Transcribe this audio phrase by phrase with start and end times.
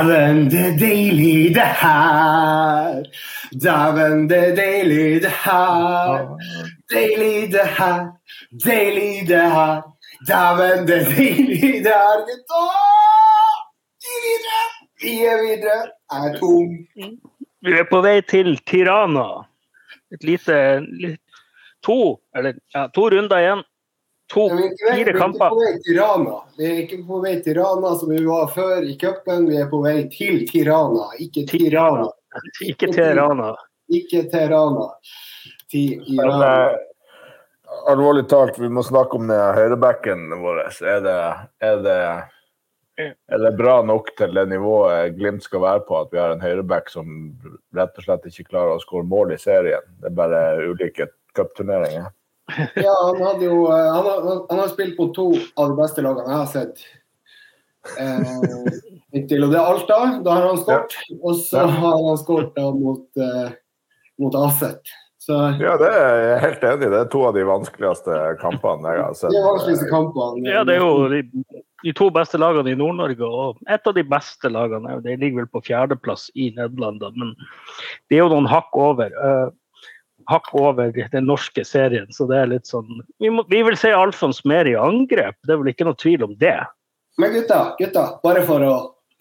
[0.00, 3.02] Dæven, det er deilig det her.
[3.64, 6.38] Dæven, det er deilig det her.
[6.92, 7.98] Deilig det her,
[8.64, 9.82] deilig det her.
[10.28, 12.62] Dæven, det er deilig det her, gutta!
[14.00, 14.64] Vi er videre!
[15.02, 15.82] Vi er videre.
[16.12, 16.70] Jeg er tom.
[17.62, 19.28] Vi er på vei til Tirana.
[20.12, 21.20] Et lite, litt,
[21.84, 23.64] to, eller, ja, to runder igjen.
[24.30, 26.36] To, fire Vi er ikke, vi er ikke på vei til Rana.
[26.58, 29.48] Vi er ikke på vei til Rana som vi var før i cupen.
[29.50, 32.06] Vi er på vei til Tirana, ikke Tirana.
[32.62, 33.50] Ikke Tirana.
[33.90, 34.52] Ikke Tirana.
[34.54, 34.86] Rana.
[35.70, 36.52] Tirana.
[36.70, 36.76] eh,
[37.90, 40.62] alvorlig talt, vi må snakke om den høyrebacken vår.
[40.82, 41.16] Er det,
[41.66, 41.98] er, det,
[43.34, 46.44] er det bra nok til det nivået Glimt skal være på, at vi har en
[46.44, 47.34] høyreback som
[47.74, 49.90] rett og slett ikke klarer å skåre mål i serien?
[49.98, 52.10] Det er bare ulike cupturneringer.
[52.76, 56.04] Ja, han hadde jo eh, han har, han har spilt på to av de beste
[56.04, 56.82] lagene jeg har sett.
[57.98, 58.80] Eh,
[59.16, 60.96] inntil, og det er Alta, da har han skåret.
[61.20, 63.54] Og så har han skåret mot, eh,
[64.20, 64.92] mot Aset.
[65.20, 66.92] Så Ja, det er jeg helt enig i.
[66.94, 69.32] Det er to av de vanskeligste kampene jeg har sett.
[69.34, 70.48] det er vanskeligste kampene.
[70.48, 71.20] Ja, det er jo de,
[71.84, 74.96] de to beste lagene i Nord-Norge, og et av de beste lagene.
[75.04, 77.34] Det ligger vel på fjerdeplass i Nederland, men
[78.08, 79.12] det er jo noen hakk over.
[79.12, 79.48] eh,
[80.30, 83.92] hakk over den norske serien, så det er litt sånn Vi, må, vi vil se
[83.94, 86.58] Alfons mer i angrep, det er vel ikke noe tvil om det.
[87.20, 88.74] Men gutta, gutta, bare for å,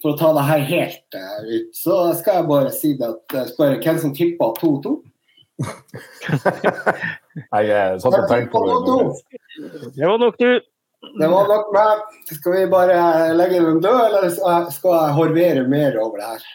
[0.03, 3.38] for å ta det her helt uh, ut, så skal jeg bare si det at
[3.39, 4.97] jeg spør hvem som tippa 2-2.
[7.52, 8.75] Nei, Jeg eh, satt og tenkte på det.
[9.97, 10.61] Det var nok du.
[11.20, 12.05] Det var nok meg.
[12.30, 12.95] Skal vi bare
[13.36, 16.47] legge den død, eller skal jeg horvere mer over det her?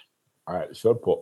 [0.48, 1.18] Nei, kjør på.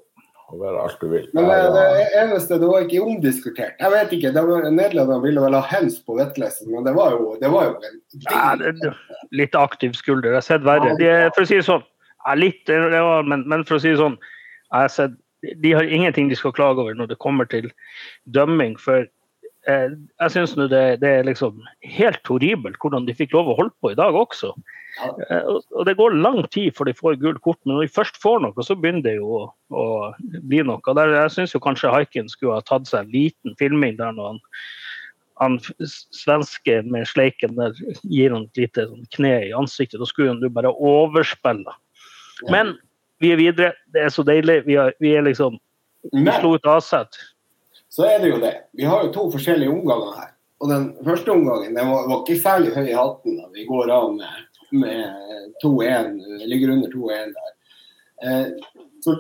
[0.53, 1.29] Og være alt du vil.
[1.33, 3.79] Men det, det eneste, det var ikke omdiskutert.
[3.81, 7.31] Jeg vet ikke, Nederlandene var- ville vel ha hens på Vetlesen, men det var jo,
[7.41, 7.97] det var jo en
[8.29, 8.93] Ja,
[9.33, 10.29] litt aktiv skulder.
[10.35, 10.93] Jeg har sett verre.
[11.01, 11.83] De, for å si det sånn,
[12.27, 15.17] ja, litt, det var, men, men for å si det sånn, jeg har sett,
[15.65, 17.71] de har ingenting de skal klage over når det kommer til
[18.31, 18.77] dømming.
[18.79, 19.07] For
[19.67, 19.89] eh,
[20.21, 21.65] jeg syns det, det er liksom
[21.97, 24.53] helt horribelt hvordan de fikk lov å holde på i dag også.
[25.01, 28.21] Eh, og, det går lang tid før de får gult kort, men når de først
[28.23, 29.87] får noe, så begynner det jo å,
[30.45, 30.97] bli noe.
[30.99, 34.43] Der, jeg syns kanskje Haiken skulle ha tatt seg en liten filming der når han
[35.41, 35.57] han
[36.15, 39.99] svenske med sleiken der gir han et lite sånn kne i ansiktet.
[39.99, 41.75] Da skulle han jo bare overspille.
[42.53, 42.77] Men
[43.23, 43.73] vi er videre.
[43.95, 44.63] Det er så deilig.
[44.69, 45.59] Vi, har, vi er liksom
[46.13, 47.19] Vi slo ut Aset.
[47.93, 48.55] så er det jo det.
[48.75, 50.31] Vi har jo to forskjellige omganger her.
[50.63, 53.91] Og den første omgangen den var, var ikke særlig høy i hatten da vi går
[53.91, 54.43] av med,
[54.73, 57.53] med 2-1, ligger under 2-1 der.
[58.23, 58.47] Eh,
[59.03, 59.17] så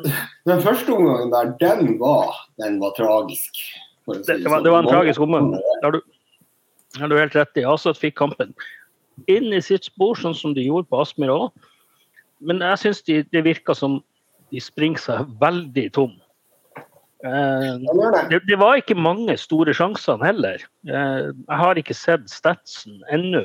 [0.46, 3.58] den første omgangen der, den var, den var tragisk.
[4.06, 5.52] si Det, var, det var en tragisk omgang.
[5.52, 6.00] Det har du,
[6.98, 7.66] har du helt rett i.
[7.66, 8.54] Aset fikk kampen
[9.30, 11.70] inn i sitt spor, sånn som de gjorde på Aspmyr òg.
[12.42, 14.00] Men jeg syns de, det virker som
[14.52, 16.14] de springer seg veldig tom.
[17.22, 17.74] Eh,
[18.30, 18.40] det.
[18.48, 20.62] det, var ikke mange store sjanser heller.
[20.88, 23.44] Eh, jeg har ikke sett statsen ennå.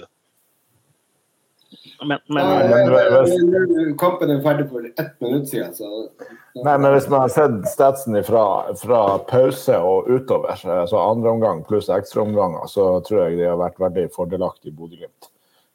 [2.05, 6.09] Men, men Ja, men du- eh, Kampen er ferdig for ett minutt siden, så
[6.55, 10.55] Nei, men hvis man har sett statsen fra, fra pause og utover,
[10.89, 15.29] så andre omgang pluss ekstraomganger, så tror jeg de har vært veldig fordelaktige i Bodø-Glimt.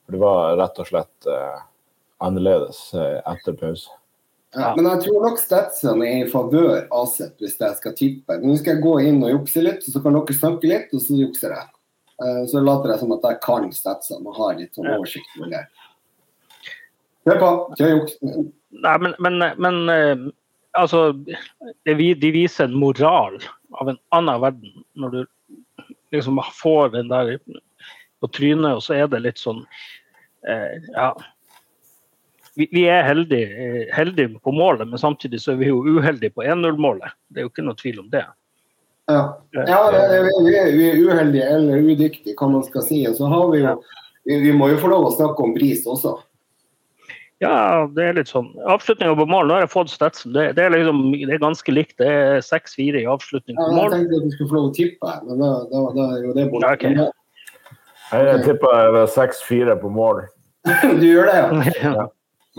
[0.04, 1.60] For det var rett og slett eh,
[2.20, 3.88] annerledes eh, etter pause.
[4.54, 8.36] Ja, men jeg tror nok statsene er i favør Aset, hvis jeg skal tippe.
[8.42, 11.16] Nå skal jeg gå inn og jukse litt, så kan dere snakke litt, og så
[11.16, 11.70] jukser jeg.
[12.22, 15.48] Eh, Så later jeg som at jeg kan statsene og har litt sånn oversikt over
[15.54, 15.62] det.
[15.62, 15.70] Kjør på.
[15.70, 15.78] Kjør juks.
[18.82, 20.22] Nei, men, men, men eh,
[20.78, 21.12] altså
[21.84, 23.36] det, vi- De viser en moral
[23.78, 25.20] av en annen verden når du
[26.12, 27.36] liksom får den der
[28.22, 29.62] på trynet, og så er det litt sånn
[30.48, 31.12] eh, Ja.
[32.54, 36.34] Vi, vi er heldige, eh, heldige på målet, men samtidig så er vi jo uheldige
[36.36, 37.14] på 1-0-målet.
[37.32, 38.26] Det er jo ikke noe tvil om det.
[39.08, 39.22] Ja,
[39.56, 39.78] ja
[40.44, 42.98] vi, er, vi uheldige eller udyktige, hva man skal si.
[43.08, 43.72] Og så har vi jo
[44.28, 46.12] vi, vi må jo få lov å snakke om pris også.
[47.42, 48.52] Ja, det er litt sånn.
[48.70, 50.30] Avslutninga på mål, nå har jeg fått statsen.
[50.36, 51.96] Det, det, er liksom, det er ganske likt.
[51.98, 55.14] Det er 6-4 i avslutning Ja, jeg tenkte at du skulle få lov å tippe,
[55.26, 56.70] men da, da, da er jo det borte.
[56.70, 57.10] Ja, okay.
[58.12, 60.22] Jeg tipper 6-4 på mål.
[61.00, 61.50] Du gjør det, ja.
[61.88, 62.06] Ja.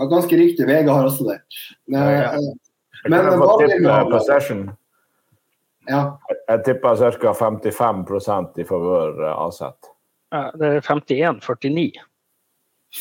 [0.02, 0.66] var Ganske riktig.
[0.68, 1.38] VG har også det.
[1.88, 2.30] Men, Ja, ja.
[2.36, 2.52] eh,
[3.04, 4.62] Jeg Men kan få tippe mål- possession.
[5.88, 6.02] ja.
[6.48, 7.32] Jeg tipper ca.
[7.40, 9.90] 55% i favør eh, Aset.
[10.34, 12.02] Ja, det er 51-49.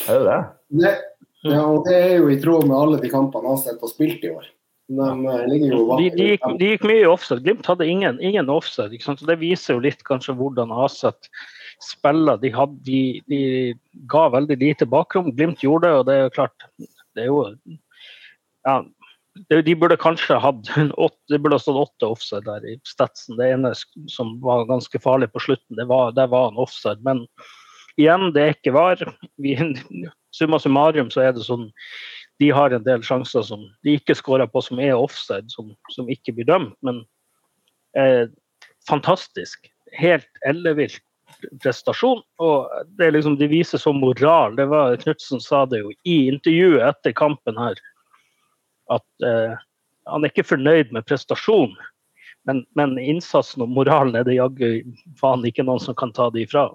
[0.10, 0.94] Er det det?
[1.44, 4.32] Ja, og det er jo i tråd med alle de kampene Aset har spilt i
[4.32, 4.46] år.
[4.94, 7.44] De eh, ligger jo De, de, gikk, de gikk mye i offside.
[7.44, 9.00] Glimt hadde ingen, ingen offside.
[9.04, 9.20] Sant?
[9.20, 11.30] Så det viser jo litt kanskje hvordan Aset
[11.84, 12.40] spiller.
[12.40, 13.42] De, hadde, de, de
[14.12, 15.32] ga veldig lite bakrom.
[15.36, 16.68] Glimt gjorde det, og det er jo klart
[17.14, 17.40] Det er jo
[18.64, 18.78] ja,
[19.50, 20.70] de burde kanskje hatt
[21.32, 23.38] det burde stått åtte offside der i statsen.
[23.40, 23.74] Det ene
[24.12, 27.02] som var ganske farlig på slutten, det var, det var en offside.
[27.04, 27.26] Men
[28.00, 29.02] igjen, det er ikke var.
[29.42, 29.56] Vi,
[30.36, 31.70] summa summarum så er det sånn
[32.42, 36.10] de har en del sjanser som de ikke skårer på, som er offside, som, som
[36.10, 36.74] ikke blir dømt.
[36.86, 37.04] Men
[38.00, 38.26] eh,
[38.90, 39.70] fantastisk.
[39.94, 41.04] Helt ellevilt
[41.64, 42.24] prestasjon.
[42.42, 44.58] Og det, liksom, de viser så moral.
[44.58, 47.80] Det var Knutsen sa det jo i intervjuet etter kampen her
[48.92, 49.56] at eh,
[50.10, 51.78] han er ikke fornøyd med prestasjonen,
[52.44, 54.82] men, men, innsatsen og moralen er det jaggu
[55.20, 56.66] faen ikke noen som kan ta det ifra.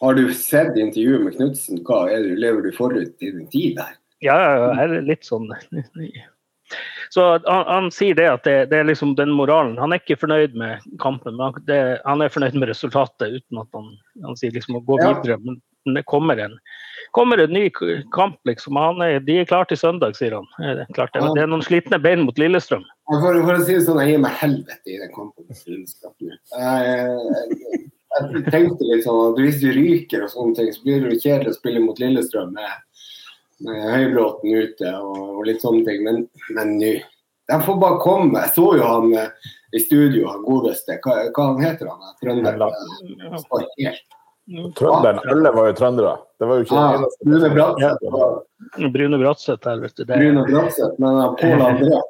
[0.00, 1.80] Har du sett intervjuet med Knutsen?
[1.84, 3.96] Hva er det, Lever du forut i din tid der?
[4.24, 4.36] Ja,
[4.76, 5.48] jeg er litt sånn
[7.10, 9.74] Så han, han sier det at det, det, er liksom den moralen.
[9.82, 13.66] Han er ikke fornøyd med kampen, men det, han er fornøyd med resultatet uten at
[13.74, 13.88] han,
[14.22, 15.40] han sier liksom å gå videre.
[15.42, 15.58] Men
[15.98, 16.54] det kommer en
[17.10, 17.64] kommer en ny
[18.14, 18.76] kamp, liksom.
[19.02, 20.46] Er, de er klare til søndag, sier han.
[20.58, 22.84] Det er, klart, det, det er noen slitne bein mot Lillestrøm.
[23.10, 26.14] For, for å si det sånn, jeg gir meg helvete i den kampen Lillestrøm.
[26.54, 27.88] Jeg,
[28.18, 31.54] jeg, tenkte litt sånn at hvis du ryker og sånne ting, så blir det kjedelig
[31.54, 33.06] å spille mot Lillestrøm med,
[33.66, 36.04] med Høybråten ute og, og, litt sånne ting.
[36.06, 36.94] Men nå
[37.50, 38.44] De får bare komme.
[38.44, 41.00] Jeg så jo han eh, i studio, han godeste.
[41.02, 42.12] Hva, hva han heter han?
[42.22, 42.60] Trønder?
[43.80, 44.06] Helt
[44.74, 46.12] Trønderen, alle var jo trøndere.
[46.38, 48.06] Det var jo ikke ah, Brune Bratseth.
[48.10, 48.88] Ja.
[48.90, 50.04] Brune Bratseth her, vet du.
[50.04, 50.16] Det.
[50.16, 52.00] Brune Bratseth, men Pål André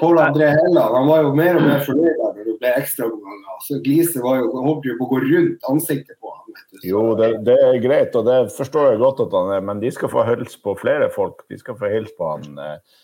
[0.00, 3.60] Pål André Helland han var jo mer og mer fornøyd når det ble ekstraomganger.
[3.64, 6.60] Så Glise var jo, håpet jo på å gå rundt ansiktet på ham.
[6.84, 9.90] Jo, det, det, er greit, og det forstår jeg godt at han er, men de
[9.94, 11.42] skal få hilse på flere folk.
[11.50, 13.00] De skal få hilse på han eh,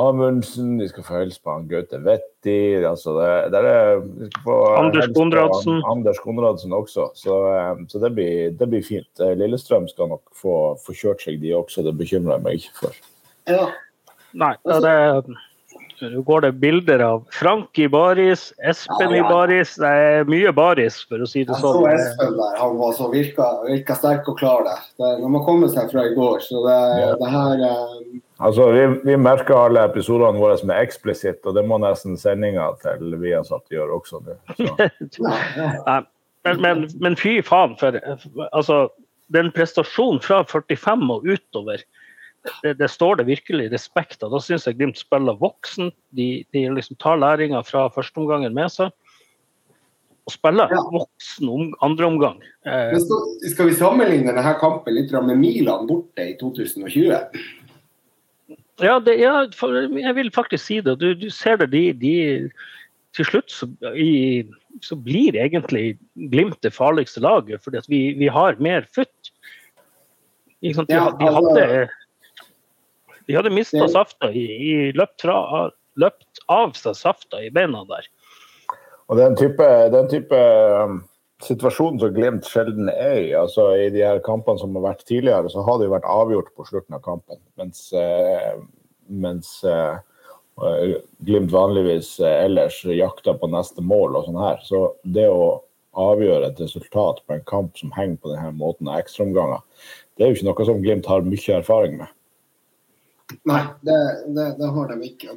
[0.00, 4.04] Amundsen, de skal få hilse på han Gaute Wetti altså det, det er,
[4.78, 5.80] Anders Konradsen.
[5.90, 7.10] Anders Konradsen også.
[7.18, 9.10] Så, eh, så det, blir, det, blir, fint.
[9.18, 11.84] Eh, Lillestrøm skal nok få, få kjørt seg, de også.
[11.86, 13.04] Det bekymrer jeg meg ikke for.
[13.50, 13.70] Ja.
[14.38, 14.96] Nei, det,
[16.00, 19.20] nå går det bilder av Frank i baris, Espen ja, ja.
[19.20, 19.74] i baris.
[19.80, 21.84] Det er mye baris, for å si det sånn.
[21.84, 22.56] Jeg så Espen der.
[22.60, 24.82] Han var så virka, virka sterk og klar der.
[24.96, 27.12] Det, må man kommer seg fra i går, så det, ja.
[27.20, 28.20] det her um...
[28.40, 32.70] Altså, vi, vi, merker alle episodene våre som er eksplisitt, og det må nesten sendinga
[32.80, 34.22] til vi Viasat gjøre også.
[36.48, 38.00] men, men, men, fy faen, for
[38.48, 38.86] altså,
[39.36, 41.84] den prestasjonen fra 45 og utover
[42.62, 44.32] det, det, står det virkelig respekt av.
[44.32, 45.92] Da syns jeg Glimt spiller voksen.
[46.16, 48.94] De, de liksom tar læringa fra førsteomgangen med seg.
[50.28, 50.80] Og spiller ja.
[50.94, 52.40] voksen om, andreomgang.
[52.68, 52.96] Eh,
[53.50, 57.10] skal vi sammenligne denne kampen litt med Milan borte i 2020?
[58.80, 60.96] Ja, det, ja jeg vil faktisk si det.
[61.00, 62.14] Du, du ser det, de, de
[63.16, 64.46] til slutt så, i,
[64.86, 65.98] så, blir egentlig
[66.30, 69.32] Glimt det farligste laget, fordi vi, vi, har mer futt.
[70.60, 71.66] De, de, hadde
[73.30, 75.68] de hadde mista safta i, i løpt, fra,
[76.00, 78.08] løpt, av seg safta i beina der.
[79.10, 80.40] Og den type, den type
[81.46, 85.50] situasjonen som Glimt sjelden er i, altså i de her kampene som har vært tidligere,
[85.52, 87.40] så har det jo vært avgjort på slutten av kampen.
[87.60, 88.58] Mens, uh,
[89.06, 90.02] mens uh,
[91.24, 94.58] Glimt vanligvis ellers jakter på neste mål og sånn her.
[94.66, 95.62] Så det å
[95.96, 99.62] avgjøre et resultat på en kamp som henger på denne måten av ekstraomganger,
[100.18, 102.12] det er jo ikke noe som Glimt har mye erfaring med.
[103.48, 103.98] Nei, det,
[104.36, 105.36] det, det har de ikke.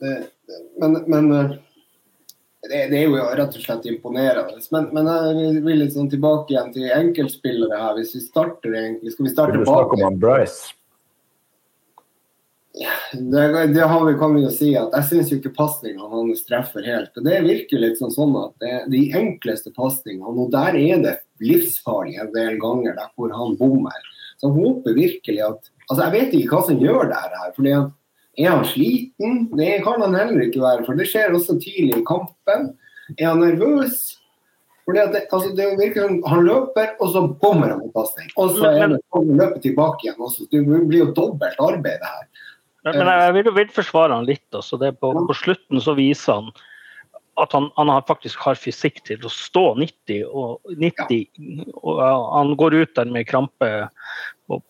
[0.00, 0.14] Det,
[0.80, 1.54] men, men eh,
[2.68, 4.60] det, er jo rett og slett imponerende.
[4.74, 7.98] Men, men jeg vil litt sånn tilbake igjen til enkeltspillere her.
[7.98, 9.66] Hvis vi starter egentlig Skal vi starte bak?
[9.66, 10.76] du snakker om Bryce?
[13.12, 16.86] Det, det, har vi, kan vi jo si at Jeg syns ikke pasningene hans treffer
[16.86, 17.12] helt.
[17.18, 21.18] og Det virker litt sånn, sånn at det, de enkleste pasningene, og der er det
[21.42, 24.08] livsfarlig en del ganger der hvor han bommer.
[24.40, 27.52] Så jeg håper virkelig at Altså, Jeg vet ikke hva som gjør det her.
[27.56, 27.74] fordi
[28.40, 29.44] Er han sliten?
[29.52, 32.72] Det kan han heller ikke være, for det skjer også tidlig i kampen.
[33.18, 34.16] Er han nervøs?
[34.86, 38.32] Fordi at det, altså det virker som Han løper, og så bommer han på pasning.
[38.40, 40.48] Og så er det å løpe tilbake igjen også.
[40.50, 42.26] Det blir jo dobbelt arbeid, det her.
[42.82, 44.48] Men, jeg vil, vil forsvare han litt.
[44.50, 44.80] Altså.
[44.98, 46.50] På, på, slutten så viser han
[47.40, 51.22] at han, han faktisk har fysikk til å stå 90, og, 90,
[51.80, 53.70] og han går ut der med krampe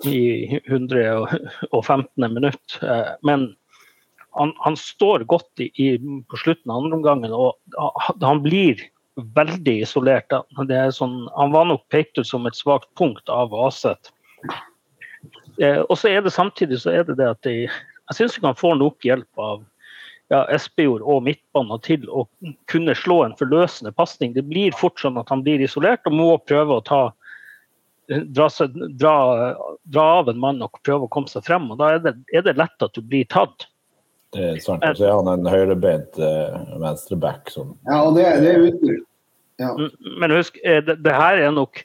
[0.07, 2.29] i 115.
[2.29, 2.79] minutt.
[2.83, 3.51] Eh, men
[4.39, 7.59] han, han står godt i, i, på slutten av andre omgangen, og
[8.23, 8.81] han blir
[9.37, 10.33] veldig isolert.
[10.97, 14.13] Sånn, han var nok pekt ut som et svakt punkt av Aset.
[15.61, 18.53] Eh, og så er det samtidig så er det det at de, jeg syns ikke
[18.55, 19.67] han får nok hjelp av
[20.33, 22.25] ja, Espejord og midtbanen til å
[22.71, 24.33] kunne slå en forløsende pasning.
[24.37, 27.03] Det blir fort sånn at han blir isolert og må prøve å ta
[28.09, 28.49] dra,
[28.89, 29.17] dra,
[29.83, 31.69] dra, av en mann og prøve å komme seg frem.
[31.73, 33.69] og Da er det, er det lett at du blir tatt.
[34.33, 34.85] Det er sant.
[34.89, 37.53] Og så er han en høyrebeint uh, venstreback.
[37.53, 37.77] Som...
[37.89, 39.01] Ja, og det, det er uten.
[39.61, 39.75] Ja.
[40.21, 41.85] Men husk, det, det, her er nok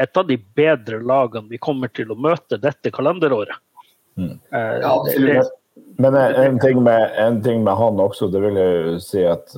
[0.00, 3.60] et av de bedre lagene vi kommer til å møte dette kalenderåret.
[4.16, 4.38] Mm.
[4.48, 5.58] Uh, ja, absolutt.
[5.98, 9.52] Men en ting, med, en ting, med, han også, det vil jeg si at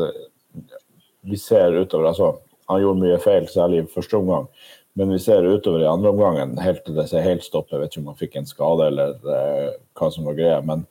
[1.24, 2.34] vi ser utover altså,
[2.68, 4.48] Han gjorde mye feil, særlig i første omgang.
[4.96, 7.72] Men vi ser utover i andre omgangen, helt til det ser helt stopp.
[7.72, 10.60] Jeg vet ikke om han fikk en skade eller eh, hva som var greia.
[10.64, 10.86] Men,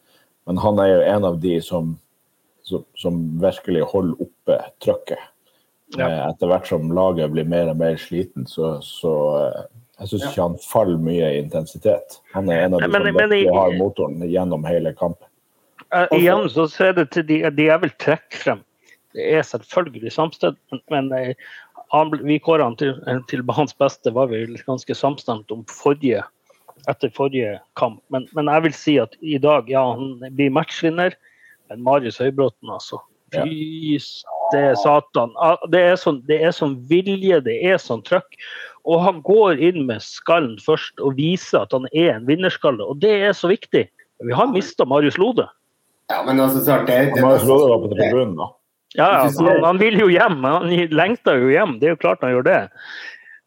[0.46, 1.96] men, han er jo en av de som,
[2.68, 5.30] som, som virkelig holder oppe trøkket.
[5.98, 6.10] Ja.
[6.10, 9.14] Uh, etter hvert som laget blir mer og mer sliten, så, så
[10.00, 12.20] jeg syns ikke han faller mye i intensitet.
[12.34, 15.30] Han er en av de men, som men, har motoren gjennom hele kampen.
[15.94, 18.64] Uh, igjen så er det til de, de jeg vil trekke frem.
[19.14, 20.58] Det er selvfølgelig samstemt,
[20.90, 21.12] men
[21.94, 22.96] han, vi kåra han til,
[23.30, 26.24] til hans beste, var vi ganske samstemt om forrige,
[26.90, 28.02] etter forrige kamp.
[28.10, 31.14] Men, men, jeg vil si at i dag, ja, han blir matchvinner.
[31.70, 33.00] Men Marius Høybråten, altså.
[33.34, 34.74] Fy ja.
[34.82, 35.34] satan.
[35.74, 38.38] Det er, sånn, det er sånn vilje, det er sånn trøkk.
[38.90, 42.84] Og han går inn med skallen først og viser at han er en vinnerskalle.
[42.84, 43.88] Og det er så viktig.
[44.24, 45.48] Vi har mista Marius Lode.
[46.12, 48.52] Ja, men altså, det, det, Marius Lode var på tribunen, da.
[48.94, 50.44] Ja, han, han, vil jo hjem.
[50.46, 51.80] Han lengter jo hjem.
[51.82, 52.60] Det er jo klart han gjør det.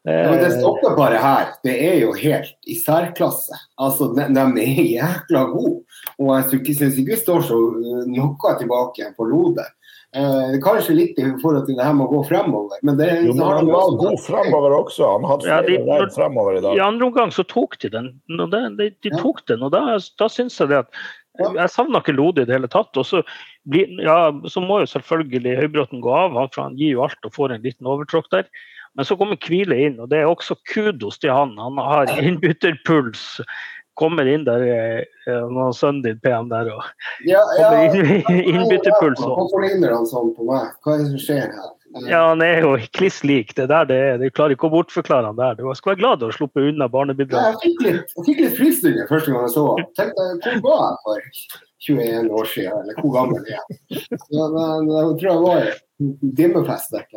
[0.07, 1.53] Ja, men det stopper bare her.
[1.67, 3.55] Det er jo helt i særklasse.
[3.79, 5.81] Altså, de, de er jækla gode.
[6.19, 9.67] Og jeg syns ikke vi står så uh, noe tilbake på lodet.
[10.15, 12.79] Eh, kanskje litt i forhold til det her med å gå fremover.
[12.87, 15.09] Men det, jo, men han var god fremover også.
[15.17, 16.77] Han hadde ja, de, fremover i dag.
[16.79, 18.09] I andre omgang så tok de den.
[18.31, 21.01] De, de, de tok den, og da, da syns jeg det at
[21.39, 22.91] jeg savna ikke Lode i det hele tatt.
[22.99, 23.21] Og så,
[23.69, 27.35] blir, ja, så må jo selvfølgelig Høybråten gå av, for han gir jo alt og
[27.35, 28.49] får en liten overtråkk der.
[28.97, 31.53] Men så kommer Kvile inn, og det er også kudos til han.
[31.61, 33.37] Han har innbytterpuls.
[33.97, 36.83] Kommer inn der eh, når sønnen din PM der og
[37.25, 39.23] ja, ja, innbytterpuls.
[39.23, 40.75] Hvorfor ligner han sånn på meg?
[40.85, 41.71] Hva er det som skjer her?
[42.05, 43.53] Ja, han er jo kliss lik.
[43.57, 44.19] Det der det er.
[44.21, 45.57] Du klarer ikke å bortforklare han der.
[45.57, 47.55] Du skal være glad du har sluppet unna barnebidrag.
[47.55, 49.89] Jeg fikk litt, jeg fikk litt frysninger første gang jeg så ham.
[49.97, 50.27] Tenkte
[50.61, 53.77] hvor var jeg for 21 år siden, eller hvor gammel er jeg?
[54.33, 57.15] Men jeg tror jeg var i dimmefest et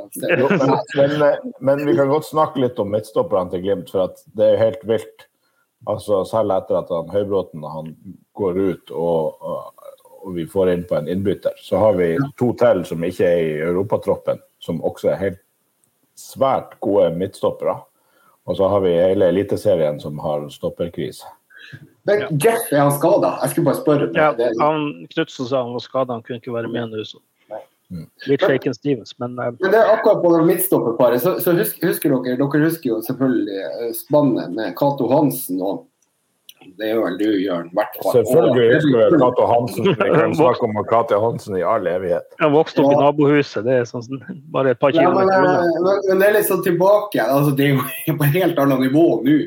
[0.96, 1.24] men,
[1.60, 4.84] men, vi kan godt snakke litt om midtstopperne til Glimt, for at det er helt
[4.88, 5.26] vilt.
[5.88, 7.94] Altså, selv etter at han, Høybråten han
[8.36, 9.44] går ut og,
[10.20, 13.40] og vi får inn på en innbytter, så har vi to til som ikke er
[13.40, 15.42] i europatroppen som også er helt
[16.18, 17.80] svært gode midtstoppere.
[18.48, 21.26] Og så har vi hele Eliteserien som har stopperkrise.
[22.08, 23.34] Men Jeff, er han skada?
[23.42, 24.06] Jeg skulle bare spørre.
[24.16, 24.30] Ja,
[24.62, 27.04] han, Knutsen sa han var skada, han kunne ikke være med nå.
[27.90, 28.06] Mm.
[28.30, 31.88] Litt shaken Stevens, men uh, Men det er akkurat på det midtstopperparet, så, så husker,
[31.90, 35.88] husker, dere Dere husker jo selvfølgelig eh, spannet med Cato Hansen og
[36.60, 37.68] det gjør vel du, Jørn.
[38.12, 39.86] Selvfølgelig husker jeg Cato Hansen.
[39.88, 42.26] Vi kan snakke om Cato Hansen i all evighet.
[42.40, 43.64] Jeg vokste opp i nabohuset.
[43.66, 44.20] Det er sånn,
[44.52, 45.54] bare et par kilometer unna.
[45.64, 47.24] Men, eh, men, det er litt sånn tilbake.
[47.24, 49.38] Altså, det er jo på et helt annet nivå nå.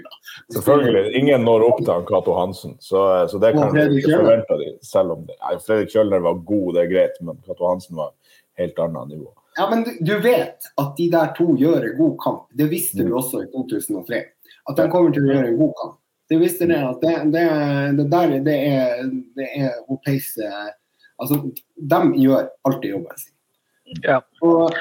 [0.55, 1.13] Selvfølgelig.
[1.21, 5.17] Ingen når opp til Cato Hansen, så, så, det kan vi ikke forvente de, selv
[5.17, 5.37] om det.
[5.45, 8.13] nei, Fredrik Kjølner var god, det er greit, men Cato Hansen var
[8.59, 9.29] helt annet nivå.
[9.57, 12.45] Ja, men du, du, vet at de der to gjør en god kamp.
[12.57, 13.17] Det visste du mm.
[13.19, 14.23] også i 2003.
[14.69, 15.99] At de kommer til å gjøre en god kamp.
[16.33, 17.43] Det visste det at det, det,
[17.99, 19.03] det der det er,
[19.37, 20.49] det er å peise
[21.21, 21.37] Altså,
[21.77, 23.33] de gjør alltid jobben sin.
[24.01, 24.15] Ja.
[24.41, 24.73] Og,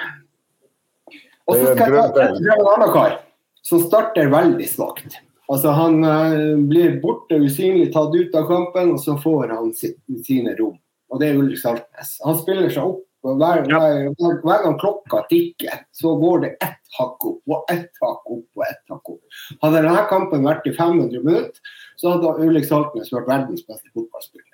[1.45, 3.19] og så skal jeg ta en annen kar
[3.63, 5.21] som starter veldig svakt.
[5.53, 10.01] Altså, han uh, blir borte, usynlig tatt ut av kampen, og så får han sitt,
[10.27, 10.79] sine rom.
[11.13, 12.17] Og det er Ulrik Saltnes.
[12.25, 17.27] Han spiller seg opp hver, hver, hver, gang klokka tikker, så går det ett hakk
[17.29, 19.39] opp og ett hakk opp og ett hakk opp.
[19.63, 24.49] Hadde denne kampen vært i 500 minutter, så hadde Ulrik Saltnes vært verdens beste fotballspiller.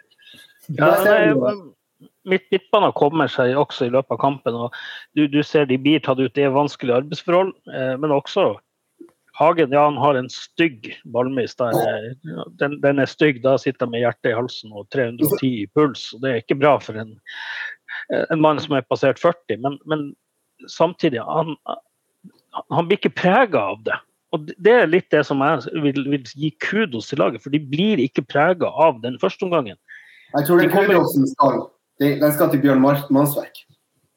[0.77, 0.93] Ja,
[2.29, 4.55] midt midtbanen kommer seg også i løpet av kampen.
[4.55, 4.77] og
[5.17, 7.55] Du, du ser de blir tatt ut, det er vanskelige arbeidsforhold.
[7.73, 8.53] Eh, men også
[9.39, 11.55] Hagen ja, han har en stygg ballmis.
[11.55, 11.77] der.
[12.59, 16.09] Den, den, er stygg, da sitter han med hjertet i halsen og 310 i puls.
[16.15, 17.13] og Det er ikke bra for en,
[18.09, 20.05] en mann som er passert 40, men, men
[20.71, 21.55] samtidig han,
[22.75, 23.99] han blir ikke prega av det.
[24.37, 27.61] Og Det er litt det som jeg vil, vil gi kudos til laget, for de
[27.62, 29.78] blir ikke prega av den første omgangen.
[30.37, 31.62] Jeg tror det er kudosen skal.
[32.02, 33.64] Den skal til Bjørn Mannsverk.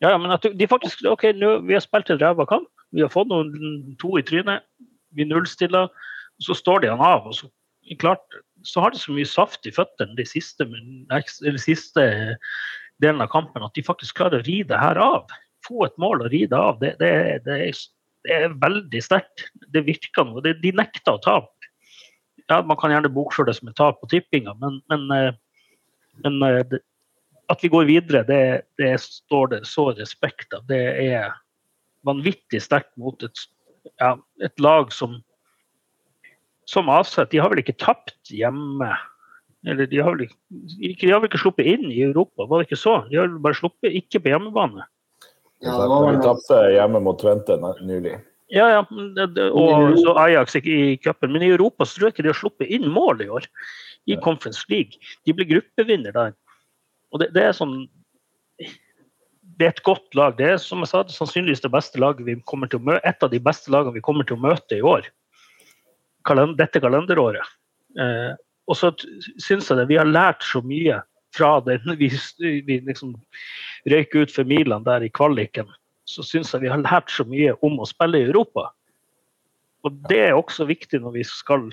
[0.03, 2.67] Ja, men at de faktisk OK, nå, vi har spilt en ræva kamp.
[2.91, 4.65] Vi har fått noen to i trynet.
[5.15, 5.87] Vi nullstiller.
[6.41, 7.27] Så står de han av.
[7.29, 7.47] og så,
[8.01, 8.23] klart,
[8.65, 12.05] så har de så mye saft i føttene de siste, de siste
[13.01, 15.31] delen av kampen at de faktisk klarer å ri det her av.
[15.67, 16.79] Få et mål og ri det av.
[16.81, 17.11] Det, det,
[17.45, 17.81] det, er,
[18.27, 19.47] det er veldig sterkt.
[19.73, 20.43] Det virker noe.
[20.45, 21.71] De, de nekter å tape.
[22.49, 25.35] Ja, man kan gjerne bokføre det som et tap på tippinga, men, men, eh,
[26.25, 26.73] men eh,
[27.51, 28.41] at vi går videre, det,
[28.81, 30.65] det, står det så respekt av.
[30.67, 31.29] Det er
[32.07, 33.45] vanvittig sterkt mot et,
[34.01, 35.21] ja, et lag som
[36.71, 37.31] som avsett.
[37.31, 38.91] De har vel ikke tapt hjemme?
[39.67, 42.69] Eller de har vel ikke, de har vel ikke sluppet inn i Europa, var det
[42.69, 42.95] ikke så?
[43.11, 44.87] De har bare sluppet ikke på hjemmebane.
[45.61, 48.15] Ja, de tapte hjemme mot Tvente nylig.
[48.51, 48.81] Ja, ja,
[49.53, 51.31] og så Ajax i cupen.
[51.31, 53.47] Men i Europa så tror jeg ikke de har sluppet inn mål i år.
[54.09, 54.97] I Conference League.
[55.27, 56.33] De ble gruppevinner der.
[57.13, 57.85] Og det, det, er sånn
[58.57, 60.35] Det er et godt lag.
[60.39, 63.03] Det er som jeg sa, det sannsynligvis det beste laget vi kommer til å møte,
[63.07, 65.07] et av de beste lagene vi kommer til å møte i år.
[66.27, 67.55] Kalend, dette kalenderåret.
[68.01, 68.33] Eh,
[68.71, 68.93] og så
[69.41, 71.01] syns jeg det, vi har lært så mye
[71.35, 71.81] fra det.
[71.99, 72.07] Vi,
[72.67, 73.13] vi liksom
[73.91, 75.67] røyk ut for milene der i kvaliken
[76.11, 78.69] så syns jeg vi har lært så mye om å spille i Europa.
[79.85, 81.69] Og det er også viktig når vi skal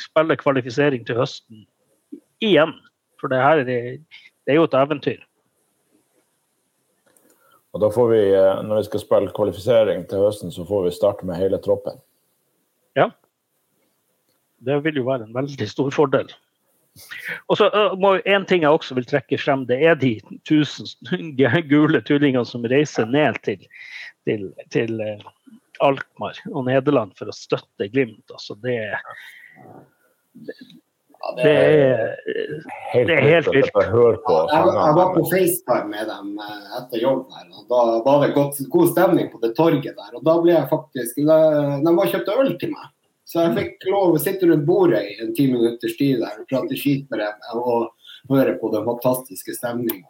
[0.00, 1.64] spille kvalifisering til høsten
[2.42, 2.74] igjen.
[3.20, 3.78] For det her det,
[4.44, 5.20] det er jo et eventyr.
[7.74, 10.94] Og da får vi, eh, Når vi skal spille kvalifisering til høsten, så får vi
[10.94, 11.98] starte med hele troppen.
[12.96, 13.10] Ja.
[14.64, 16.30] Det vil jo være en veldig stor fordel.
[17.50, 17.68] Og så
[17.98, 20.14] må En ting jeg også vil trekke frem, det er de
[20.46, 20.86] tusen
[21.72, 23.66] gule tullingene som reiser ned til,
[24.28, 25.02] til, til
[25.82, 28.24] Alkmaar og Nederland for å støtte Glimt.
[28.30, 28.78] Altså det,
[30.46, 30.56] det,
[31.40, 32.14] det, er,
[32.94, 33.74] det er helt vilt.
[33.74, 36.34] Jeg, jeg var på FaceTime med dem
[36.78, 40.12] etter jobb her, og da var det godt, god stemning på det torget der.
[40.14, 41.38] og da ble jeg faktisk, De,
[41.86, 42.93] de var kjøpte øl til meg.
[43.34, 46.46] Så jeg fikk lov å sitte rundt bordet i en ti minutters tid der og
[46.46, 47.88] prate skit med dem og
[48.30, 50.06] høre på den fantastiske stemninga.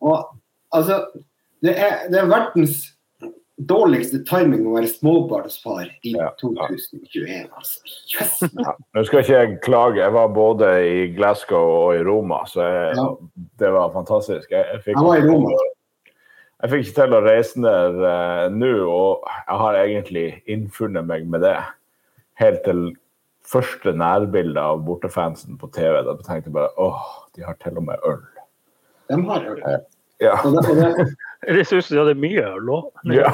[0.00, 0.30] Og
[0.72, 1.02] altså,
[1.60, 2.80] det er, det er, verdens
[3.68, 7.84] dårligste timing å være småbarnsfar i ja, 2021, altså.
[8.14, 8.76] Yes, ja.
[8.96, 12.92] Nå skal ikke jeg klage, jeg var både i Glasgow og i Roma, så jeg,
[12.96, 13.08] ja.
[13.60, 14.48] det var fantastisk.
[14.54, 15.56] Jeg, jeg, fikk, jeg var i Roma.
[16.62, 21.28] Jeg fikk ikke til å reise ned uh, nå, og jeg har egentlig innfunnet meg
[21.28, 21.58] med det
[22.38, 22.82] helt til
[23.48, 26.00] første nærbilde av bortefansen på TV.
[26.06, 28.20] Da tenkte jeg bare åh, de har til og med øl.
[29.08, 29.62] De har øl.
[29.62, 29.80] Eh,
[30.24, 30.34] ja.
[31.46, 32.90] Det syns de hadde mye øl òg.
[33.14, 33.32] Ja.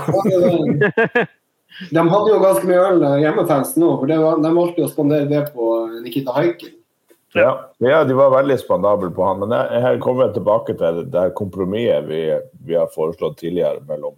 [1.91, 5.45] de hadde jo ganske mye øl, eh, hjemmefansen òg, for de valgte å spandere det
[5.57, 6.81] på Nikita Haikin.
[7.35, 9.41] Ja, ja, de var veldig spandable på han.
[9.43, 12.21] Men jeg, jeg kommer tilbake til det, det kompromisset vi,
[12.63, 14.15] vi, har foreslått tidligere mellom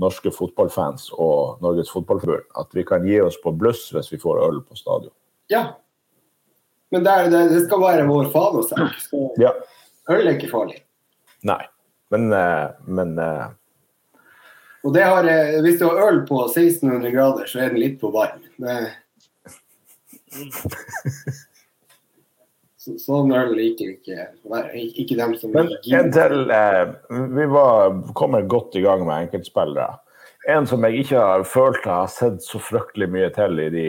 [0.00, 4.40] norske fotballfans og Norges Fotballforbund at vi kan gi oss på bluss hvis vi får
[4.46, 5.14] øl på stadion.
[5.52, 5.76] Ja,
[6.94, 8.80] men det, det, det skal være vår fanesak.
[8.80, 9.52] også ja.
[10.10, 10.80] øl er ikke farlig.
[11.44, 11.60] Nei,
[12.14, 13.46] men, eh, men eh,
[14.84, 17.98] Og det har, eh, hvis du har øl på 1600 grader, så er den litt
[18.02, 18.44] på varm.
[18.62, 18.78] Det...
[22.84, 24.26] Så, sånn øl liker ikke,
[25.00, 30.00] ikke dem som Men en til, eh, Vi var kommer godt i gang med enkeltspillere.
[30.52, 33.86] En som jeg ikke har følt jeg har sett så fryktelig mye til i de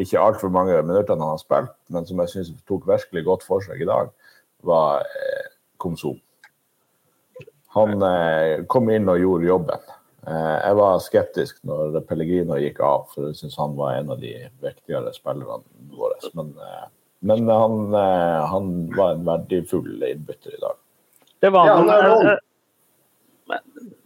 [0.00, 3.64] ikke altfor mange minuttene han har spilt, men som jeg syns tok virkelig godt for
[3.64, 4.12] seg i dag,
[4.68, 5.48] var eh,
[5.80, 6.20] Komsom.
[7.76, 9.90] Han eh, kom inn og gjorde jobben.
[10.28, 14.20] Eh, jeg var skeptisk når Pellegrino gikk av, for jeg syns han var en av
[14.20, 15.62] de viktigere spillerne
[15.96, 16.18] våre.
[16.36, 16.88] Men eh,
[17.20, 20.78] men han, eh, han var en verdifull innbytter i dag.
[21.40, 21.88] Det var han.
[21.88, 22.36] Ja,
[23.50, 23.60] jeg,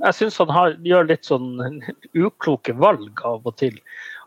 [0.04, 1.58] jeg syns han har, gjør litt sånn
[2.14, 3.76] ukloke valg av og til.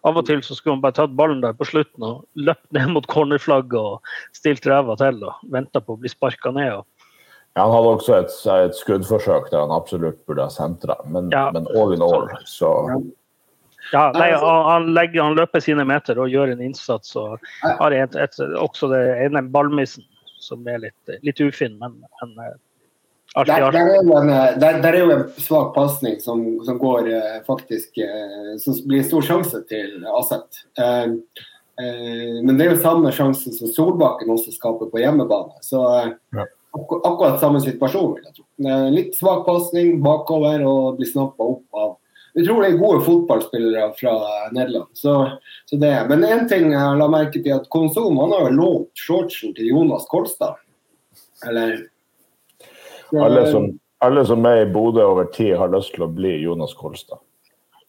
[0.08, 2.94] Av og til så skulle han bare tatt ballen der på slutten og løpt ned
[2.96, 6.84] mot cornerflagget og stilt ræva til og venta på å bli sparka ned.
[7.58, 11.48] Ja, han hadde også et, et, skuddforsøk der han absolutt burde ha sentra, men, ja,
[11.56, 12.70] men, all in all, så
[13.92, 17.16] ja, nei, han, legger, han, løper sine meter og gjør en innsats.
[17.16, 20.06] og har et, et, også det ene ballmissen
[20.48, 22.56] som er litt, litt ufin, men, men eh,
[23.36, 23.54] artig.
[23.54, 27.12] Der, der, er en, eh, der, der, er jo en svak pasning som, som, går
[27.12, 28.00] eh, faktisk
[28.64, 30.64] Som blir en stor sjanse til Aset.
[31.78, 35.60] Men det er jo samme sjansen som Solbakken også skaper på hjemmebane.
[35.62, 35.84] Så
[36.74, 38.46] akkurat samme situasjon, vil jeg tro.
[38.94, 41.94] Litt svak pasning bakover og blir snappa opp av
[42.38, 44.14] utrolig gode fotballspillere fra
[44.52, 44.88] Nederland.
[44.94, 45.32] Så,
[45.66, 46.06] så det.
[46.10, 50.06] Men én ting jeg la merke til, at Konsum han har lånt shortsen til Jonas
[50.12, 50.60] Kolstad.
[51.48, 51.88] Eller
[53.12, 53.70] ja, alle, som,
[54.04, 57.22] alle som er i Bodø over tid, har lyst til å bli Jonas Kolstad.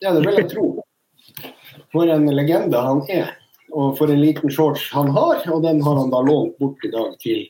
[0.00, 0.68] Ja, det vil jeg tro.
[1.92, 3.34] For en legende han er.
[3.76, 6.92] Og for en liten shorts han har, og den har han da lånt bort i
[6.92, 7.42] dag til,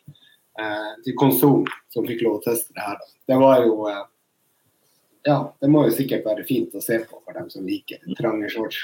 [0.58, 2.98] eh, til Konsum, som fikk lov å teste det her.
[3.30, 4.00] Det var jo eh,
[5.28, 8.48] ja, det må jo sikkert være fint å se på for dem som liker trange
[8.52, 8.76] shorts.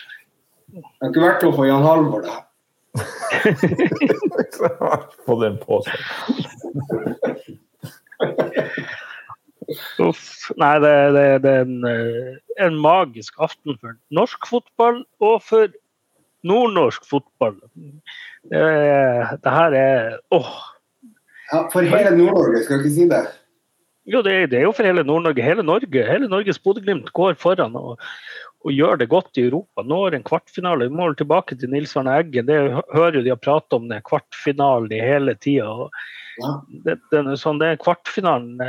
[0.74, 2.44] Det har ikke vært noe for Jan Halvor, det her.
[5.26, 5.98] Få den på seg.
[10.04, 10.24] Uff.
[10.60, 12.32] Nei, det, det, det er en, eh,
[12.66, 15.66] en magisk aften for norsk fotball og for
[16.44, 17.56] nordnorsk fotball.
[18.52, 18.64] Det,
[19.40, 20.52] det her er åh.
[21.50, 23.24] Ja, for hele Nord-Norge, skal jeg ikke si det?
[24.04, 25.44] Jo, det, det er jo for hele Nord-Norge.
[25.44, 28.02] Hele Norge, hele Norges Bodø-Glimt går foran og,
[28.64, 29.84] og gjør det godt i Europa.
[29.88, 30.90] Når en kvartfinale.
[30.90, 32.48] Vi må tilbake til Nils Arne Eggen.
[32.50, 32.58] Det
[32.92, 35.88] hører jo de har pratet om den kvartfinalen i hele tida.
[36.42, 36.52] Ja.
[36.84, 38.60] Det, den sånn, det kvartfinalen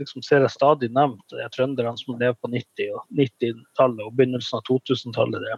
[0.00, 1.24] liksom ser jeg stadig nevnt.
[1.32, 5.52] Det er trønderne som lever på 90- og 90-tallet og begynnelsen av 2000-tallet.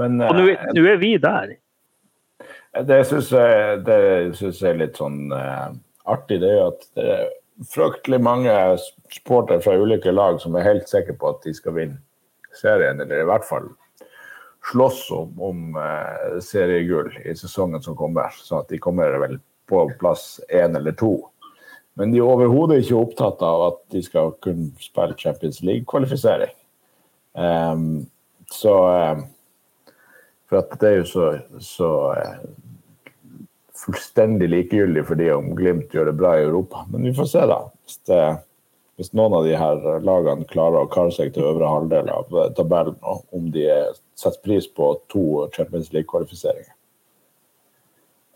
[0.00, 1.54] Men Og nå eh, er- nå er vi der.
[2.86, 5.68] Det syns jeg, jeg er litt sånn uh,
[6.08, 6.38] artig.
[6.40, 7.28] Det er jo at det er
[7.68, 8.52] fryktelig mange
[9.12, 12.00] supportere fra ulike lag som er helt sikre på at de skal vinne
[12.56, 13.68] serien, eller i hvert fall
[14.70, 18.32] slåss om, om uh, seriegull i sesongen som kommer.
[18.36, 19.38] Så at de kommer vel
[19.70, 21.14] på plass én eller to.
[21.98, 26.52] Men de er overhodet ikke opptatt av at de skal kunne spille Champions League-kvalifisering.
[27.34, 28.06] Um,
[28.50, 28.74] så
[29.14, 29.26] um,
[30.50, 31.26] For at det er jo så,
[31.62, 32.38] så eh,
[33.80, 36.84] fullstendig likegyldig for de om Glimt gjør det bra i Europa.
[36.92, 37.60] Men vi får se, da.
[37.84, 38.20] Hvis, det,
[39.00, 42.50] hvis noen av de her lagene klarer å kare seg til øvre halvdel av eh,
[42.58, 46.74] tabellen, og om de er- setter pris på to Champions League-kvalifiseringer.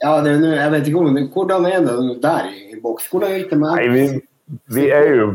[0.03, 3.07] Ja, det er, jeg vet ikke om Hvordan er det der i, boks?
[3.09, 4.07] Hvordan gikk det med vi,
[4.75, 5.29] vi er jo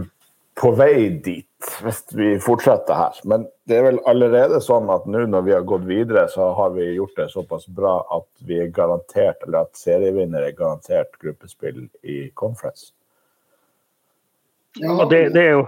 [0.59, 3.17] på vei dit hvis vi fortsetter her.
[3.27, 6.71] Men det er vel allerede sånn at nå når vi har gått videre, så har
[6.75, 11.85] vi gjort det såpass bra at vi er garantert, eller at serievinner er garantert gruppespill
[12.03, 12.93] i conference.
[14.79, 15.67] Ja, det, det, er jo,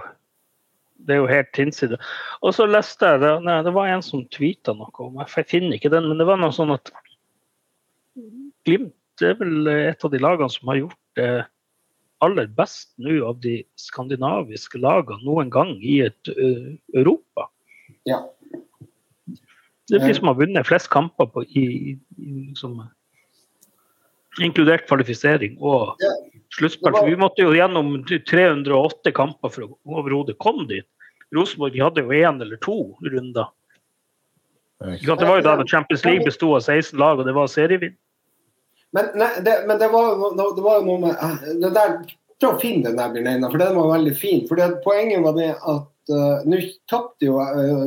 [1.04, 2.12] det er jo helt hinsides.
[2.40, 5.76] Og så leste jeg det, nei, det var en som tweeta noe om Jeg finner
[5.76, 6.92] ikke den, men det var noe sånn at
[8.62, 11.30] Glimt er vel et av de lagene som har gjort det
[12.22, 17.48] aller best nå av de skandinaviske lagene noen gang i et uh, Europa.
[18.08, 18.22] Ja.
[19.90, 22.78] Det er de som har vunnet flest kamper på, i, i liksom,
[24.40, 26.12] inkludert kvalifisering og Ja.
[26.56, 26.96] sluttspill.
[27.06, 30.86] Vi måtte jo gjennom 308 kamper for å overhodet komme dit.
[31.34, 33.50] Rosenborg hadde jo én eller to runder.
[34.82, 37.96] Det var jo da Champions League besto av 16 lag, og det var serievinn.
[38.92, 40.20] Men, nei, det, men det, var,
[40.56, 41.96] det var jo noe med eh, det der,
[42.42, 44.40] Prøv å finne den der, Bjørn Einar, for den var veldig fin.
[44.48, 46.58] For det, Poenget var det at uh, nå
[46.90, 47.84] tapte jo uh,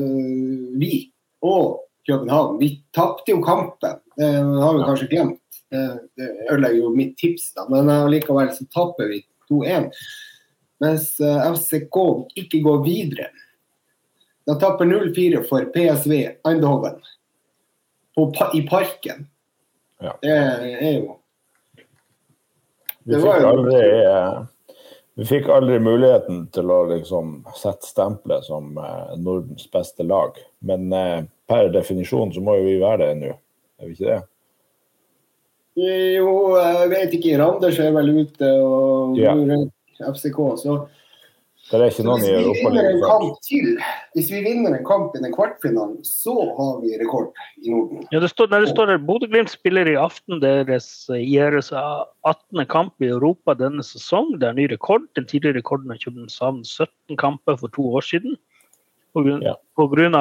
[0.80, 1.10] vi
[1.44, 2.54] og København.
[2.62, 4.00] Vi tapte jo kampen.
[4.16, 5.60] Det har vi kanskje glemt.
[5.74, 5.84] Det,
[6.16, 7.66] det ødelegger jo mitt tips, da.
[7.68, 9.20] Men likevel så taper vi
[9.52, 9.90] 2-1.
[10.86, 12.00] Mens FCK
[12.46, 13.28] ikke går videre.
[14.48, 16.16] De taper 0-4 for PSV
[16.48, 17.02] Eindhoven
[18.16, 19.28] på, i Parken.
[20.04, 20.18] Ja.
[20.22, 21.16] Det er jo
[23.06, 24.38] Vi fikk, aldri, eh,
[25.16, 30.40] vi fikk aldri muligheten til å liksom sette stempelet som eh, Nordens beste lag.
[30.66, 33.36] Men eh, per definisjon så må jo vi være det nå,
[33.80, 34.22] er vi ikke det?
[35.76, 37.38] Jo, jeg vet ikke.
[37.42, 39.36] Randers er vel ute og Ja.
[40.00, 40.40] FCK.
[40.60, 40.78] Så,
[41.66, 43.14] Det er ikke noen hvis i vi vinner en Europa.
[43.26, 43.70] kamp til,
[44.14, 48.04] hvis vi vinner en kamp i den kvartfinalen, så har vi rekord i Norden.
[48.14, 51.72] Ja, det står, nei, det står der Bodø-Glimt spiller i aften deres eh, i deres
[51.74, 52.62] 18.
[52.70, 54.36] kamp i Europa denne sesong.
[54.38, 55.10] Det er ny rekord.
[55.18, 58.38] Den tidligere rekorden har København 17 kamper for to år siden.
[59.16, 59.56] På grunn, Ja.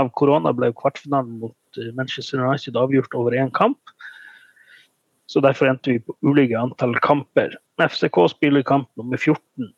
[0.00, 3.78] av korona ble kvartfinalen mot eh, Manchester United avgjort over én kamp.
[5.28, 7.52] Så derfor endte vi på ulike antall kamper.
[7.80, 9.74] FCK spiller kamp nummer 14.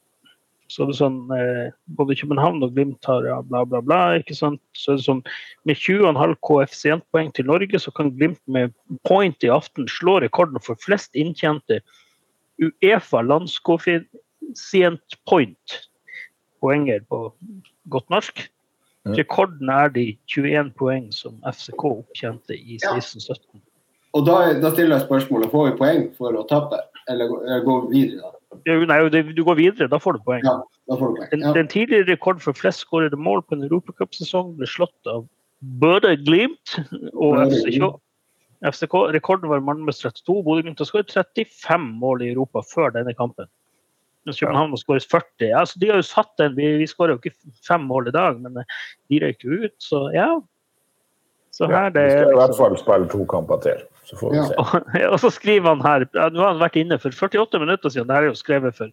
[0.68, 3.98] Så er det sånn, eh, Både København og Glimt har ja, bla, bla, bla.
[4.18, 4.60] ikke sant?
[4.74, 5.22] Så er det sånn,
[5.64, 8.72] Med 20,5 koeffisientpoeng til Norge, så kan Glimt med
[9.06, 11.80] point i aften slå rekorden for flest inntjente
[12.58, 15.78] Uefa landskoeffisient point.
[16.62, 17.32] Poenger på
[17.92, 18.46] godt norsk.
[19.06, 19.12] Ja.
[19.20, 22.96] Rekorden er de 21 poeng som FCK opptjente i Ja.
[22.96, 23.60] 16-17.
[24.16, 27.64] Og da, da stiller jeg spørsmålet får vi poeng for å tape, eller gå- eller
[27.66, 28.22] gå videre.
[28.22, 28.35] da?
[28.66, 30.42] Nei, du går videre, da får du poeng.
[30.44, 30.56] Ja,
[30.90, 31.30] da får du poeng.
[31.30, 31.52] Den, Ja.
[31.52, 35.26] den tidligere rekord for flest skårede mål på en europacupsesong ble slått av
[35.80, 36.78] Bøde Glimt
[37.14, 38.00] og FCK.
[38.64, 38.94] FCK.
[39.12, 40.42] Rekorden var Malmös 32.
[40.42, 43.46] Bodø-Glimt har skåret 35 mål i Europa før denne kampen.
[44.26, 45.52] Mens København har skåret 40.
[45.54, 47.36] Altså, de har jo satt den, Vi, vi skårer jo ikke
[47.68, 48.64] fem mål i dag, men eh,
[49.10, 50.40] de røyker ut, så ja.
[51.52, 54.16] Så her det vi er skal i hvert liksom- fall spille to kamper til, så
[54.16, 54.44] får vi Ja.
[54.46, 55.06] se.
[55.12, 58.08] og, så skriver han her Nå har han vært inne for 48 minutter siden.
[58.08, 58.92] Det her er jo skrevet for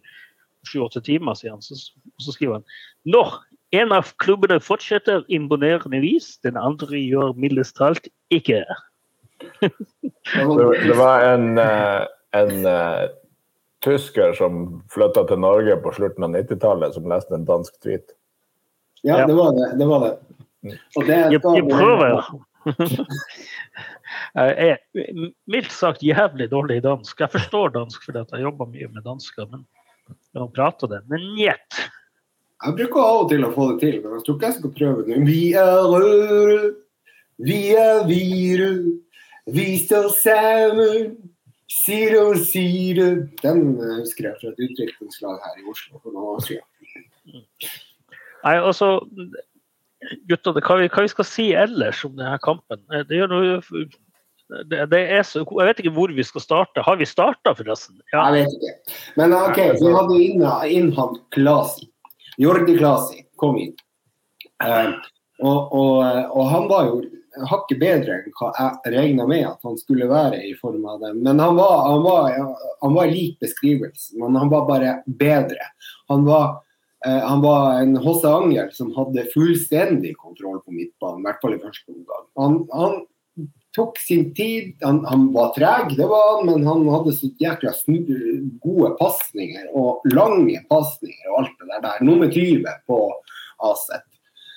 [0.66, 1.62] 7-8 timer siden.
[1.62, 1.78] Så,
[2.18, 2.64] så skriver han
[3.04, 3.24] Nå,
[3.74, 8.62] En av klubbene fortsetter imponerende vis, den andre gjør mildest talt ikke.
[9.58, 9.70] Det,
[10.84, 12.04] det var en, eh,
[12.38, 13.08] en uh,
[13.82, 18.14] tysker som flytta til Norge på slutten av 90-tallet, som leste en dansk tweet.
[19.02, 19.72] Ja, det var det.
[19.80, 20.14] det, var det.
[20.94, 22.30] Og det jeg, jeg prøver.
[24.34, 25.10] jeg er
[25.50, 27.20] mildt sagt jævlig dårlig i dansk.
[27.20, 29.66] Jeg forstår dansk fordi jeg jobber mye med dansker, men
[30.34, 31.02] jeg prater det.
[31.10, 31.84] Men njet.
[32.64, 34.74] Jeg bruker av og til å få det til, men jeg tror ikke jeg skal
[34.78, 35.20] prøve det.
[35.28, 36.74] Vi er røde,
[37.44, 38.74] vi er viru,
[39.52, 41.16] vi står sammen
[41.82, 43.08] side om side.
[43.42, 47.42] Den husker jeg fra et utviklingslag her i Oslo for noen år siden.
[48.44, 48.94] Nei, altså,
[50.28, 52.82] gutter, hva vi, hva vi skal si ellers om denne kampen?
[53.08, 53.60] Det gjør noe
[54.70, 56.84] det, det så, jeg vet ikke hvor vi skal starte.
[56.86, 57.98] Har vi starta, forresten?
[58.12, 58.26] Ja.
[58.28, 59.00] Jeg vet ikke.
[59.20, 60.46] Men OK, vi hadde inn,
[60.78, 61.90] innhatt Klasi.
[62.40, 63.74] Jordi Klasi kom inn.
[64.62, 64.94] Uh,
[65.42, 65.94] og, og,
[66.30, 67.00] og, han var jo
[67.50, 71.14] hakket bedre enn hva jeg regna med at han skulle være i form av det.
[71.18, 72.36] Men han var, han var,
[72.82, 75.72] han var lik beskrivelsen, men han var bare bedre.
[76.12, 76.60] Han var
[77.06, 78.28] Eh, han var en H.C.
[78.28, 82.24] Angel som hadde fullstendig kontroll på midtbanen, i hvert fall i første omgang.
[82.40, 83.02] Han, han,
[83.74, 84.74] tok sin tid.
[84.82, 87.72] Han, han var treg, det var han, men han hadde så jækla
[88.62, 91.84] gode pasninger og lange pasninger og alt det der.
[91.86, 92.02] der.
[92.06, 92.98] Nummer 20 på
[93.70, 94.06] Aset.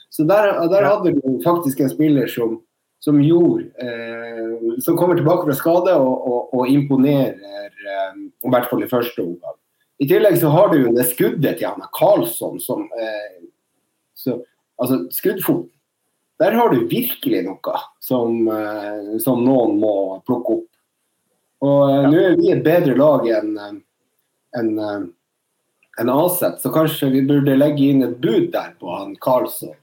[0.10, 2.62] Så der, der hadde du faktisk en spiller som,
[3.00, 8.70] som gjorde eh, Som kommer tilbake fra skade og, og, og imponerer, eh, i hvert
[8.70, 9.58] fall i første omgang.
[10.00, 13.48] I tillegg så har du jo det skuddet til Anna Karlsson som eh,
[14.18, 14.40] så,
[14.78, 15.72] Altså skuddfoten.
[16.38, 19.94] Der har du virkelig noe som, eh, som noen må
[20.28, 20.68] plukke opp.
[21.66, 22.12] Og eh, ja.
[22.12, 23.80] nå er vi et bedre lag enn en,
[24.60, 25.08] en, eh,
[26.04, 29.74] en Aset, så kanskje vi burde legge inn et bud der på han Karlsson.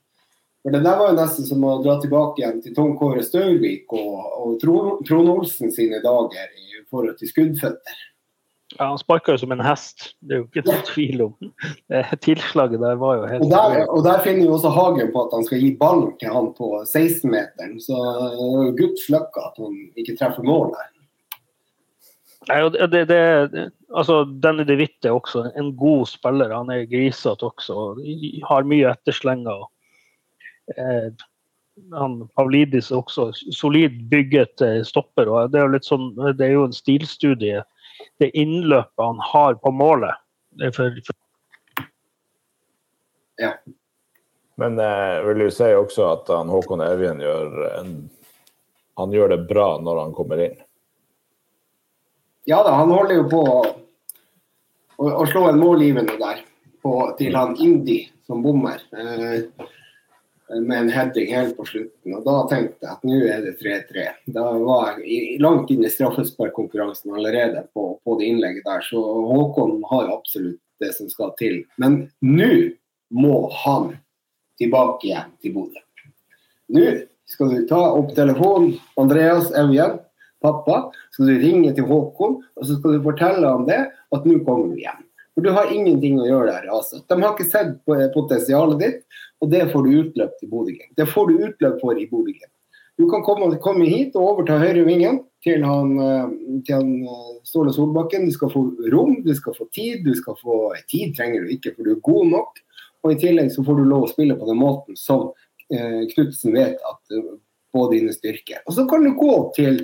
[0.62, 3.90] For Det der var jo nesten som å dra tilbake igjen til Tom Kåre Staurvik
[3.92, 7.98] og, og Trond Olsen sine dager i forhold til skuddføtter.
[8.78, 11.34] Ja, Han sparka jo som en hest, det er jo ikke noe tvil om.
[12.24, 15.36] Tilslaget der var jo helt og der, og der finner jo også Hagen på at
[15.36, 17.76] han skal gi ballen til han på 16-meteren.
[17.82, 18.00] Så
[18.78, 20.90] guds lykke at han ikke treffer mål der.
[22.48, 23.20] Nei, det, det,
[23.96, 26.52] altså, Danny De Witt er også en god spiller.
[26.52, 27.94] Han er grisete også.
[28.48, 29.64] Har mye etterslenger.
[30.76, 31.08] Eh,
[31.94, 35.30] han Pavlidis er også solid bygget eh, stopper.
[35.30, 37.64] og Det er jo litt sånn, det er jo en stilstudie
[38.22, 40.20] det innløpet han har på målet.
[40.74, 41.14] For, for
[43.42, 43.52] ja.
[44.54, 47.94] Men jeg eh, vil jo si også at han, Håkon Evjen gjør, en,
[49.00, 50.60] han gjør det bra når han kommer inn.
[52.46, 56.44] Ja da, han holder jo på å, å slå en målgivende der
[56.84, 58.84] på, til han Indi som bommer.
[58.94, 59.66] Eh,
[60.60, 62.14] med en heading helt på slutten.
[62.14, 64.06] og Da tenkte jeg at nå er det 3-3.
[64.36, 68.84] Da var jeg langt inn i straffesparkkonkurransen allerede på, på, det innlegget der.
[68.86, 71.62] Så Håkon har absolutt det som skal til.
[71.80, 72.52] Men nå
[73.14, 73.94] må han
[74.60, 75.82] tilbake igjen til Bodø.
[76.74, 76.86] Nå
[77.28, 79.98] skal du ta opp telefonen, Andreas Evjen,
[80.44, 80.90] pappa.
[81.14, 84.72] Skal du ringe til Håkon og så skal du fortelle ham det, at nå kommer
[84.72, 85.02] du hjem.
[85.34, 86.66] For du har ingenting å gjøre der.
[86.70, 87.00] Altså.
[87.10, 87.76] De har ikke sett
[88.14, 90.92] potensialet ditt, og det får du utløp til Bodø Glimt.
[90.98, 92.52] Det får du utløp for i Bodø Glimt.
[92.94, 97.72] Du kan komme, komme, hit og overta høyrevingen til han, eh, til han eh, Ståle
[97.74, 98.28] Solbakken.
[98.30, 100.04] Du skal få rom, du skal få tid.
[100.06, 102.62] Du skal få Tid trenger du ikke, for du er god nok.
[103.02, 105.32] Og i tillegg så får du lov å spille på den måten som
[105.74, 107.18] eh, Knutsen vet at
[107.74, 108.62] på dine styrker.
[108.66, 109.80] Og så kan du gå til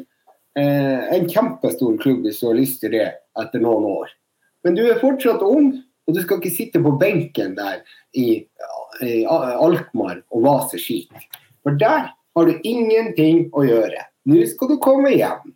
[0.59, 3.09] eh, en kjempestor klubb hvis du har lyst til det
[3.43, 4.13] etter noen år.
[4.65, 5.73] Men du er fortsatt ung,
[6.09, 7.81] og du skal ikke sitte på benken der
[8.17, 8.43] i,
[9.05, 11.13] i Alkmaar og vase skit.
[11.63, 14.07] For der har du ingenting å gjøre.
[14.29, 15.53] Nå skal du komme hjem.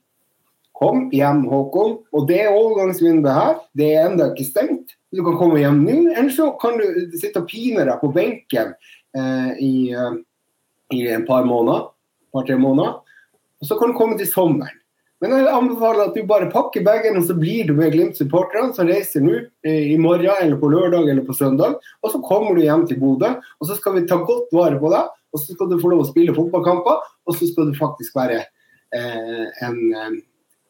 [0.74, 1.98] Kom hjem, Håkon.
[2.14, 3.58] Og det er overgangsvinduet her.
[3.78, 4.96] Det er ennå ikke stengt.
[5.14, 8.72] Du kan komme hjem nå, eller så kan du sitte og pine deg på benken
[9.14, 10.16] eh, i, uh,
[10.90, 11.92] i, en par måneder.
[12.34, 12.96] par-tre måneder.
[13.62, 14.80] Og så kan du komme til sommeren.
[15.24, 18.88] Men jeg anbefaler at du bare pakker bagen, og så blir du med Glimt-supporterne som
[18.90, 21.78] reiser nå eh, i morgen eller på lørdag eller på søndag.
[22.04, 24.90] Og så kommer du hjem til Bodø, og så skal vi ta godt vare på
[24.92, 25.14] deg.
[25.32, 28.42] Og så skal du få lov å spille fotballkamper, og så skal du faktisk være
[28.44, 30.12] eh, en, eh,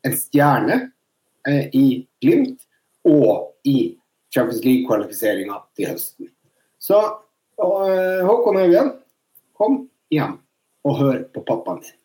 [0.07, 0.79] en, stjerne
[1.51, 1.87] eh, i
[2.23, 2.63] Glimt
[3.11, 3.91] og i
[4.33, 6.31] Champions League-kvalifiseringa til høsten.
[6.79, 7.03] Så
[7.59, 8.95] og, eh, Håkon Haugen,
[9.55, 10.39] kom hjem
[10.87, 12.01] og hør på pappaen din.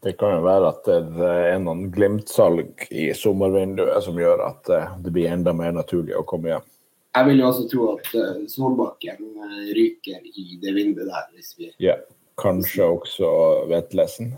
[0.00, 4.92] Det kan jo være at det er noen Glimt-salg i sommervinduet som gjør at eh,
[5.04, 6.68] det blir enda mer naturlig å komme hjem.
[7.16, 11.26] jeg vil jo også tro at eh, Solbakken eh, ryker i det vinduet der.
[11.34, 11.72] hvis vi...
[11.84, 11.98] Ja.
[12.40, 13.30] Kanskje også
[13.68, 14.30] Vetlesen.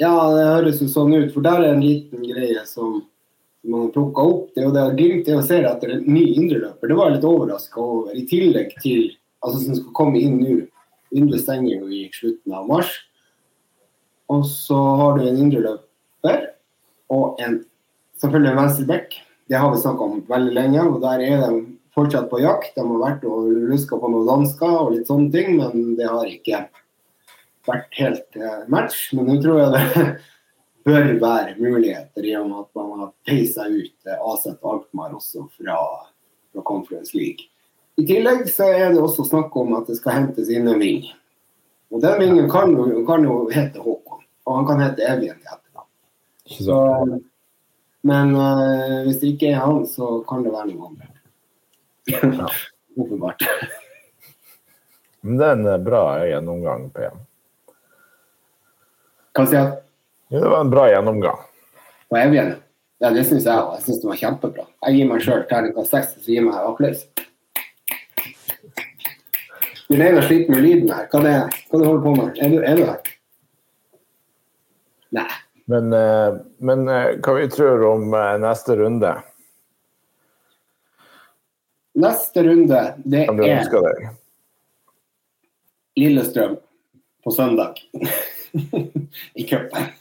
[0.00, 1.34] Ja, det høres jo sånn ut.
[1.34, 3.02] For der er en liten greie som
[3.64, 4.50] som man har plukka opp.
[4.54, 6.88] Det er jo det Glimt er å se etter en ny indreløper.
[6.88, 8.12] Det var jeg litt overraska over.
[8.12, 9.06] I tillegg til
[9.40, 10.56] altså som skal komme inn nå.
[11.14, 12.90] Vinduet stenger jo i slutten av mars.
[14.32, 16.42] Og så har du en indreløper
[17.12, 17.60] og en
[18.20, 19.16] selvfølgelig en venstreback.
[19.48, 22.72] Det har vi snakka om veldig lenge, og der er de fortsatt på jakt.
[22.76, 26.30] De har vært og luska på noen dansker og litt sånne ting, men det har
[26.30, 26.64] ikke
[27.68, 29.10] vært helt eh, match.
[29.16, 30.06] Men nå tror jeg det
[30.88, 35.46] bør være muligheter i og med at man har peisa ut eh, Aset Alkmaar også
[35.58, 35.76] fra,
[36.52, 37.50] fra Conference League.
[38.00, 41.04] I tillegg så er det også snakk om at det skal hentes inn en ving.
[41.94, 44.03] Og den vingen kan jo, kan jo hete Håkon,
[44.44, 45.88] og han kan hete Evjen til etternavn.
[46.44, 46.78] Så,
[48.04, 51.10] men uh, hvis det ikke er han, så kan det være noen andre.
[52.12, 52.50] Ja.
[53.00, 53.42] Åpenbart.
[55.24, 57.22] Men det er en eh, bra gjennomgang, PM.
[59.34, 59.80] Hva sier du?
[60.34, 61.40] Ja, det var en bra gjennomgang.
[62.08, 62.52] på Evjen
[63.02, 63.72] Ja, det syns jeg òg.
[63.78, 64.66] Jeg syns det var kjempebra.
[64.86, 67.02] Jeg gir meg sjøl terningkast seks, så gir jeg meg applaus.
[69.88, 71.08] Min ene sliter med lyden her.
[71.12, 71.34] Hva, det,
[71.70, 72.38] hva du holder på med?
[72.44, 73.13] Er du, er du her?
[75.14, 75.30] Nei.
[75.64, 79.14] Men, eh, men eh, hva vi tror om eh, neste runde?
[81.94, 84.10] Neste runde, det er?
[85.96, 86.56] Lillestrøm
[87.24, 87.78] på søndag
[89.34, 89.92] i cupen.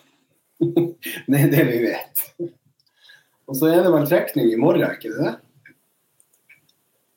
[1.27, 2.21] Det er det vi vet.
[3.51, 5.33] Og så er det vel trekning i morgen, ikke det?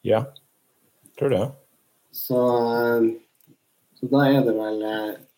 [0.06, 0.24] Ja,
[1.18, 1.44] tror det.
[2.12, 2.40] Så,
[3.98, 4.82] så da er det vel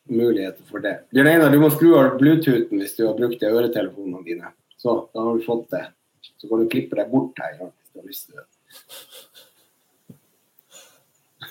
[0.09, 0.97] muligheter for det.
[1.14, 4.49] Bjørn Einar, du må skru av Bluetoothen hvis du har brukt de øretelefonene dine.
[4.79, 5.87] Så, da har du fått det.
[6.38, 8.47] Så kan du klippe deg bort her ja, hvis du har lyst til det.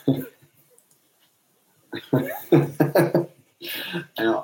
[4.27, 4.37] ja.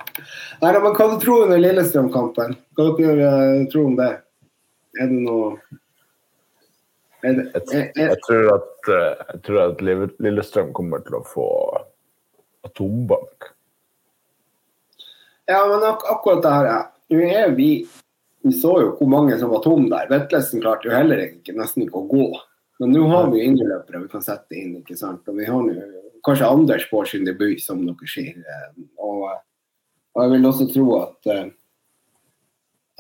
[0.62, 2.50] Nei, men hva du tror du om Lillestrøm-kampen?
[2.76, 4.14] Hva dere uh, tror om det?
[5.00, 5.48] Er det noe
[7.24, 7.62] er det, er,
[7.96, 9.78] er, Jeg tror at, eh, jeg tror at
[10.26, 11.48] Lillestrøm kommer til å få
[12.68, 13.53] atombank.
[15.50, 16.72] Ja, men ak akkurat det her.
[17.14, 17.88] Nå er vi
[18.44, 20.10] Vi så jo hvor mange som var tomme der.
[20.12, 22.26] Vetlesen klarte jo heller ikke, nesten ikke å gå.
[22.84, 25.24] Men nå har vi jo indreløpere vi kan sette inn, ikke sant.
[25.32, 25.86] Og vi har nå
[26.28, 28.42] kanskje Anders får sin debut, som dere sier.
[29.00, 29.30] Og,
[30.12, 31.46] og jeg vil også tro at eh,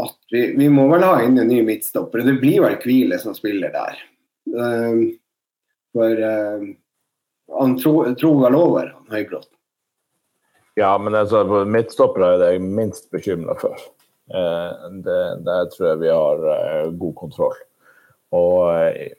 [0.01, 2.23] at vi, vi må vel ha inn en ny midtstopper.
[2.25, 3.99] Det blir vel Kvile som spiller der.
[4.53, 5.03] Um,
[5.93, 6.63] for um,
[7.59, 9.51] han tro vel over han Høybråten.
[10.79, 13.77] Ja, men altså, midtstoppere er det jeg minst bekymra for.
[14.33, 17.59] Eh, det, der tror jeg vi har eh, god kontroll.
[18.33, 19.13] Og eh,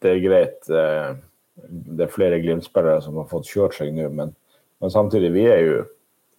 [0.00, 0.68] det er greit
[1.60, 4.30] Det er flere Glimt-spillere som har fått kjørt seg nå, men,
[4.80, 5.80] men samtidig, vi er jo,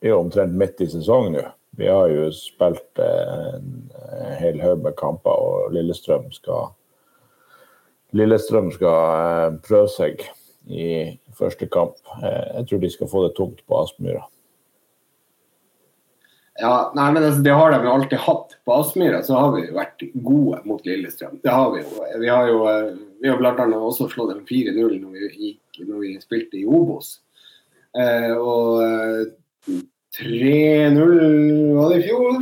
[0.02, 1.44] er jo omtrent midt i sesongen nå.
[1.78, 3.92] Vi har jo spilt en
[4.42, 6.74] hel haug med kamper, og Lillestrøm skal
[8.18, 10.26] Lillestrøm skal prøve seg
[10.68, 11.98] i første kamp.
[12.22, 14.26] Eh, Jeg tror de skal få det tungt på Aspmyra.
[16.62, 18.58] Ja, nei, men altså, Det har de alltid hatt.
[18.66, 21.40] På Aspmyra så har vi vært gode mot Lillestrøm.
[21.42, 22.06] Det har vi jo.
[22.22, 25.28] Vi har jo eh, vi har blant annet også slått dem 4-0 når,
[25.86, 27.20] når vi spilte i Obos.
[27.98, 29.78] Eh, og eh,
[30.18, 32.42] 3-0 var det i fjor.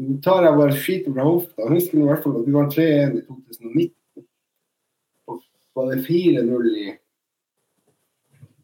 [0.00, 1.66] Nå tar jeg bare skiten fra hofta.
[1.66, 4.24] Jeg husker i hvert fall at vi var 3-1 i 2019.
[5.28, 5.42] Og
[5.76, 6.86] var det 4-0 i,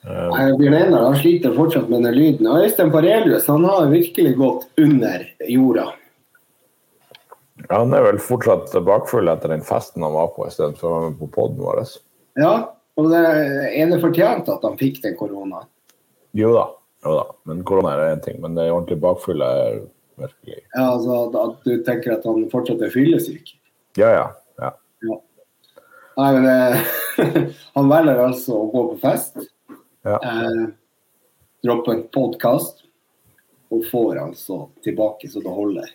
[0.06, 2.46] jeg blir enig, han sliter fortsatt med den lyden.
[2.46, 5.88] Øystein Parelius han har virkelig gått under jorda.
[7.72, 11.18] Han er vel fortsatt bakfull etter den festen han var på istedenfor å være med
[11.22, 11.82] på poden vår.
[12.36, 12.52] Ja,
[13.00, 13.22] og det
[13.72, 15.68] er det fortjent at han fikk den koronaen?
[16.36, 16.66] Jo da,
[17.06, 17.24] jo da.
[17.48, 18.38] Men korona er én ting.
[18.44, 19.80] Men det ordentlig bakfull er
[20.20, 23.54] virkelig Ja, altså at, at du tenker at han fortsatt er fyllesyk?
[23.96, 24.26] Ja, ja.
[24.60, 24.72] ja.
[26.16, 26.80] Nei, men det,
[27.76, 29.36] han velger altså å gå på fest,
[30.06, 30.16] Ja.
[30.20, 30.66] eh,
[31.66, 32.84] droppe en podkast,
[33.72, 35.88] og får altså tilbake så det holder.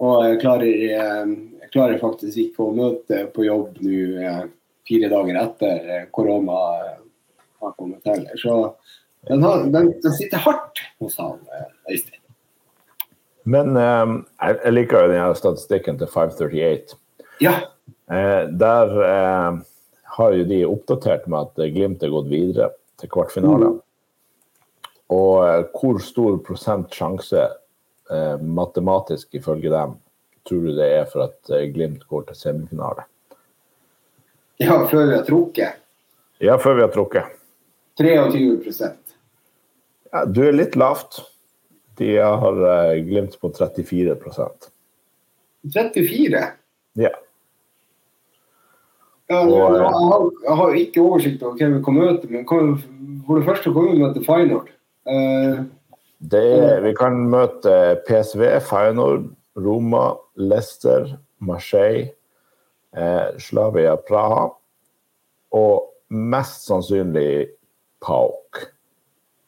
[0.00, 1.34] Og jeg klarer, eh,
[1.64, 4.46] jeg klarer faktisk ikke å møte på jobb nå eh,
[4.88, 6.60] fire dager etter eh, korona
[7.60, 8.24] har kommet til.
[8.40, 8.56] Så
[9.28, 11.38] den, har, den, den sitter hardt hos han
[11.90, 12.20] Øystein.
[13.50, 16.96] Men eh, jeg, liker jo den statistikken til 538.
[17.40, 17.54] Ja.
[18.10, 19.60] Eh, der eh,
[20.16, 23.74] har jo de oppdatert med at Glimt er gått videre til kvartfinale.
[25.10, 27.48] Og eh, hvor stor prosent sjanse,
[28.42, 29.94] matematisk ifølge dem,
[30.48, 33.06] tror du det er for at eh, Glimt går til semifinale?
[34.60, 35.78] ja, før vi har trukket.
[36.40, 37.36] Ja, før vi har trukket.
[38.00, 38.90] 23
[40.12, 41.22] Ja, du er litt lavt.
[42.00, 44.70] De har eh, Glimt på 34%
[45.74, 46.44] 34?
[47.00, 47.10] Ja.
[49.30, 52.46] Ja, Og, jeg, eh, har, jeg har ikke oversikt over hvem vi kan møte, men
[52.48, 54.72] for det første kommer vi møte Feyenoord.
[55.06, 55.60] Eh,
[56.20, 57.72] Det er, vi kan møte
[58.04, 61.06] PSV, Feyenoord, Roma, Leicester,
[61.40, 62.10] Marseille,
[62.96, 64.50] eh, Slavia Praha
[65.56, 67.48] og mest sannsynlig
[68.04, 68.66] PAOK.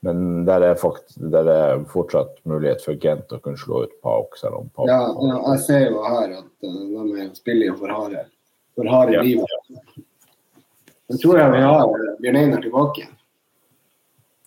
[0.02, 4.38] Men der er, fakt, der er fortsatt mulighet for Gent å kunne slå ut PAOK.
[4.40, 7.92] Selv om PAOK ja, ja, jeg ser jo her at uh, de er spiller for
[7.92, 8.24] harde,
[8.78, 9.26] for harde Ja.
[9.28, 10.00] livet.
[11.12, 11.86] Jeg tror jeg vi har
[12.24, 13.06] Bjørn Einar tilbake.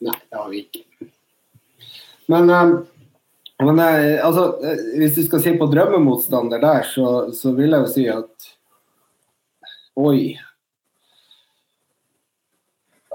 [0.01, 0.84] Nei, det har vi ikke.
[2.31, 2.73] Men, eh,
[3.65, 7.85] men eh, altså, eh, hvis du skal se på drømmemotstander der, så, så vil jeg
[7.85, 8.51] jo si at
[9.95, 10.33] Oi.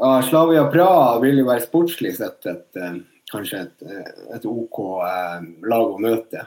[0.00, 2.78] Ja, Slavia Praha vil jo være sportslig sett et,
[3.28, 3.84] kanskje et,
[4.32, 4.78] et OK
[5.68, 6.46] lag å møte.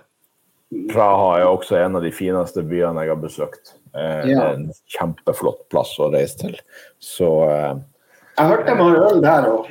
[0.89, 3.75] Praha er også en av de fineste byene jeg har besøkt.
[3.93, 6.57] Eh, Det er en kjempeflott plass å reise til.
[6.97, 7.75] Så eh,
[8.39, 9.69] Jeg hørte de har øl der òg.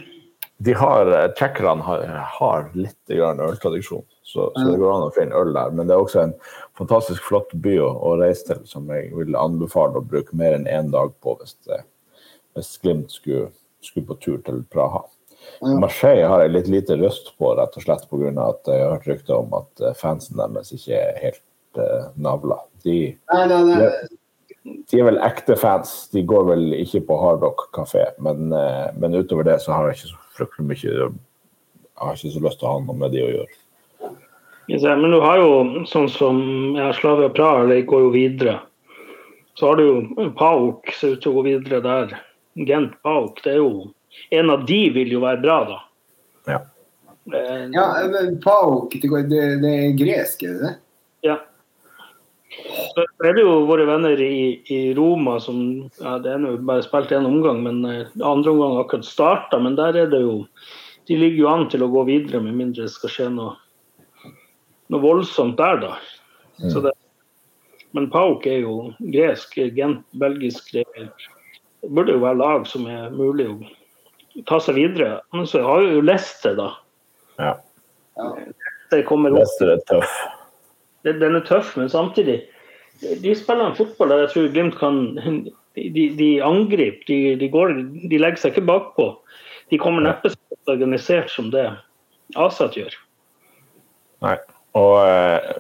[0.65, 2.03] De har, eh, tsjekkerne har,
[2.39, 5.73] har litt øltradisjon, så, så det går an å finne øl der.
[5.75, 6.35] Men det er også en
[6.79, 10.69] fantastisk flott by å, å reise til, som jeg vil anbefale å bruke mer enn
[10.71, 11.83] én dag på hvis, det,
[12.55, 13.51] hvis Glimt skulle,
[13.83, 15.03] skulle på tur til Praha.
[15.63, 15.75] Ja.
[15.83, 18.33] Marseille har jeg litt lite røst på, rett og slett pga.
[18.47, 21.43] at jeg har hørt rykter om at eh, fansen deres ikke er helt
[21.81, 22.61] uh, navla.
[22.87, 22.99] De,
[23.33, 24.77] Nei, nei, nei.
[24.91, 26.11] de er vel ekte fans.
[26.15, 29.99] De går vel ikke på Hardrock kafé, men, eh, men utover det så har jeg
[29.99, 33.23] ikke så fryktelig mye Jeg har ikke så lyst til å ha noe med de
[33.23, 33.59] å gjøre.
[34.69, 36.43] Men du har jo sånn som
[36.79, 38.59] ja, Slavia Praha de går jo videre.
[39.59, 42.15] Så har du jo Pauk ser ut til å gå videre der.
[42.69, 43.91] Gent Pauk, det er jo
[44.29, 45.79] En av de vil jo være bra, da.
[46.53, 46.59] Ja.
[47.33, 50.73] Men, Ja, men Pauk, det, det, det er gresk, er det det?
[51.25, 51.39] Ja.
[52.95, 55.59] Så er det jo våre venner i, i Roma som
[56.01, 59.61] ja, Det er nå bare spilt én omgang, men eh, andre omgang har akkurat starta.
[59.63, 60.43] Men der er det jo
[61.09, 63.57] De ligger jo an til å gå videre, med mindre det skal skje noe,
[64.93, 65.97] noe voldsomt der, da.
[66.71, 66.93] Så det,
[67.97, 70.71] men Pauk er jo gresk, Gent belgisk.
[70.73, 73.57] Det, det burde jo være lag som er mulig å
[74.47, 75.19] ta seg videre.
[75.35, 76.71] Men så har vi jo Leicester, da.
[77.43, 77.57] ja.
[78.21, 78.31] Ja.
[78.93, 80.17] Det kommer opp Leicester er tøff.
[81.05, 82.43] Det- den er tøff, men samtidig
[83.23, 84.99] De spiller en fotball der jeg tror Glimt kan
[85.75, 87.73] De, de angriper, de, de, går,
[88.11, 89.07] de legger seg ikke bakpå.
[89.73, 90.37] De kommer neppe så
[90.69, 91.65] organisert som det
[92.37, 92.93] Asat gjør.
[94.21, 94.37] Nei.
[94.77, 95.55] Og eh,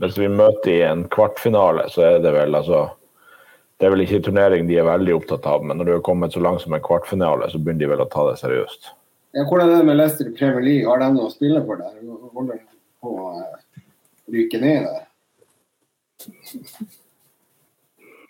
[0.00, 2.86] hvis vi møter i en kvartfinale, så er det vel altså
[3.76, 6.32] Det er vel ikke turnering de er veldig opptatt av, men når du har kommet
[6.32, 8.90] så langt som en kvartfinale, så begynner de vel å ta det seriøst.
[9.36, 10.88] Ja, hvordan er det med Leicester i Premier League?
[10.88, 11.94] Har de noe å spille for der?
[12.34, 12.66] Holder de
[13.00, 13.14] på
[14.30, 15.06] å eh, ryke ned der?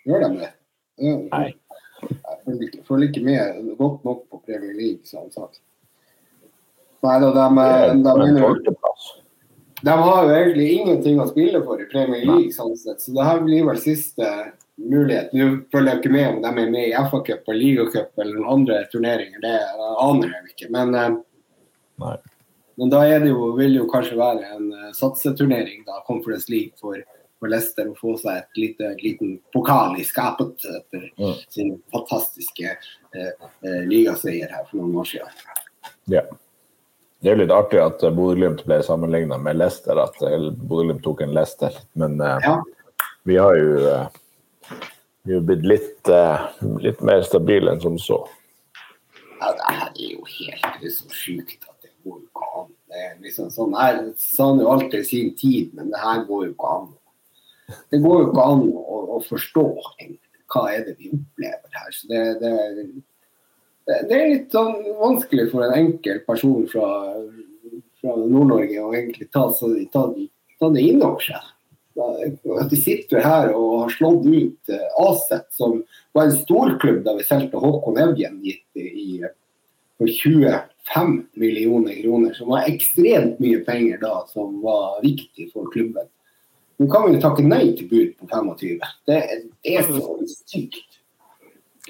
[0.07, 0.51] Gjør de det?
[1.01, 1.47] Nei.
[2.01, 5.61] Jeg følger ikke, med godt nok på Premier League, som sagt.
[7.05, 8.73] Nei da, de, er de, de,
[9.81, 13.01] de har jo egentlig ingenting å spille for i Premier League, sånn sett.
[13.01, 14.27] Så det her blir vel siste
[14.81, 15.31] mulighet.
[15.33, 18.51] Nå følger jeg ikke med om de er med i FA-cup og ligacup eller noen
[18.59, 19.41] andre turneringer.
[19.41, 19.55] Det
[20.05, 20.69] aner jeg ikke.
[20.73, 21.09] Men eh,
[22.01, 22.17] Nei.
[22.81, 26.49] Men da er det jo, vil det jo kanskje være en uh, satseturnering, da, Conference
[26.49, 26.97] League for,
[27.37, 31.35] for Leicester, å få seg et lite, liten pokal i skapet etter Mm.
[31.53, 35.43] sin fantastiske uh, uh, ligaseier her for noen år siden.
[36.09, 36.25] Ja.
[37.21, 41.03] Det er jo litt artig at eh, Bodø-Glimt ble sammenligna med Leicester, at eh, Bodø-Glimt
[41.05, 41.75] tok en Leicester.
[41.93, 42.55] Men eh, Ja.
[43.29, 44.79] vi har jo eh,
[45.29, 46.47] vi har blitt litt, eh,
[46.81, 48.17] litt mer stabile enn som så.
[49.37, 52.70] ja, det her er jo helt det er så sjukt at det går ikke an.
[52.91, 56.51] Det er liksom sånn, her, det jo alltid sin tid, men det her går jo
[56.51, 56.89] ikke an.
[57.93, 59.63] Det går jo ikke an å, å forstå
[60.51, 61.93] hva er det vi opplever her.
[61.95, 62.51] Så det, det,
[64.09, 66.89] det, er litt sånn vanskelig for en enkel person fra,
[68.01, 70.09] fra Nord-Norge å egentlig ta, så- ta,
[70.59, 71.47] ta det inn over seg.
[72.01, 75.81] At de sitter her og har slått ut eh, Aset, som
[76.15, 79.21] var en storklubb da vi solgte Håkon Evjen i, i,
[80.01, 86.07] for 25 millioner kroner, som var ekstremt mye penger da, som var viktig for klubben.
[86.81, 88.79] Nå kan vi jo takke nei til bud på 25.
[89.05, 89.19] Det,
[89.61, 90.15] det er så
[90.49, 90.79] sykt.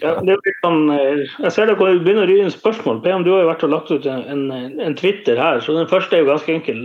[0.02, 3.00] Ja, sånn, eh, jeg ser det begynner å ry inn spørsmål.
[3.06, 6.18] PM, du har jo vært og lagt ut en, en, Twitter her, så den første
[6.18, 6.82] er jo ganske enkel.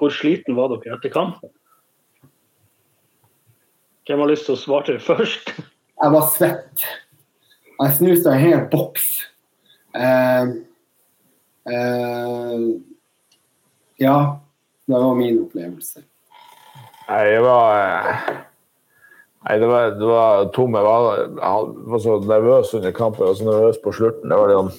[0.00, 1.52] Hvor sliten var dere etter kampen?
[4.08, 5.54] Hvem har lyst til å svare først?
[5.54, 6.88] Jeg var svett.
[7.78, 9.06] Jeg snuste en hel boks.
[9.94, 10.46] Uh,
[11.70, 12.64] uh,
[14.00, 14.16] ja,
[14.86, 16.02] det var min opplevelse.
[17.08, 18.44] Nei, jeg var
[19.44, 20.76] Nei, det var, det var tom.
[20.78, 21.18] Jeg var,
[21.92, 24.30] var, så nervøs under kampen og så nervøs på slutten.
[24.32, 24.70] Det var liksom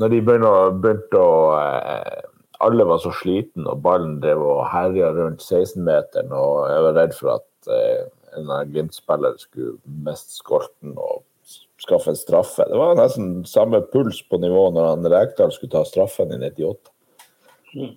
[0.00, 2.20] Når de begynte å, eh,
[2.64, 7.16] Alle var så slitne, og ballen drev og herja rundt 16-meteren, og jeg var redd
[7.16, 8.04] for at eh,
[8.38, 11.24] en Glimt-spiller skulle miste skolten og
[11.82, 12.66] skaffe en straffe.
[12.68, 16.92] Det var nesten samme puls på nivå når han Rekdal skulle ta straffen i 98.
[17.76, 17.92] Mm.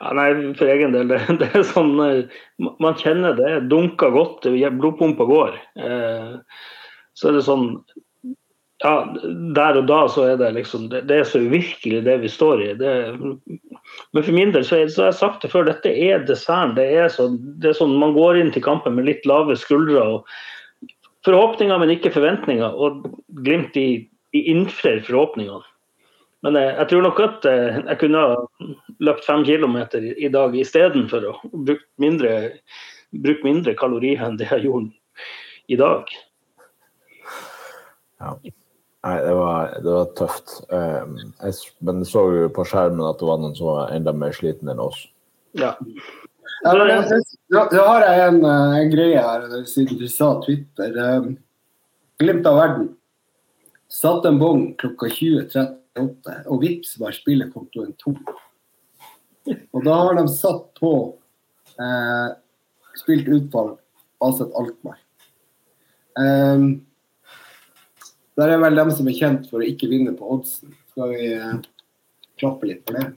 [0.00, 2.38] Ja, nei, For egen del, det, det, er sånn eh,
[2.80, 5.58] Man kjenner det dunker godt, blodpumpa går.
[5.78, 6.32] Eh,
[7.18, 7.68] så er det sånn
[8.82, 8.94] ja,
[9.54, 12.64] Der og da så er det liksom Det, det er så uvirkelig det vi står
[12.64, 12.70] i.
[12.80, 16.26] Det, men for min del så, er, så har jeg sagt det før, dette er
[16.26, 16.74] desserten.
[16.78, 17.28] Det er, så,
[17.62, 20.02] det er sånn Man går inn til kampen med litt lave skuldre.
[20.02, 20.34] og
[21.26, 22.74] Forhåpninger, men ikke forventninger.
[22.74, 23.06] Og
[23.42, 25.62] Glimt i, i innfrir forhåpningene.
[26.42, 28.70] Men jeg, jeg, tror nok at eh, jeg kunne ha
[29.06, 32.32] løpt fem kilometer i, i dag istedenfor å bruke mindre,
[33.14, 34.90] bruk mindre kalorier enn det jeg gjorde
[35.70, 36.10] i dag.
[38.22, 38.34] Ja.
[39.02, 40.52] Nei, det var, det var tøft.
[40.70, 44.14] Um, jeg, men jeg så jo på skjermen at det var noen som var enda
[44.14, 45.00] mer sliten enn oss.
[45.58, 45.72] Ja.
[46.62, 46.74] Ja,
[47.52, 50.96] da har jeg en, eh, en, greie her, siden du sa Twitter.
[50.96, 51.36] Um,
[52.22, 52.86] glimt av verden.
[53.92, 58.16] Satt en bong klokka 20.30 og vips var spillekontoen tom.
[59.44, 60.92] Og da har de satt på
[61.76, 62.28] eh,
[62.96, 63.74] spilt utfall
[64.22, 64.96] Aset Altmar.
[66.16, 66.86] Um,
[68.38, 70.72] der er vel dem som er kjent for å ikke vinne på oddsen.
[70.92, 71.54] Skal vi eh,
[72.40, 73.10] klappe litt for det?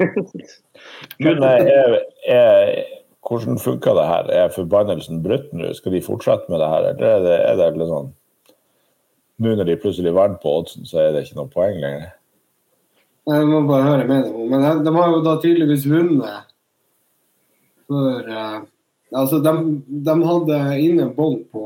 [1.24, 2.02] Men eh, jeg,
[2.36, 2.99] er,
[3.30, 4.30] hvordan funker det her?
[4.34, 5.70] Er forbannelsen brutt nå?
[5.78, 8.16] Skal de fortsette med det her, eller er det, er det litt sånn
[9.40, 12.10] Nå når de plutselig vant på oddsen, så er det ikke noe poeng lenger?
[13.30, 14.50] Jeg må bare høre med dem.
[14.50, 16.50] Men de, har jo da tydeligvis vunnet
[17.90, 18.58] før uh,
[19.10, 19.52] Altså, de,
[20.06, 21.64] de, hadde inne bånd på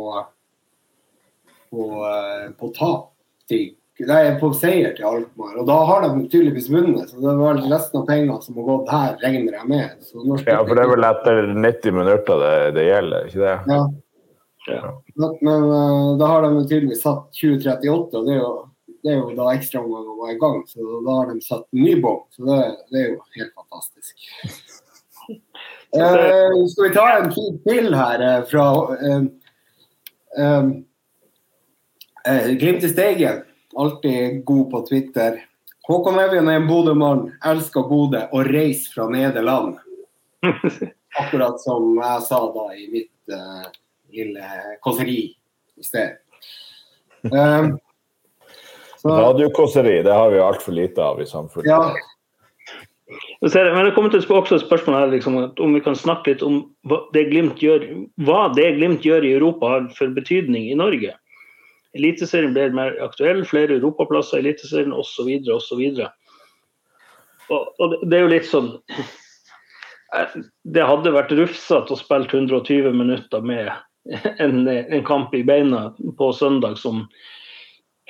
[1.75, 3.11] på, uh, på tap
[3.51, 5.55] til Nei, på seier til Alkmaar.
[5.63, 7.13] Og da har de tydeligvis vunnet.
[7.13, 10.09] Så det var resten av pengene som har gått her, regner jeg med.
[10.49, 13.57] ja, for det er vel etter 90 minutter det, det gjelder, ikke det?
[13.71, 13.81] Ja.
[14.73, 14.93] ja.
[15.15, 18.55] Men, men uh, da har de tydeligvis satt 2038, og det er jo
[19.05, 22.23] det er jo da ekstraomgangen var i gang, så da har de satt ny bom.
[22.33, 24.15] Så det, det, er jo helt fantastisk.
[25.95, 28.65] Eh, skal vi ta en tid til her eh, fra
[28.99, 29.27] eh,
[30.43, 30.65] eh,
[32.33, 33.45] eh, Glimt i Steigen.
[33.77, 35.41] Alltid god på Twitter.
[35.89, 39.77] Håkon Evjen er en Bodø-mann, elsker Bodø og reiser fra Nederland.
[41.21, 43.67] Akkurat som jeg sa da i mitt uh,
[44.15, 44.49] lille
[44.83, 45.19] kåseri
[45.77, 46.17] i sted.
[47.29, 47.77] Um,
[49.05, 51.69] Radiokåseri, det har vi altfor lite av i samfunnet.
[51.69, 51.93] Ja.
[53.41, 56.63] Men det kommer til også et spørsmål her, liksom, om vi kan snakke litt om
[56.89, 57.85] hva det Glimt gjør,
[58.25, 61.13] hva det Glimt gjør i Europa har for betydning i Norge.
[61.95, 65.31] Eliteserien blir mer aktuell, flere europaplasser i Eliteserien osv.
[65.55, 65.83] osv.
[67.53, 68.71] Og, og det er jo litt sånn
[70.65, 73.73] Det hadde vært rufsete å spille 120 minutter med
[74.39, 75.89] en, en kamp i beina
[76.19, 77.03] på søndag som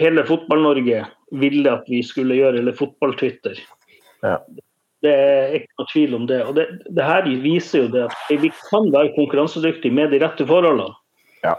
[0.00, 1.04] hele Fotball-Norge
[1.40, 3.60] ville at vi skulle gjøre, eller Fotball-Twitter.
[4.24, 4.38] Ja.
[5.04, 6.40] Det er ikke noe tvil om det.
[6.48, 6.66] Og det,
[6.96, 10.92] det her viser jo det at vi kan være konkurransedyktige med de rette forholdene.
[11.44, 11.54] Ja.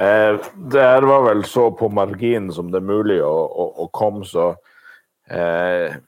[0.00, 0.38] Eh,
[0.72, 4.54] det var vel så på marginen som det er mulig å, å, å komme, så
[5.28, 5.98] eh,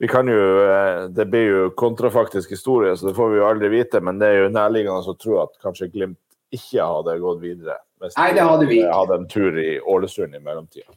[0.00, 3.68] vi kan jo, eh, Det blir jo kontrafaktisk historie, så det får vi jo aldri
[3.68, 4.00] vite.
[4.00, 6.18] Men det er jo nærliggende å tro at kanskje Glimt
[6.50, 7.76] ikke hadde gått videre.
[8.00, 8.94] Hvis Nei, det hadde vi ikke.
[8.96, 10.88] hadde en tur i Ålesund i mellomtida.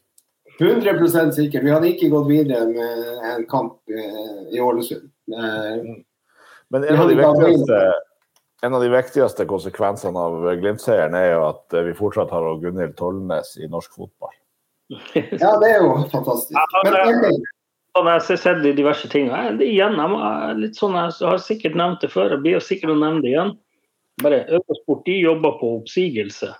[0.55, 1.66] 100% sikker.
[1.66, 5.11] Vi hadde ikke gått videre med en kamp eh, i Ålesund.
[5.28, 5.99] Mm.
[6.72, 7.82] Men en av, viktigste,
[8.64, 12.95] en av, de viktigste, konsekvensene av Glimt-seieren er jo at eh, vi fortsatt har Gunhild
[12.99, 14.36] Tollnes i norsk fotball.
[15.16, 16.57] Ja, det er jo fantastisk.
[16.86, 17.43] Men,
[17.93, 19.28] jeg har sett diverse ting.
[19.61, 23.36] Igjen, jeg, sånn, jeg har sikkert nevnt det før, jeg blir sikkert å nevne det
[23.36, 23.53] igjen
[24.22, 26.51] bare Eurosport de jobber på oppsigelse.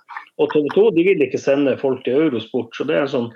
[0.42, 2.74] Og TV 2 de vil ikke sende folk til Eurosport.
[2.74, 3.28] Så det er en sånn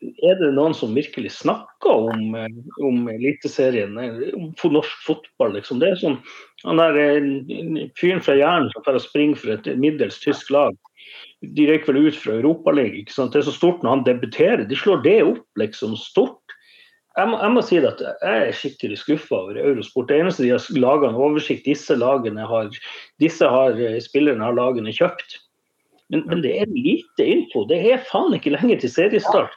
[0.00, 2.48] er det noen som virkelig snakker om, eh,
[2.84, 5.54] om Eliteserien, eh, om norsk fotball?
[5.58, 5.80] Liksom.
[5.80, 6.22] Det er sånn,
[6.64, 10.76] Han der eh, fyren fra Jæren som får springe for et middels tysk lag,
[11.40, 13.30] de røyker vel ut fra Europaligaen.
[13.32, 14.68] Det er så stort når han debuterer.
[14.68, 16.36] De slår det opp liksom stort.
[17.16, 20.08] Jeg må, jeg må si at jeg er skikkelig skuffa over Eurosport.
[20.08, 22.68] Det eneste de har laga en oversikt disse lagene har,
[23.18, 25.40] disse har spillerne har lagene kjøpt.
[26.10, 27.64] Men, men, det er lite info.
[27.64, 29.56] Det er faen ikke lenger til seriestart.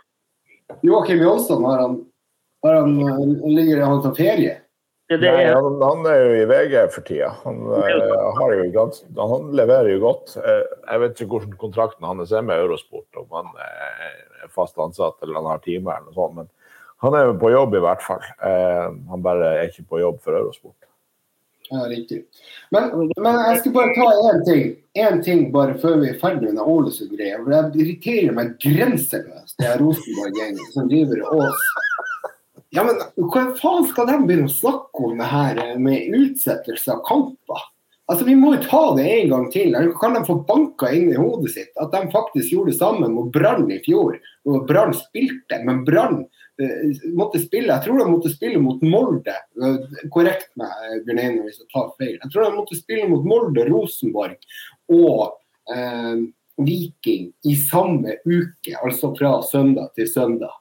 [0.83, 1.97] Joakim Jonsson, har han,
[2.63, 2.93] har han,
[3.55, 4.59] ligger han på ferie?
[5.11, 5.19] Er...
[5.19, 7.29] Nei, han, han, er jo i VG for tida.
[7.43, 10.37] Han, uh, gans, han, leverer jo godt.
[10.39, 15.19] Uh, jeg vet ikke hvordan kontrakten hans er med Eurosport, om han er fast ansatt
[15.21, 16.37] eller han har time eller noe sånt.
[16.39, 16.49] Men
[17.03, 18.23] han er jo på jobb i hvert fall.
[18.39, 20.77] Uh, han bare er ikke på jobb for Eurosport.
[21.73, 22.19] Ja, riktig.
[22.69, 24.65] Men, men jeg skal bare ta én ting.
[24.93, 27.39] Én ting bare før vi er ferdig med Ålesund-greia.
[27.41, 31.63] For det irriterer meg grenseløst, det er Rosenborg-gjengen som driver Ås.
[32.73, 37.01] Ja, men hva faen skal de begynne å snakke om det her med utsettelse av
[37.09, 37.65] kamper?
[38.11, 39.77] Altså, Vi må jo ta det en gang til.
[40.01, 43.33] Kan de få banka inn i hodet sitt at de faktisk gjorde det samme mot
[43.33, 44.19] Brann i fjor?
[44.69, 46.25] Brann spilte, men Brann
[47.17, 49.33] måtte spille, Jeg tror de måtte spille mot Molde.
[49.33, 52.17] Eh, korrekt meg, Bjørn Einar, hvis jeg tar feil.
[52.19, 54.37] Jeg tror de måtte spille mot Molde, Rosenborg
[54.93, 55.37] og
[55.73, 56.25] eh,
[56.61, 58.75] Viking i samme uke.
[58.83, 60.53] Altså fra søndag til søndag.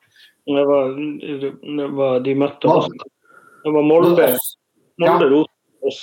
[0.49, 2.89] Det var, det var de møtte oss.
[3.63, 4.31] Det var Molde,
[5.03, 5.33] Molde ja.
[5.37, 5.99] Rosenborg.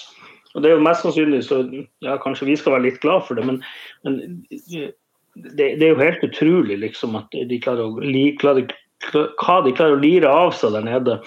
[0.55, 1.61] Og det er jo mest sannsynlig så
[2.03, 3.59] ja, kanskje vi skal være litt glad for det, men,
[4.03, 4.15] men
[4.49, 8.07] det, det, er jo helt utrolig liksom at de klarer å,
[8.41, 8.71] klarer,
[9.11, 11.19] hva de klarer å lire av seg der nede.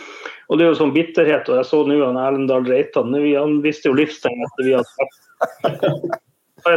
[0.49, 1.49] Og det er jo sånn bitterhet.
[1.49, 3.15] og Jeg så nå han Erlendal Reitan.
[3.15, 6.21] Han visste jo livstegn etter vi hadde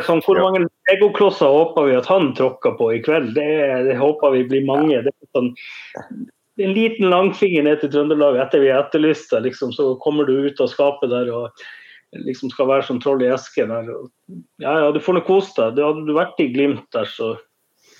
[0.01, 3.35] Sånn, hvor mange legoklosser håper vi at han tråkker på i kveld?
[3.35, 3.49] Det,
[3.85, 5.03] det håper vi blir mange.
[5.05, 5.51] Det er sånn,
[6.65, 10.47] en liten langfinger ned til Trøndelag etter vi har etterlyst deg, Liksom, så kommer du
[10.47, 11.65] ut av skapet der og
[12.25, 13.67] liksom skal være som troll i eske.
[13.69, 13.91] Der.
[14.63, 15.83] Ja, ja, du får nå kose deg.
[15.83, 17.35] Hadde du vært i Glimt der, så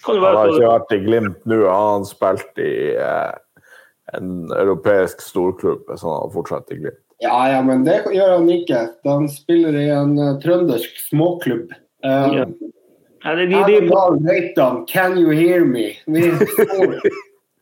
[0.06, 3.34] han har ikke vært i Glimt nå, han har spilt i eh,
[4.14, 7.02] en europeisk storklubb, så han har fortsatt i Glimt.
[7.24, 8.82] Ja, ja, men det gjør han ikke.
[9.08, 11.72] Han spiller i en uh, trøndersk småklubb.
[12.04, 12.48] Um, ja.
[13.26, 15.96] Er det, de, de, Can you hear me?
[16.06, 17.00] Vi så,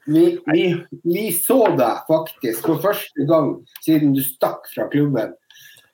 [0.06, 0.64] vi, vi,
[1.04, 3.54] vi så deg faktisk for første gang
[3.86, 5.32] siden du stakk fra klubben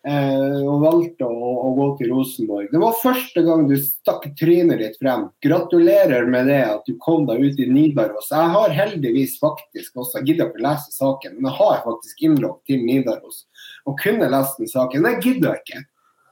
[0.08, 2.70] eh, og valgte å, å, gå til Rosenborg.
[2.72, 5.28] Det var første gang du stakk trynet ditt frem.
[5.44, 8.32] Gratulerer med det at du kom deg ut i Nidaros.
[8.32, 12.60] Jeg har heldigvis faktisk også, jeg gidder ikke lese saken, men jeg har faktisk innlogg
[12.70, 13.46] til Nidaros
[13.88, 15.04] og kunne lest den saken.
[15.04, 15.86] Men jeg gidder ikke.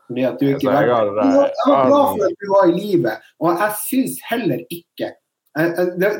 [0.07, 1.15] Fordi at du ikke var, jeg
[1.67, 5.09] var glad for at du var i live, og jeg syns heller ikke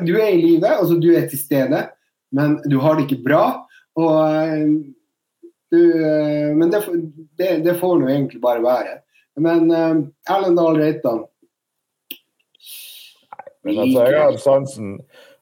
[0.04, 1.86] Du er i live, altså du er til stede,
[2.34, 3.44] men du har det ikke bra.
[3.96, 4.97] og
[5.70, 6.82] du, eh, men det,
[7.38, 8.98] det, det får nå egentlig bare være.
[9.38, 10.00] Men uh,
[10.32, 11.20] Erlend Dahl Reitan
[13.62, 14.94] Men altså, jeg har sansen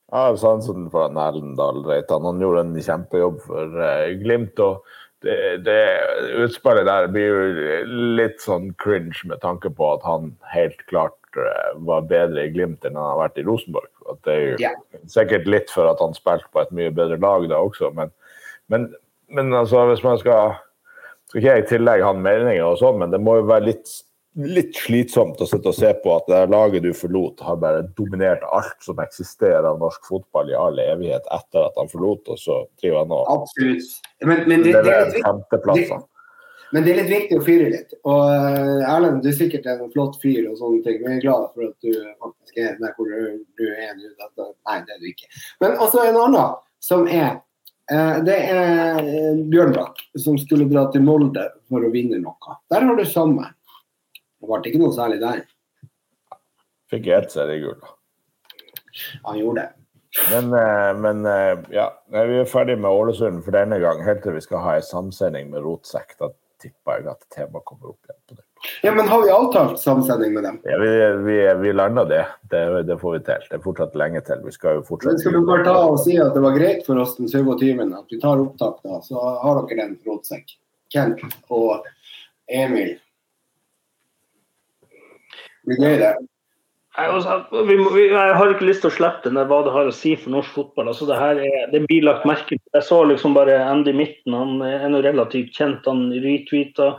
[0.07, 2.27] jeg har sansen for Erlend Dahl Reitan.
[2.29, 4.61] Han gjorde en kjempejobb for uh, Glimt.
[4.62, 4.85] og
[5.24, 5.81] det, det
[6.45, 7.87] utspillet der blir jo
[8.20, 11.16] litt sånn cringe med tanke på at han helt klart
[11.85, 13.91] var bedre i Glimt enn han har vært i Rosenborg.
[14.12, 14.79] At det er jo yeah.
[15.11, 18.12] sikkert litt for at han spilte på et mye bedre lag da også, men,
[18.72, 18.87] men
[19.29, 20.57] men altså, hvis man skal
[21.27, 23.91] Skal ikke jeg tillegge han meninger og sånn, men det må jo være litt,
[24.39, 28.45] litt slitsomt å sitte og se på at det laget du forlot, har bare dominert
[28.55, 32.61] alt som eksisterer av norsk fotball i all evighet etter at han forlot, og så
[32.79, 33.97] driver han og Absolutt.
[34.22, 35.99] Men, men det, det, er
[36.70, 37.99] men det er litt viktig å fyre litt.
[38.07, 41.01] Og uh, Erlend, du er sikkert en flott fyr og sånne ting.
[41.03, 41.91] Vi er glad for at du
[42.22, 44.47] faktisk er der hvor du, du er nå.
[44.70, 45.27] Nei, det er du ikke.
[45.64, 46.55] Men også en annen
[46.87, 47.45] som er Eh,
[48.26, 52.57] det er eh, Bjørnbakk som skulle dra til Molde for å vinne noe.
[52.72, 53.53] Der har du samme.
[54.14, 55.45] Det ble ikke noe særlig der.
[56.91, 57.95] Fikk ett seriegull, da.
[59.28, 59.70] Han gjorde det.
[60.32, 61.22] Men, eh, men,
[61.74, 64.03] ja, vi er ferdig med Ålesund for denne gang.
[64.07, 66.16] Helt til vi skal ha en samsending med Rotsekk.
[66.18, 66.32] Da
[66.62, 68.45] tipper jeg at temaet kommer opp igjen på det.
[68.82, 70.61] Ja, Men har vi avtalt samsending med dem?
[70.64, 70.92] Ja, Vi,
[71.24, 72.26] vi, vi landa det.
[72.50, 72.82] det.
[72.82, 72.98] det.
[72.98, 73.48] får vi til.
[73.50, 74.44] Det er fortsatt lenge til.
[74.44, 75.22] Vi skal jo fortsette.
[75.22, 77.82] Skal du bare ta og si at det var greit for oss den 27.
[77.86, 80.57] at vi tar opptak, da, så har dere den rotsekk.
[80.92, 81.86] Kent og
[82.46, 82.96] Emil.
[85.66, 86.14] Det blir gøy, det.
[86.96, 89.72] Jeg, også, vi må, vi, jeg, har ikke lyst til å slippe det hva det
[89.74, 90.88] har å si for norsk fotball.
[90.92, 92.62] Altså, det her er, det blir lagt merke til.
[92.72, 95.84] Jeg så liksom bare Andy Midten, han er noe relativt kjent.
[95.90, 96.94] Han retweeta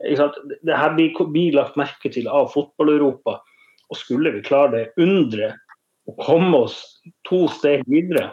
[0.00, 3.38] det her blir, blir lagt merke til av fotball-Europa.
[3.90, 5.56] Og skulle vi klare det undret
[6.06, 6.80] å komme oss
[7.26, 8.30] to steg videre,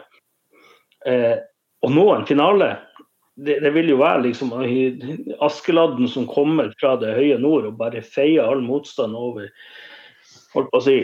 [1.04, 1.36] Eh,
[1.84, 2.76] å nå en finale,
[3.36, 4.54] det, det, vil jo være liksom
[5.44, 9.50] Askeladden som kommer fra det høye nord og bare feier all motstand over
[10.54, 10.96] holdt på å si,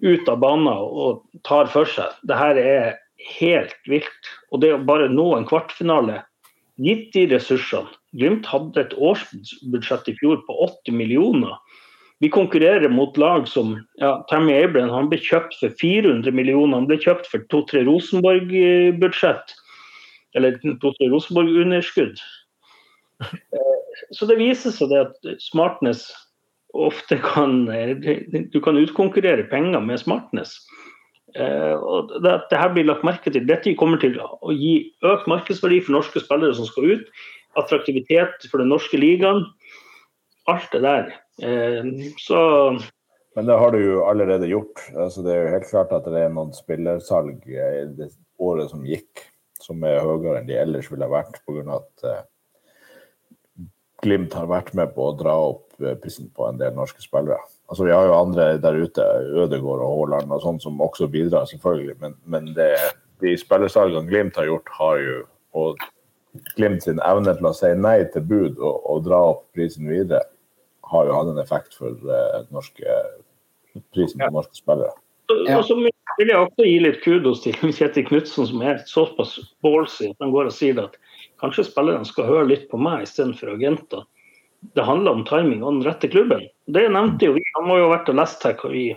[0.00, 2.16] ut av banen og tar for seg.
[2.26, 2.94] Det her er
[3.36, 4.30] helt vilt.
[4.50, 6.22] Og det å bare nå en kvartfinale,
[6.80, 11.54] gitt de ressursene Glimt hadde et årsbudsjett i fjor på 80 millioner.
[12.20, 16.76] Vi konkurrerer mot lag som ja, Tammy Abraham han ble kjøpt for 400 millioner.
[16.76, 19.54] Han ble kjøpt for to-tre Rosenborg-budsjett.
[20.36, 22.20] Eller to-tre Rosenborg-underskudd.
[23.20, 26.06] Eh, så det viser seg det at smartness
[26.72, 30.54] ofte kan Du kan utkonkurrere penger med smartness.
[31.36, 33.46] Eh, og det, det her blir lagt merke til.
[33.46, 37.12] Dette kommer til å gi økt markedsverdi for norske spillere som skal ut.
[37.58, 39.44] Attraktivitet for den norske ligaen.
[40.50, 41.12] Alt det der.
[41.42, 41.84] Eh,
[42.18, 42.40] så
[43.36, 44.82] Men det har du jo allerede gjort.
[44.94, 48.86] Altså, det er jo helt klart at det er noen spillersalg i det året som
[48.86, 49.24] gikk,
[49.62, 51.78] som er høyere enn de ellers ville vært, pga.
[51.78, 52.20] at uh,
[54.00, 55.66] Glimt har vært med på å dra opp
[56.00, 57.38] prisen på en del norske spillere.
[57.68, 59.04] Altså, vi har jo andre der ute,
[59.44, 61.98] Ødegård og Haaland og sånn, som også bidrar, selvfølgelig.
[62.00, 62.72] Men, men det,
[63.20, 65.18] de spillersalgene Glimt har gjort, har jo
[65.60, 65.82] og
[66.54, 70.22] Glimt sin evne til å si nei til bud og, og dra opp prisen videre,
[70.90, 72.98] har jo hatt en effekt for uh, norske,
[73.94, 74.92] prisen på norske spillere.
[75.46, 75.58] Ja.
[75.58, 80.10] Og så vil jeg også gi litt kudos til Kjetil Knutsen, som er såpass ballsy.
[80.22, 80.96] Han går og sier at
[81.42, 84.06] kanskje spillerne skal høre litt på meg istedenfor agenter.
[84.76, 86.42] Det handler om timing og den rette klubben.
[86.70, 87.44] Det nevnte jo vi.
[87.56, 88.88] Han må jo ha vært og lest her hva vi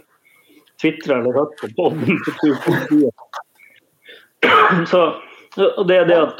[0.81, 2.17] tvitra eller hørt på poden.
[4.91, 5.05] Så
[5.61, 6.39] og det er det at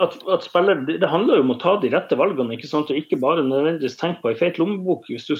[0.00, 2.90] at, at spiller, det handler jo om å ta de rette valgene, ikke sant?
[2.90, 5.34] og ikke bare nødvendigvis tenke på ei feit lommebok hvis du,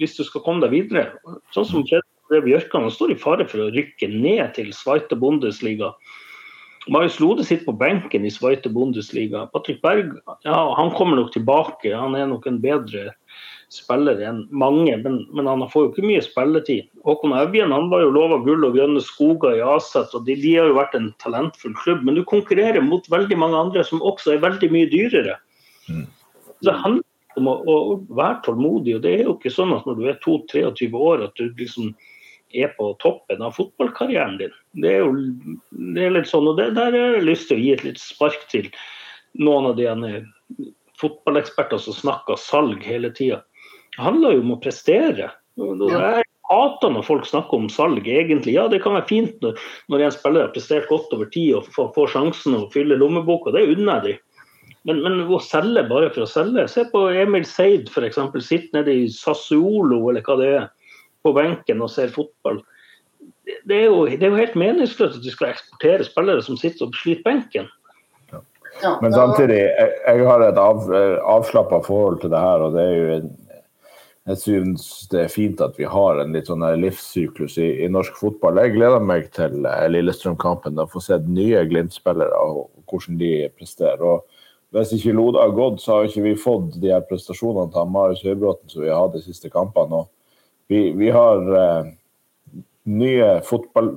[0.00, 1.10] hvis du, skal komme deg videre.
[1.54, 5.94] Sånn som Fredrik Bjørkan står i fare for å rykke ned til Sveite Bundesliga.
[6.88, 9.46] Marius Lode sitter på benken i Sveite Bundesliga.
[9.52, 10.14] Patrick Berg
[10.46, 13.12] ja, han kommer nok tilbake, han er nok en bedre
[13.72, 16.86] spillere enn mange, men, men, han får jo ikke mye spilletid.
[17.04, 20.54] Håkon Evjen han var jo lova gull og grønne skoger i Aset, og de, de,
[20.56, 22.04] har jo vært en talentfull klubb.
[22.06, 25.36] Men du konkurrerer mot veldig mange andre som også er veldig mye dyrere.
[25.88, 26.06] Mm.
[26.48, 28.96] Så det handler om å, å, være tålmodig.
[28.96, 31.92] og Det er jo ikke sånn at når du er 22-23 år at du liksom
[32.56, 34.54] er på toppen av fotballkarrieren din.
[34.80, 35.12] Det er jo
[35.76, 38.00] det er litt sånn, og det, der har jeg lyst til å gi et litt
[38.00, 38.70] spark til
[39.36, 39.84] noen av de
[40.98, 43.42] fotballeksperter som snakker salg hele tida.
[43.98, 45.32] Handler jo om å prestere.
[45.58, 48.54] Jeg hater når folk snakker om salg, egentlig.
[48.56, 49.58] Ja, det kan være fint når,
[49.92, 53.52] når en spiller har prestert godt over tid og får, får sjansen å fylle lommeboka,
[53.54, 54.24] det unner jeg dem.
[54.88, 58.20] Men, men, å selge bare for å selge Se på Emil Seid f.eks.
[58.46, 60.68] Sitter nede i Sassuolo eller hva det er,
[61.26, 62.62] på benken og ser fotball.
[63.68, 66.86] Det er jo, det er jo helt meningsløst at vi skal eksportere spillere som sitter
[66.86, 67.68] og sliter benken.
[68.78, 68.94] Ja.
[69.02, 70.86] Men samtidig, jeg, jeg har et av,
[71.26, 72.62] avslappa forhold til det her.
[72.62, 73.30] og det er jo en
[74.28, 78.18] jeg syns det er fint at vi har en litt sånn livssyklus i, i, norsk
[78.20, 78.60] fotball.
[78.60, 84.04] Jeg gleder meg til eh, Lillestrøm-kampen og få se nye Glimt-spillere og, hvordan de presterer.
[84.04, 87.94] Og hvis ikke Lode har gått, så har ikke vi fått de her prestasjonene til
[87.94, 90.02] Marius Høybråten som vi har hatt de siste kampene.
[90.02, 91.90] Og vi, vi har eh,
[92.92, 93.94] nye, fotball,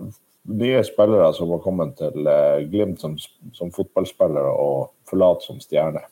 [0.47, 3.19] nye spillere som har kommet til eh, Glimt som,
[3.57, 6.05] som fotballspillere og forlatt som stjerne.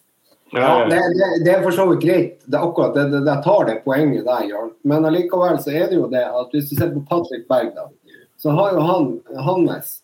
[0.51, 2.37] Ja, det, det, det, er for så vidt greit.
[2.45, 4.71] Det er akkurat det, det, det tar det poenget der, Jørn.
[4.87, 7.85] Men allikevel så er det jo det at hvis du ser på Patrick Berg, da,
[8.39, 9.11] så har jo han
[9.45, 9.99] hans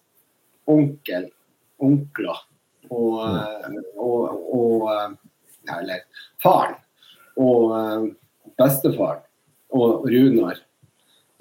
[0.70, 1.30] onkel,
[1.82, 2.38] onkler
[2.90, 3.80] og, mm.
[3.98, 4.92] og, og
[5.66, 6.04] Eller
[6.44, 6.76] faren
[7.42, 8.12] og
[8.60, 9.24] bestefaren
[9.74, 10.60] og Runar.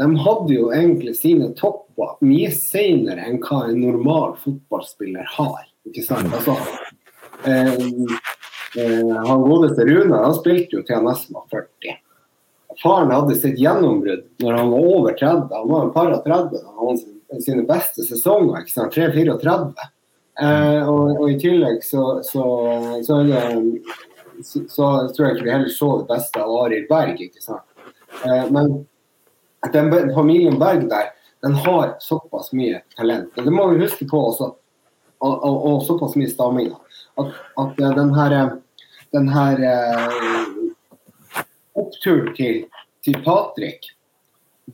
[0.01, 5.69] De hadde jo egentlig sine topper mye senere enn hva en normal fotballspiller har.
[5.87, 6.33] ikke sant?
[6.33, 6.89] Altså, eh,
[7.45, 7.77] Eh,
[8.75, 11.99] han godeste Rune han spilte jo til han nesten var 40.
[12.83, 15.51] Faren hadde sitt gjennombrudd når han var over 30.
[15.53, 18.63] Han var en par og 30 da han hadde sine beste sesonger.
[18.63, 19.91] ikke sant, 3-34.
[20.43, 22.45] Eh, og, og, i tillegg så, så,
[23.07, 23.43] så, det,
[24.43, 27.23] så, tror jeg ikke vi heller så det beste av Arild Berg.
[27.23, 27.67] ikke sant.
[28.25, 28.81] Eh, men
[29.73, 31.13] den familien Berg der,
[31.45, 33.31] den har såpass mye talent.
[33.39, 34.55] Og det må vi huske på også.
[35.25, 36.81] Og, og, og såpass mye stamminger.
[37.21, 38.37] At, at den her
[39.15, 40.13] den her eh,
[41.73, 42.65] oppturen til,
[43.05, 43.93] til Patrick,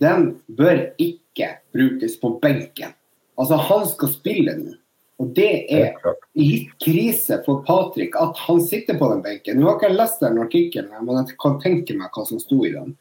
[0.01, 2.95] den bør ikke brukes på benken.
[3.37, 4.77] Altså, han skal spille nå.
[5.21, 5.99] Og det er
[6.39, 9.61] litt krise for Patrick at han sitter på den benken.
[9.61, 12.63] Nå har ikke jeg lest den artikkelen, men jeg kan tenke meg hva som sto
[12.65, 12.95] i den.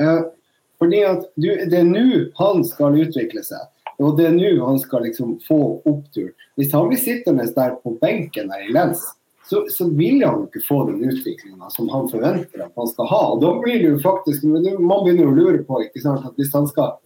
[0.00, 0.22] Uh,
[0.80, 2.06] fordi at du, Det er nå
[2.40, 3.68] han skal utvikle seg.
[4.02, 6.32] Og det er nå han skal liksom få opptur.
[6.56, 9.02] Hvis han blir sittende der på benken der i Lens,
[9.48, 13.22] så, så vil han ikke få den utviklinga som han forventer at han skal ha.
[13.34, 16.54] Og da blir det jo faktisk, Man begynner å lure på ikke sant, at hvis
[16.54, 16.96] han skal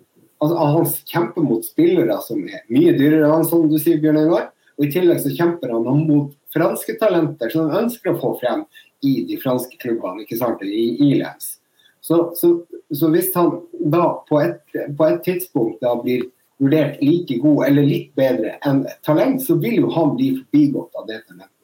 [0.40, 4.22] altså, Han kjemper mot spillere som er mye dyrere enn han, som du sier, Bjørn
[4.22, 4.48] Einar.
[4.80, 8.64] Og i tillegg så kjemper han mot franske talenter som han ønsker å få frem
[9.04, 11.58] i de franske klubbene, ikke sant, i, i Lens.
[12.00, 12.54] Så, så,
[12.88, 13.58] så, hvis han
[13.92, 14.62] da på et,
[14.96, 16.24] på et tidspunkt da blir
[16.60, 21.08] vurdert like god eller litt bedre enn talent, så vil jo han bli forbigått av
[21.08, 21.56] det talentet.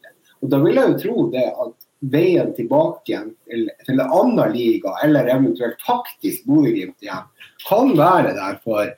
[0.43, 4.53] Og Da vil jeg jo tro det at veien tilbake igjen til, til en annen
[4.53, 7.25] liga, eller eventuelt faktisk Bodø-Glimt igjen,
[7.67, 8.93] kan være der for,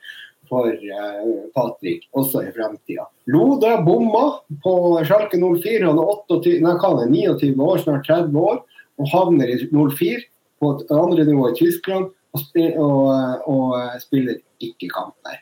[0.51, 3.07] for uh, Patrick også i fremtida.
[3.31, 4.25] Lode bomma
[4.63, 4.75] på
[5.07, 5.87] Sjalke 04.
[5.87, 8.63] Han er 28, nei, er 29 år, snart 30 år,
[8.99, 10.23] og havner i 04
[10.59, 12.41] på et andre nivå i Tyskland og,
[12.83, 15.39] og, og spiller ikke kamp der.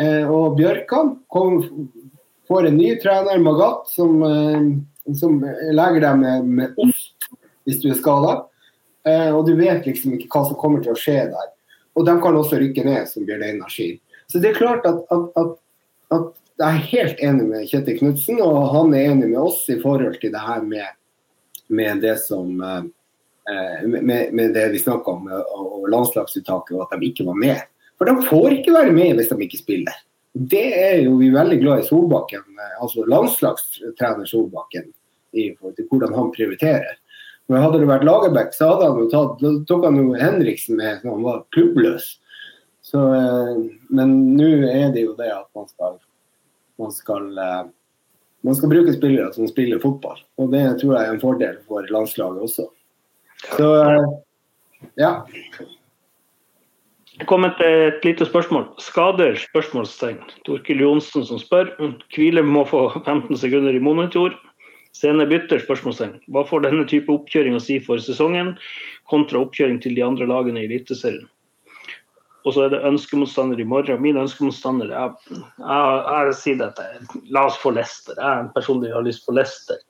[0.00, 1.62] Eh, og Bjørkan kom,
[2.48, 4.68] får en ny trener, Magat, som eh,
[5.14, 5.38] som
[5.72, 7.14] legger deg med, med ost
[7.66, 8.40] hvis du er skada.
[9.06, 11.52] Eh, og du vet liksom ikke hva som kommer til å skje der.
[11.96, 13.98] Og de kan også rykke ned, som Bjørn Einar sier.
[14.26, 15.54] Så det er klart at, at, at,
[16.16, 19.76] at, jeg er helt enig med Kjetil Knutsen, og han er enig med oss i
[19.76, 20.86] forhold til det her med,
[21.68, 27.26] med det som med, med, det vi snakka om, og landslagsuttaket, og at de ikke
[27.28, 27.60] var med.
[27.98, 30.02] For de får ikke være med hvis de ikke spiller.
[30.36, 34.90] Det er jo vi veldig glad i Solbakken, eh, altså landslagstrener Solbakken,
[35.32, 36.98] i forhold til hvordan han prioriterer.
[37.48, 41.04] Men hadde det vært Lagerbäck, så hadde han jo tatt, tok han jo Henriksen med
[41.04, 42.10] når han var klubbløs.
[42.84, 43.54] Så, eh,
[43.88, 45.96] men nå er det jo det at man skal,
[46.82, 47.64] man skal, eh,
[48.46, 50.20] man skal bruke spillere som spiller fotball.
[50.36, 52.68] Og det tror jeg er en fordel for landslaget også.
[53.56, 53.72] Så
[55.00, 55.12] ja.
[57.16, 58.66] Det kom et, et lite spørsmål.
[58.82, 59.38] Skader?
[59.40, 60.18] spørsmålstegn.
[60.44, 61.70] Torkil Johnsen som spør.
[62.12, 64.36] Hvile må få 15 sekunder i monitor.
[64.96, 65.62] Sene bytter?
[65.64, 66.18] spørsmålstegn.
[66.32, 68.54] Hva får denne type oppkjøring å si for sesongen,
[69.08, 71.24] kontra oppkjøring til de andre lagene i Eliteserien?
[72.46, 73.98] Og så er det ønskemotstander i morgen.
[74.04, 76.84] Min ønskemotstander Jeg, jeg, jeg sier dette.
[77.34, 78.20] La oss få Lester.
[78.20, 79.80] Jeg personlig har lyst på Lester.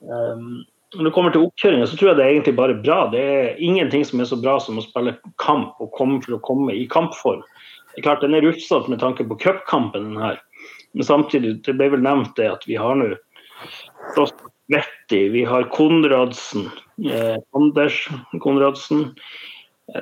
[0.00, 0.64] Um,
[0.96, 3.00] når det kommer til oppkjøringa, så tror jeg det er egentlig bare bra.
[3.12, 6.42] Det er ingenting som er så bra som å spille kamp og komme for å
[6.46, 7.44] komme i kampform.
[7.92, 10.40] Det er klart Den er rufsete med tanke på cupkampen, den her.
[10.94, 13.12] Men samtidig, det ble vel nevnt det at vi har nå
[14.70, 16.68] Vetti, vi har Konradsen,
[17.10, 18.04] eh, Anders
[18.38, 19.08] Konradsen.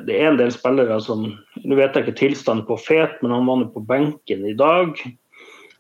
[0.05, 1.23] Det er en del spillere som
[1.65, 4.93] Nå vet jeg ikke tilstanden på Fet, men han var nå på benken i dag.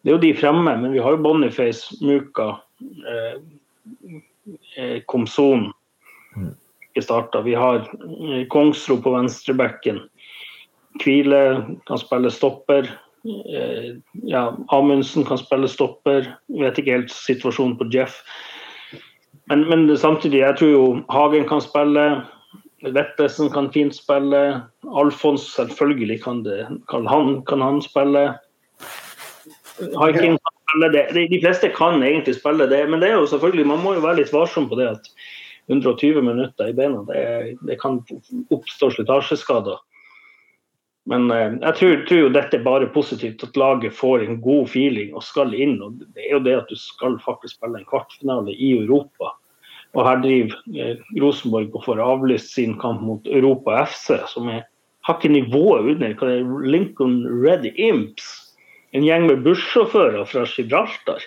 [0.00, 2.54] Det er jo de fremme, men vi har jo Boniface, Muka.
[2.80, 3.36] Eh,
[5.06, 5.68] Komson
[6.36, 6.54] mm.
[6.90, 7.42] ikke starta.
[7.46, 10.00] Vi har eh, Kongsro på venstrebekken.
[11.02, 11.42] Kvile
[11.86, 12.88] kan spille stopper.
[13.28, 16.32] Eh, ja, Amundsen kan spille stopper.
[16.48, 18.22] Vet ikke helt situasjonen på Jeff.
[19.48, 22.08] Men, men samtidig, jeg tror jo Hagen kan spille.
[22.84, 24.62] Vettesen kan fint spille.
[24.94, 28.30] Alfons selvfølgelig kan, det, kan, han, kan han spille.
[29.98, 30.38] Haikin
[30.68, 31.28] kan det.
[31.30, 34.22] De fleste kan egentlig spille det, men det er jo selvfølgelig, man må jo være
[34.22, 35.12] litt varsom på det at
[35.68, 38.00] 120 minutter i beina, det, det kan
[38.54, 39.80] oppstå slitasjeskader.
[41.08, 44.68] Men eh, jeg tror, tror, jo dette er bare positivt, at laget får en god
[44.72, 45.78] feeling og skal inn.
[45.84, 49.32] og Det er jo det at du skal faktisk spille en kvartfinale i Europa.
[49.96, 54.66] Og her driver eh, Rosenborg og får avlyst sin kamp mot Europa FC, som er,
[55.08, 56.12] ikke nivået under.
[56.20, 58.28] Hva er Lincoln Red Imps
[58.96, 61.24] en gjeng med bussjåfører fra Gibraltar.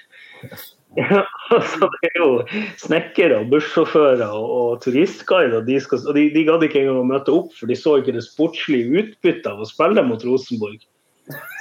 [1.51, 2.31] Altså det er jo
[2.79, 5.63] snekkere bussjåfører og turistguider.
[5.67, 8.15] De, skal, og de, de gadd ikke engang å møte opp, for de så ikke
[8.15, 10.81] det sportslige utbyttet av å spille mot Rosenborg.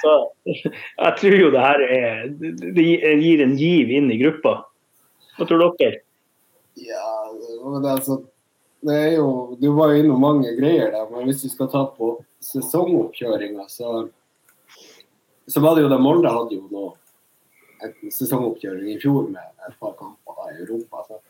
[0.01, 0.13] Så
[0.47, 4.57] jeg tror jo det her er Det gir en giv inn i gruppa.
[5.37, 6.01] Hva tror dere?
[6.79, 7.11] Ja,
[7.63, 8.23] men altså
[8.81, 11.85] det er jo, Du var jo innom mange greier der, men hvis vi skal ta
[11.93, 14.09] på sesongoppkjøringa, så
[15.47, 16.87] så var det jo da Molde hadde jo nå
[17.81, 21.05] en sesongoppkjøring i fjor med et par kamper i Europa.
[21.07, 21.21] Så.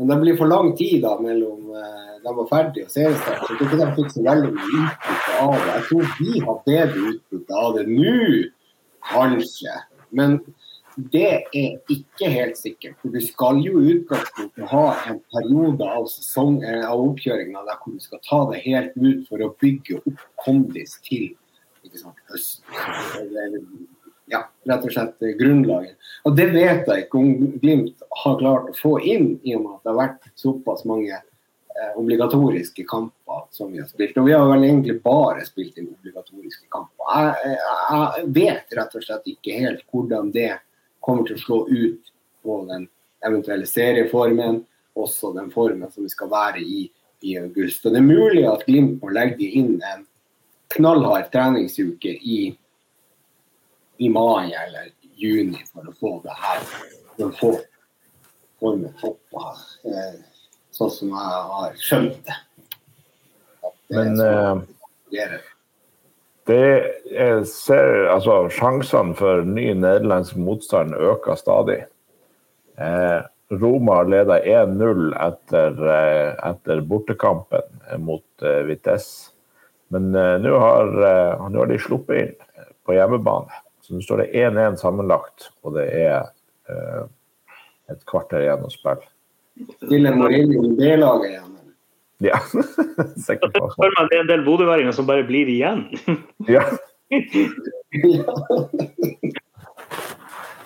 [0.00, 3.52] Men det blir for lang tid da mellom eh, de var ferdige og seriestart, så
[3.52, 5.68] jeg tror ikke de fikk så veldig mye utbytte av det.
[5.74, 8.16] Jeg tror vi har bedre utbytte av det nå,
[9.10, 9.76] kanskje.
[10.16, 10.40] Men
[11.12, 12.96] det er ikke helt sikkert.
[13.02, 17.78] For du skal jo i utgangspunktet ha en periode av, sesong, eh, av oppkjøringa der
[17.82, 21.30] hvor du skal ta det helt ut for å bygge opp kondis til
[21.86, 23.88] ikke sant, høsten.
[24.30, 25.96] Ja, rett og slett grunnlaget.
[26.28, 29.72] Og det vet jeg ikke om Glimt har klart å få inn, i og med
[29.74, 34.20] at det har vært såpass mange eh, obligatoriske kamper som vi har spilt.
[34.22, 37.10] Og vi har vel egentlig bare spilt inn obligatoriske kamper.
[37.16, 37.58] jeg,
[37.90, 40.52] jeg vet rett og slett ikke helt hvordan det
[41.02, 42.14] kommer til å slå ut
[42.44, 42.86] på den
[43.26, 44.62] eventuelle serieformen,
[44.96, 46.86] også den formen som vi skal være i
[47.20, 47.86] i august.
[47.86, 50.06] Og Det er mulig at Glimt må legge inn en
[50.76, 52.40] knallhard treningsuke i,
[53.98, 57.52] i mai eller juni for å få det her for å få
[58.60, 59.54] formen hoppa
[59.88, 60.18] eh,
[60.76, 62.36] sånn som jeg har skjønt det.
[63.90, 64.66] Det Men sånn
[65.24, 65.38] eh,
[66.50, 66.62] det
[67.12, 71.82] jeg ser, altså Sjansene for ny nederlandsk motstand øker stadig.
[72.80, 73.20] Eh,
[73.60, 79.34] Roma leda 1-0 etter, eh, etter bortekampen mot Vitesse.
[79.90, 83.62] Men eh, nå har, eh, nå har de sluppet inn på hjemmebane.
[83.82, 86.28] Så nå står det 1-1 sammenlagt, og det er
[86.70, 87.02] eh,
[87.90, 89.08] et kvarter igjen å spille.
[89.82, 91.56] Stille Mourinho i B-laget igjen.
[92.20, 92.38] Ja,
[93.26, 93.56] sikkert.
[93.56, 95.86] Jeg spør meg, det er en del bodøværinger som bare blir igjen.
[96.50, 96.64] Ja.
[97.90, 98.30] Ja.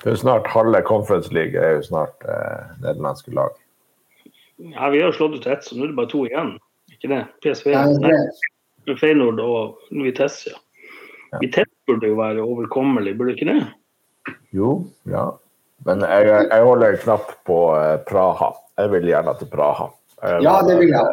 [0.05, 3.55] Det er jo snart halve Conference League er jo snart eh, nederlandske lag.
[4.61, 6.51] Ja, vi har jo slått ut ett, så nå er det bare to igjen.
[6.93, 7.23] Ikke det?
[7.41, 8.13] PSV, nei,
[9.01, 10.53] Feyenoord og Vitesse.
[11.33, 11.41] Ja.
[11.43, 13.63] Vitesse burde jo være overkommelig, burde ikke det?
[14.55, 14.77] Jo,
[15.11, 15.25] ja.
[15.85, 18.53] Men jeg, jeg holder en knapp på eh, Praha.
[18.81, 19.87] Jeg vil gjerne til Praha.
[20.23, 21.07] Jeg Ja, det vil jeg.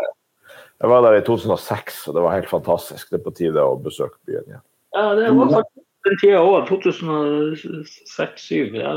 [0.81, 3.09] Jeg var der i 2006, og det var helt fantastisk.
[3.11, 4.63] Det er på tide å besøke byen igjen.
[4.95, 6.61] Ja, det var faktisk den tida òg.
[6.71, 8.79] 2006-2007.
[8.79, 8.91] Ja,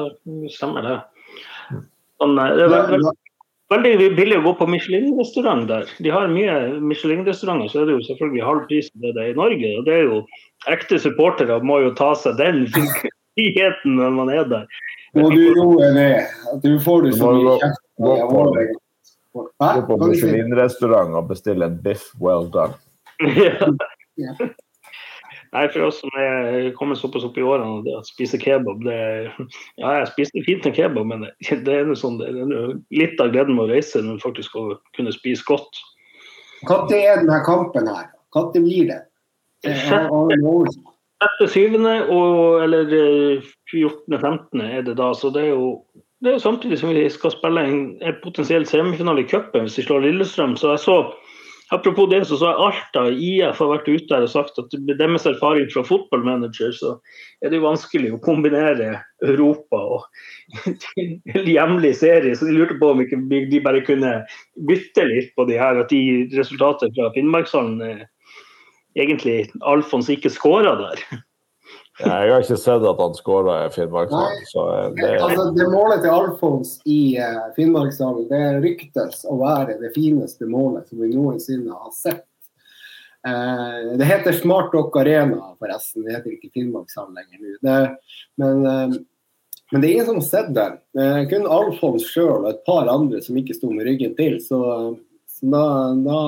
[0.55, 0.99] stemmer det.
[2.23, 3.05] Sånn, eh, det veld,
[3.73, 5.87] veldig billig å gå på Michelin-restaurant der.
[6.05, 6.55] De har mye
[6.85, 9.71] Michelin-restauranter, så er det jo selvfølgelig halv pris det det er i Norge.
[9.79, 10.19] Og det er jo
[10.73, 12.65] ekte supportere må jo ta seg den
[13.35, 14.67] friheten når man er der.
[15.15, 16.27] Må du roe ned.
[16.65, 17.83] Du får Du så mye kjeft.
[18.03, 18.69] gå på- det.
[19.35, 19.97] På?
[19.99, 22.75] Michelin-restaurant og bestille en biff well done.
[24.15, 24.31] Ja.
[25.55, 28.99] Nei, for oss som er kommet såpass opp i årene, det å spise kebab det,
[29.79, 33.55] Ja, jeg spiste fint en kebab, men det, er sånn, det er litt av gleden
[33.55, 35.79] med å reise når du faktisk skal kunne spise godt.
[36.67, 38.11] Når er denne kampen her?
[38.35, 39.01] Når blir det?
[39.65, 40.91] Etter har- har en oversikt.
[41.25, 42.11] 6.7.
[42.13, 44.61] og eller eh, 14.15.
[44.61, 45.69] er det da, så det er jo
[46.25, 49.79] det er jo samtidig som vi skal spille en, en potensiell semifinale i cupen hvis
[49.79, 50.55] vi slår Lillestrøm.
[50.57, 50.97] Så jeg så
[51.73, 54.99] Apropos det, så så jeg Alta IF har vært ute der og sagt at med
[55.01, 56.91] deres erfaring fra fotballmanager, så
[57.41, 60.05] er det jo vanskelig å kombinere Europa og
[61.55, 62.37] hjemlig serie.
[62.37, 64.13] Så de lurte på om ikke de bare kunne
[64.69, 68.05] bytte litt på de her, at de resultatene fra Finnmarkshallen eh,
[69.01, 71.07] egentlig Alfons ikke skåra der.
[71.99, 76.11] Jeg har ikke sett at han skåra i Finnmarkshallen, eh, det Altså, det målet til
[76.11, 81.93] Alfons i uh, Finnmarkshallen det ryktes å være det fineste målet som vi noensinne har
[81.95, 82.27] sett.
[83.29, 86.03] Eh, det heter Smart Dock Arena, forresten.
[86.03, 87.55] Det heter ikke Finnmarkshallen lenger nå.
[87.63, 87.79] Det,
[88.43, 88.67] men,
[89.71, 90.77] men det er ingen som har sett den.
[91.31, 94.41] Kun Alfons sjøl og et par andre som ikke sto med ryggen til.
[94.43, 94.59] Så,
[95.31, 95.65] så da,
[96.03, 96.21] da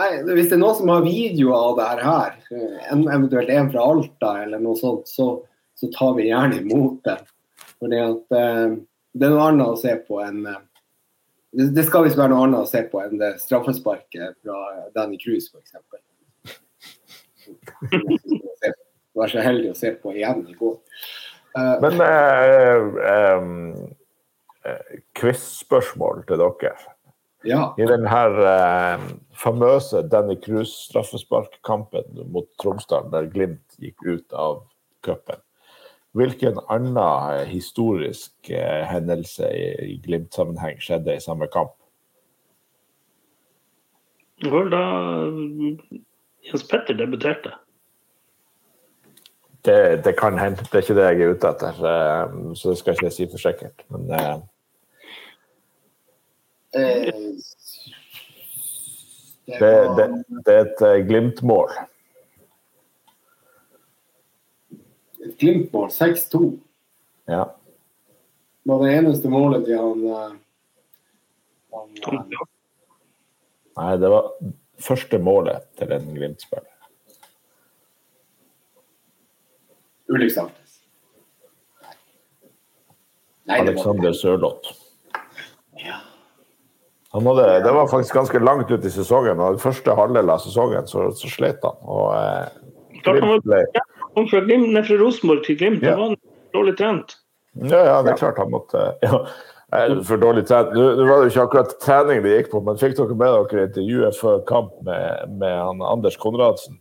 [0.00, 2.38] Nei, Hvis det er noen som har videoer av det her,
[2.90, 5.26] eventuelt en fra Alta eller noe sånt, så,
[5.76, 7.18] så tar vi gjerne imot det.
[7.80, 8.78] Fordi at eh,
[9.12, 10.60] Det er noe annet å se på enn eh,
[11.50, 14.58] det, det skal visst være noe annet å se på enn det straffesparket fra
[14.94, 15.72] Danny Cruise, f.eks.
[19.18, 20.76] Var så heldig å se på igjen i går.
[21.58, 22.76] Uh, Men eh,
[23.10, 23.42] eh,
[24.70, 26.76] eh, quiz-spørsmål til dere.
[27.42, 27.64] ja.
[27.74, 29.08] I den her eh,
[29.40, 34.62] famøse Danny Cruz-straffesparkkampen mot Tromsdal, der Glimt gikk ut av
[35.06, 35.40] cupen,
[36.16, 41.72] hvilken annen eh, historisk eh, hendelse i, Glimt-sammenheng skjedde i samme kamp?
[44.40, 44.84] Det var vel da
[45.32, 46.04] mm,
[46.50, 47.54] Jens Petter debuterte.
[49.64, 52.80] Det, det kan hende, det er ikke det jeg er ute etter, eh, så det
[52.80, 53.84] skal ikke jeg si for sikkert.
[53.92, 54.40] Men eh,
[56.70, 57.12] Eh,
[59.50, 61.70] det det, var- det, det er et eh, Glimt-mål.
[65.24, 66.58] Et Glimt-mål 6-2
[67.28, 67.44] Ja.
[68.62, 70.32] Det var det eneste målet til han, eh,
[71.74, 72.46] han eh,
[73.80, 74.26] Nei, det var
[74.80, 76.66] første målet til en Glimt-spiller.
[80.10, 80.80] Ulrik Saltnes.
[83.46, 84.72] Nei, det Alexander Sørloth.
[85.78, 86.00] ja.
[87.12, 90.42] Han hadde, det var faktisk ganske langt ut i sesongen, og den første halvdel av
[90.44, 91.78] sesongen så, så slet han.
[91.82, 92.60] Og, eh,
[93.02, 93.82] Glimt ble, Ja,
[94.14, 95.82] kom fra, Glimt, fra Rosenborg til Glimt.
[95.82, 95.96] Ja.
[95.96, 96.20] Da var han
[96.54, 97.16] dårlig trent.
[97.64, 99.24] ja, ja, det er klart han måtte ja,
[100.06, 100.70] For dårlig trent.
[100.76, 103.66] Nå var det jo ikke akkurat trening det gikk på, men fikk dere med dere
[103.66, 106.78] intervjuet før kamp med, med Anders Konradsen?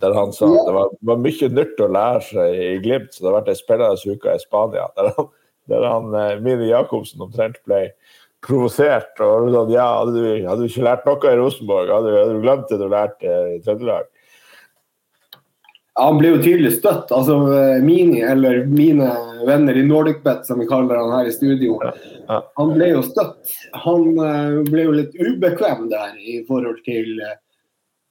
[0.00, 3.20] Der han sa at det var, var mye nytt å lære seg i Glimt, så
[3.20, 4.88] det har vært ei spennende uke i Spania.
[4.96, 5.28] Der han,
[5.70, 7.84] der han eh, Mini Jacobsen omtrent ble
[8.42, 9.12] provosert.
[9.20, 11.92] og sånn, ja, hadde du, hadde du ikke lært noe i Rosenborg?
[11.92, 14.10] Hadde, hadde du glemt det du lærte i Trøndelag?
[16.00, 17.10] Han ble jo tydelig støtt.
[17.12, 17.36] altså
[17.84, 19.10] Mini, eller mine
[19.46, 21.76] venner i NordicBet, som vi kaller han her i studio,
[22.28, 23.52] han ble jo støtt.
[23.84, 27.36] Han eh, ble jo litt ubekvem der i forhold til eh,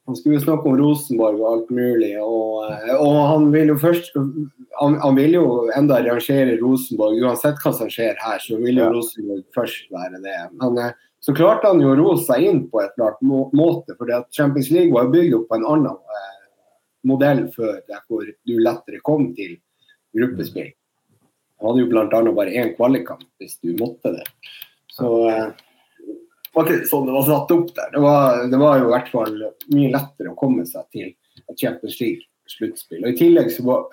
[0.10, 4.16] Han skulle snakke om Rosenborg og alt mulig, og, eh, og han vil jo først
[4.16, 5.46] han, han vil jo
[5.78, 8.92] enda rangere Rosenborg, uansett hva som skjer her, så vil jo Ja.
[8.96, 10.38] Rosenborg først være det.
[10.58, 13.94] Men eh, så klarte han jo å roe seg inn på et klart må måte,
[14.00, 16.38] for Champions League var bygd opp på en annen eh,
[17.06, 19.60] modell før, der hvor du lettere kom til
[20.18, 20.72] gruppespill.
[21.62, 22.22] Han hadde jo bl.a.
[22.34, 24.26] bare én kvalikkamp hvis du måtte det.
[24.90, 25.52] Så eh,
[26.56, 27.90] var ikke sånn det var satt opp der.
[27.94, 29.36] Det var, det var jo i hvert fall
[29.72, 33.04] mye lettere å komme seg til et Champions League-sluttspill.
[33.04, 33.86] Og I tillegg så var,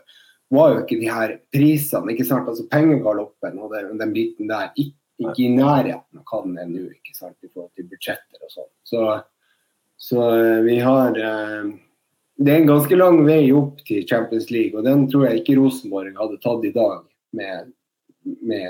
[0.54, 4.72] var jo ikke de her prisene, ikke sant, altså pengegaloppen og den, den biten der,
[4.74, 8.42] ikke, ikke i nærheten av hva den er nå, ikke sant, i forhold til budsjetter
[8.42, 8.72] og sånn.
[8.86, 9.04] Så,
[10.10, 11.70] så eh, vi har eh,
[12.38, 15.56] det er en ganske lang vei opp til Champions League, og den tror jeg ikke
[15.58, 17.00] Rosenborg hadde tatt i dag
[17.34, 17.72] med,
[18.46, 18.68] med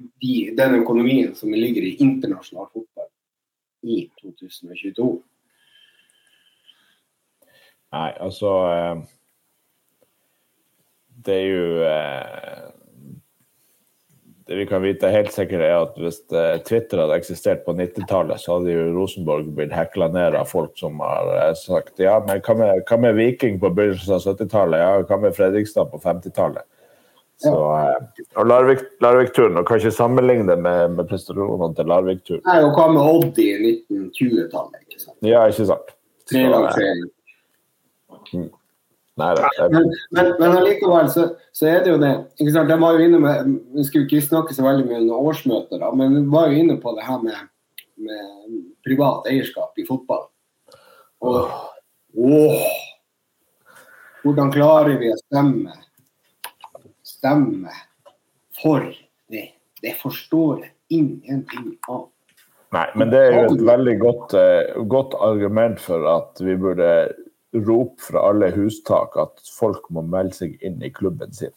[0.00, 3.08] de, den økonomien som ligger i internasjonal fotball
[3.82, 5.10] i 2022.
[7.90, 8.98] Nei, altså eh,
[11.26, 12.60] Det er jo eh,
[14.46, 18.38] Det vi kan vite helt sikkert, er at hvis eh, Twitter hadde eksistert på 90-tallet,
[18.42, 22.56] så hadde jo Rosenborg blitt hekla ned av folk som har sagt ja, men hva
[22.58, 24.82] med, hva med Viking på begynnelsen av 70-tallet?
[24.82, 26.66] Ja, hva med Fredrikstad på 50-tallet?
[27.40, 32.42] Så, eh, og Larvik- Larvik-turen, og kan ikke sammenligne med, med prestasjonene til Larvik-turen.
[32.44, 33.46] Nei, og hva med Odd i
[33.88, 34.82] 1920-tallet?
[34.84, 35.16] ikke sant?
[35.24, 35.94] Ja, ikke sant?
[36.28, 37.00] Så, eh.
[39.20, 41.24] Nei, det, det, Men, men, men allikevel så,
[41.56, 42.12] så er det jo det.
[42.40, 42.70] ikke sant?
[42.84, 46.14] Var jo inne med, Vi skulle ikke snakke så veldig mye om årsmøter, da, men
[46.16, 47.40] vi var jo inne på det her med,
[48.00, 50.24] med privat eierskap i fotball.
[51.20, 51.42] Og
[52.16, 52.70] åh,
[54.20, 55.72] Hvordan klarer vi å stemme
[57.20, 57.74] stemme
[58.62, 58.88] for
[59.30, 59.50] det?
[59.80, 62.08] Det forstår jeg ingenting av.
[62.70, 66.90] Nei, men det er jo et veldig godt, eh, godt argument for at vi burde
[67.66, 71.54] rope fra alle hustak at folk må melde seg inn i klubben sin.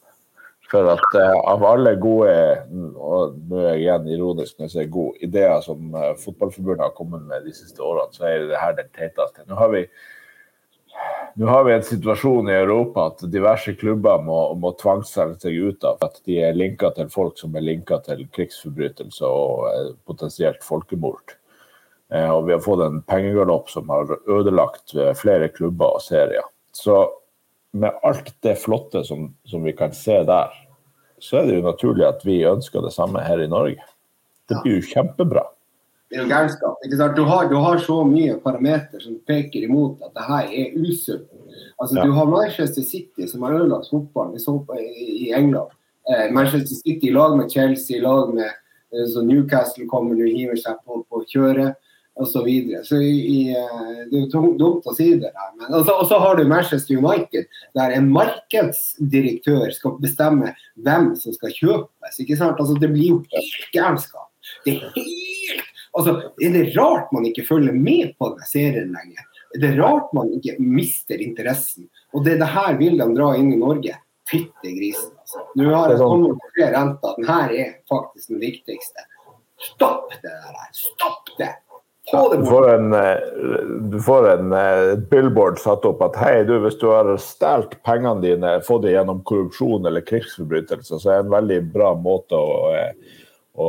[0.72, 2.34] For at eh, av alle gode
[2.98, 6.98] og nå er jeg igjen ironisk når jeg sier gode ideer som eh, Fotballforbundet har
[6.98, 9.46] kommet med de siste årene, så er det her den teiteste.
[9.46, 9.84] Nå har vi
[11.36, 15.88] nå har vi en situasjon i Europa at diverse klubber må, må tvangsselge seg ut
[15.88, 20.62] av at de er linka til folk som er linka til krigsforbrytelser og eh, potensielt
[20.66, 21.34] folkemord.
[22.14, 26.46] Eh, og vi har fått en pengegalopp som har ødelagt eh, flere klubber og serier.
[26.74, 27.00] Så
[27.74, 30.54] med alt det flotte som, som vi kan se der,
[31.18, 33.82] så er det jo naturlig at vi ønsker det samme her i Norge.
[34.50, 35.48] Det blir jo kjempebra.
[36.14, 36.76] Det er jo gærenskap.
[36.86, 37.16] ikke sant?
[37.18, 41.26] Du har, du har så mye parameter som peker imot at det her er usunt.
[41.82, 42.04] Altså, Ja.
[42.06, 44.38] Du har Manchester City, som har ødelagt fotballen
[44.80, 45.72] i, England.
[46.10, 48.46] Eh, Manchester City i lag med Chelsea, i lag med
[48.94, 51.74] eh, så Newcastle kommer og hiver seg på, på kjøret
[52.16, 52.30] osv.
[52.32, 52.84] Så, videre.
[52.86, 55.32] så i, i, eh, det er jo dumt å si det.
[55.34, 55.50] der.
[55.58, 57.46] Men, og så- og så har du Manchester United,
[57.76, 62.20] der en markedsdirektør skal bestemme hvem som skal kjøpes.
[62.20, 62.60] ikke sant?
[62.60, 64.30] Altså, Det blir jo helt gærenskap.
[64.66, 69.26] Det er helt Altså, Er det rart man ikke følger med på denne serien lenger?
[69.54, 71.90] Er det rart man ikke mister interessen?
[72.14, 73.98] Og det er det her vil de dra inn i Norge.
[74.30, 75.44] Fytte grisen, altså.
[75.60, 77.16] Nå har jeg sånn- kommet på flere renter.
[77.18, 79.06] Den her er faktisk den viktigste.
[79.60, 80.72] Stopp det der!
[80.72, 81.52] Stopp det!
[82.12, 83.18] Få Du får en, eh,
[83.92, 88.20] du får en eh, billboard satt opp at hei, du, hvis du har stjålet pengene
[88.22, 92.74] dine, fått det gjennom korrupsjon eller krigsforbrytelser, så er det en veldig bra måte å,
[92.76, 92.92] eh,
[93.54, 93.68] å,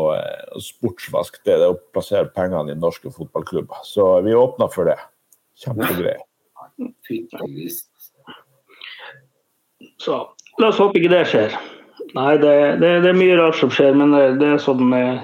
[0.62, 3.82] sportsvask det, er å plassere pengene i norske fotballklubber.
[3.86, 4.96] Så vi åpner for det.
[5.60, 6.22] Kjempegreier.
[10.02, 10.20] Så
[10.60, 11.58] la oss håpe ikke det skjer.
[12.14, 15.22] Nei, det, det, det er mye rart som skjer, men det, det er sånn eh,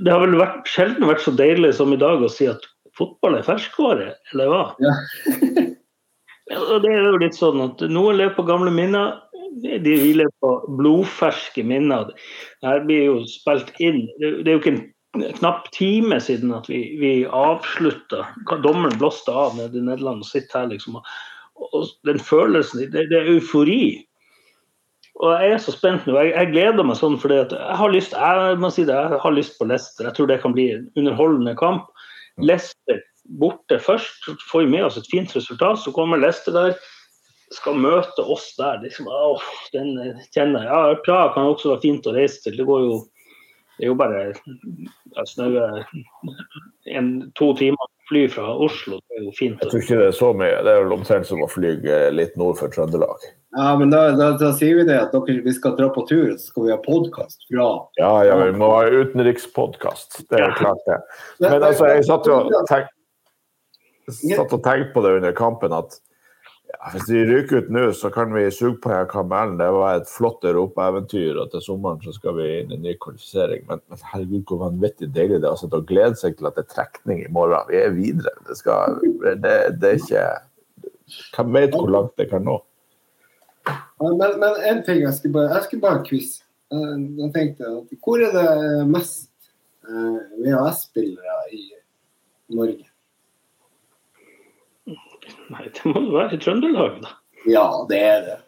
[0.00, 2.64] Det har vel vært, sjelden vært så deilig som i dag å si at
[2.96, 4.64] fotball er ferskvare, eller hva?
[4.80, 4.94] Ja.
[6.50, 9.20] Ja, og det er jo litt sånn at Noen lever på gamle minner,
[9.58, 12.12] de hviler på blodferske minner.
[12.64, 14.04] Her blir jo spilt inn.
[14.20, 14.84] Det er jo ikke en
[15.40, 18.26] knapp time siden at vi, vi avslutta.
[18.62, 21.00] Dommeren blåste av nede i Nederland og sitter her, liksom.
[21.60, 23.82] Og, den følelsen, det, det er eufori.
[25.20, 26.14] Og jeg er så spent nå.
[26.16, 29.20] Jeg, jeg gleder meg sånn fordi at jeg har lyst jeg må si det, jeg
[29.24, 30.06] har lyst på Leicester.
[30.08, 31.90] Jeg tror det kan bli en underholdende kamp.
[32.40, 33.02] Leicester
[33.40, 34.30] borte først.
[34.48, 36.78] Får vi med oss et fint resultat, så kommer Leicester der.
[37.50, 38.78] Skal møte oss der.
[38.84, 39.96] Liksom, åh, den
[40.30, 40.70] kjenner jeg.
[40.70, 42.60] Ja, Praha kan også være fint å reise til.
[42.60, 43.00] Det går jo
[43.80, 44.18] det er jo bare
[45.16, 45.66] ja, snaue
[47.38, 48.98] to timer fly fra Oslo.
[49.08, 49.62] Det er jo fint.
[49.62, 50.58] Jeg tror ikke det er så mye.
[50.66, 51.70] Det er vel omtrent som å fly
[52.12, 53.24] litt nord for Trøndelag.
[53.56, 56.34] Ja, men da, da, da sier vi det at dere, vi skal dra på tur,
[56.36, 57.70] så skal vi ha podkast fra
[58.02, 60.26] Ja, ja, vi må ha utenrikspodkast.
[60.28, 61.00] Det er klart, det.
[61.46, 62.92] Men altså, jeg satt jo og tenkte,
[64.12, 65.96] satt og tenkte på det under kampen at
[66.70, 69.56] ja, hvis vi ryker ut nå, så kan vi suge på den kamelen.
[69.58, 72.94] Det var et flott europaeventyr, og til sommeren så skal vi inn i en ny
[73.02, 73.64] kvalifisering.
[73.68, 76.66] Men, men herregud, hvor vanvittig deilig det er altså, å glede seg til at det
[76.66, 77.66] er trekning i morgen.
[77.70, 78.34] Vi er videre.
[78.46, 80.28] Det, skal, det, det er ikke
[81.34, 82.60] Hvem vet hvor langt det kan nå?
[83.66, 86.36] Men, men en ting, jeg skulle bare, jeg skulle bare quiz.
[86.70, 89.50] Jeg tenkte at Hvor er det mest
[89.90, 91.64] eh, VHS-spillere i
[92.54, 92.86] Norge?
[95.50, 97.14] Nei, det må jo være i Trøndelag, da.
[97.48, 98.38] Ja, det er det.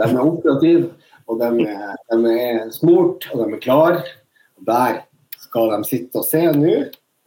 [0.00, 0.90] De er operative,
[1.28, 4.02] og de er, de er smurt, og de er klare.
[4.66, 5.02] Der
[5.40, 6.76] skal de sitte og se nå.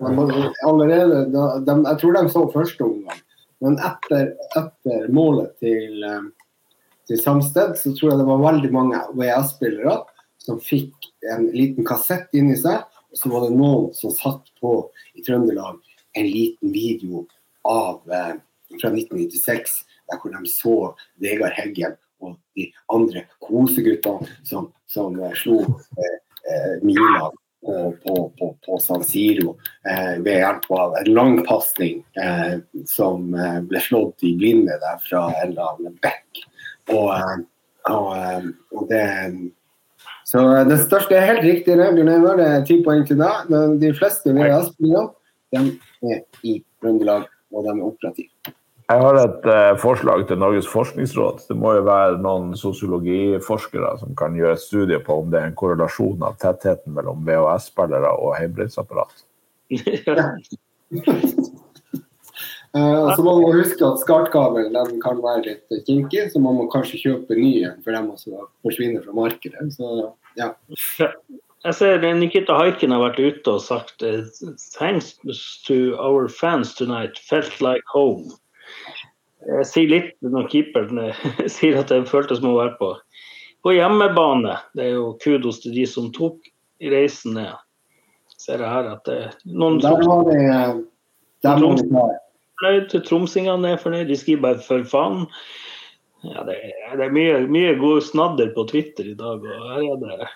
[0.03, 3.19] Allerede, de, jeg tror de så første omgang,
[3.63, 6.25] men etter, etter målet til, eh,
[7.07, 10.01] til Samsted, så tror jeg det var veldig mange VS-spillere
[10.43, 12.83] som fikk en liten kassett inni seg.
[13.13, 14.73] Og så var det noen som satt på
[15.15, 15.79] i Trøndelag
[16.19, 17.23] en liten video
[17.69, 18.35] av eh,
[18.81, 19.77] fra 1996,
[20.09, 20.77] der hvor de så
[21.21, 26.19] Vegard Heggen og de andre koseguttene som, som eh, slo eh,
[26.51, 27.33] eh, Milan
[27.63, 27.93] på,
[28.39, 29.57] på, på, San Siro
[29.89, 32.59] eh, ved hjelp av en lang pasning eh,
[32.89, 36.43] som eh, ble slått i blinde der fra en eller annen bekk.
[36.91, 37.13] Og,
[37.87, 39.03] og, og det
[40.27, 42.39] så det største er helt riktig, Bjørn Einar.
[42.39, 43.49] Det er ti poeng til deg.
[43.51, 45.63] Men de fleste VS-spillerne
[46.09, 48.53] er i Trøndelag, og de er operative.
[48.91, 51.45] Jeg har et uh, forslag til Norges forskningsråd.
[51.47, 55.47] Det må jo være noen sosiologiforskere som kan gjøre et studie på om det er
[55.49, 59.23] en korrelasjon av tettheten mellom VHS-spillere og hjemmebrentsapparat.
[62.75, 67.39] uh, så må huske at skartkabelen kan være litt kinkig, så man må kanskje kjøpe
[67.39, 69.71] ny en for dem også forsvinner fra markedet.
[69.79, 70.51] Så, ja.
[71.63, 74.03] Jeg ser Nikita Haiken har vært ute og sagt
[74.75, 75.13] Thanks
[75.63, 78.33] to our fans tonight, felt like home.
[79.47, 81.11] Jeg sier litt når keeperen
[81.55, 82.93] sier at det føltes som å være på,
[83.65, 84.57] på hjemmebane.
[84.77, 86.51] Det er jo kudos til de som tok
[86.93, 87.53] reisen ned.
[88.39, 90.43] Ser jeg her at det noen Der var det
[91.43, 91.75] der var
[92.63, 94.07] vi ta Tromsingene er fornøyd.
[94.07, 95.25] De skriver bare 'for faen'.
[96.23, 99.43] Ja, det, er, det er mye, mye god snadder på Twitter i dag.
[99.43, 100.27] og her er det...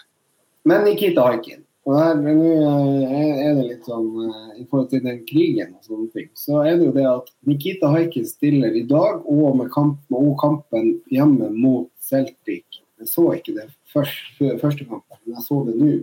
[0.67, 1.63] Men Nikita Haikin,
[1.95, 6.09] her nå eh, er det litt sånn eh, I forhold til den krigen og sånne
[6.15, 10.18] ting, så er det jo det at Nikita Haikin stiller i dag, og med, kampen,
[10.18, 15.61] og kampen hjemme mot Celtic Jeg så ikke det første, første kampen, men jeg så
[15.68, 15.93] det nå.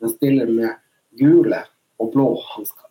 [0.00, 0.76] Han stiller med
[1.20, 1.64] gule
[2.00, 2.88] og blå hansker.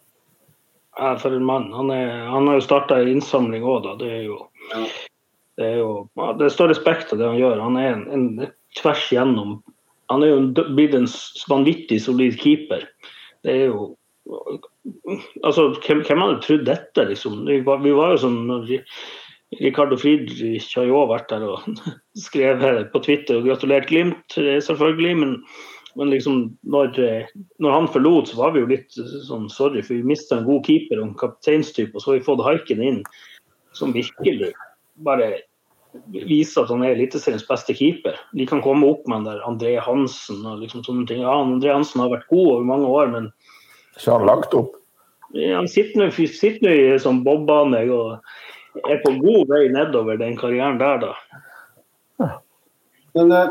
[0.99, 1.69] Ja, for en mann.
[1.73, 3.95] Han, er, han har jo starta en innsamling òg, da.
[3.99, 4.39] Det er jo,
[4.73, 4.81] ja.
[5.59, 5.91] det er jo
[6.39, 7.61] det står respekt av det han gjør.
[7.63, 8.25] Han er en, en
[8.79, 9.59] tvers gjennom
[10.09, 11.07] han er jo blitt en
[11.51, 12.85] vanvittig solid keeper.
[13.45, 13.95] Det er jo
[15.41, 17.39] Altså, hvem, hvem hadde trodd dette, liksom?
[17.47, 18.67] Vi var, vi var jo sånn
[19.57, 21.65] Ricardo Friedrich har jo òg vært der og
[22.27, 25.15] skrevet på Twitter og gratulert Glimt, eh, selvfølgelig.
[25.23, 25.33] Men,
[25.97, 27.01] men liksom, når,
[27.57, 30.61] når, han forlot, så var vi jo litt sånn sorry, for vi mista en god
[30.67, 31.95] keeper og en kapteinstype.
[31.95, 33.01] Og så har vi fått Haiken inn,
[33.77, 34.53] som virkelig
[35.05, 35.33] bare
[36.13, 38.17] viser at han er Eliteseriens beste keeper.
[38.37, 41.23] De kan komme opp med den der André Hansen og liksom sånne ting.
[41.25, 43.31] Ja, André Hansen har vært god over mange år, men
[43.97, 44.75] Så har han lagt opp?
[45.33, 50.79] Ja, han sitter nå i sånn bobbane og er på god vei nedover den karrieren
[50.79, 51.13] der, da.
[53.13, 53.49] Men, eh,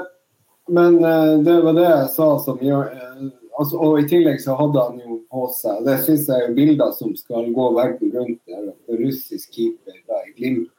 [0.69, 3.23] men, eh, det var det jeg sa som gjør eh,
[3.59, 6.93] altså, Og i tillegg så hadde han jo på seg Det syns jeg er bilder
[6.95, 8.39] som skal gå verden rundt.
[8.47, 8.69] Der,
[9.01, 10.71] russisk keeper da, i Glimt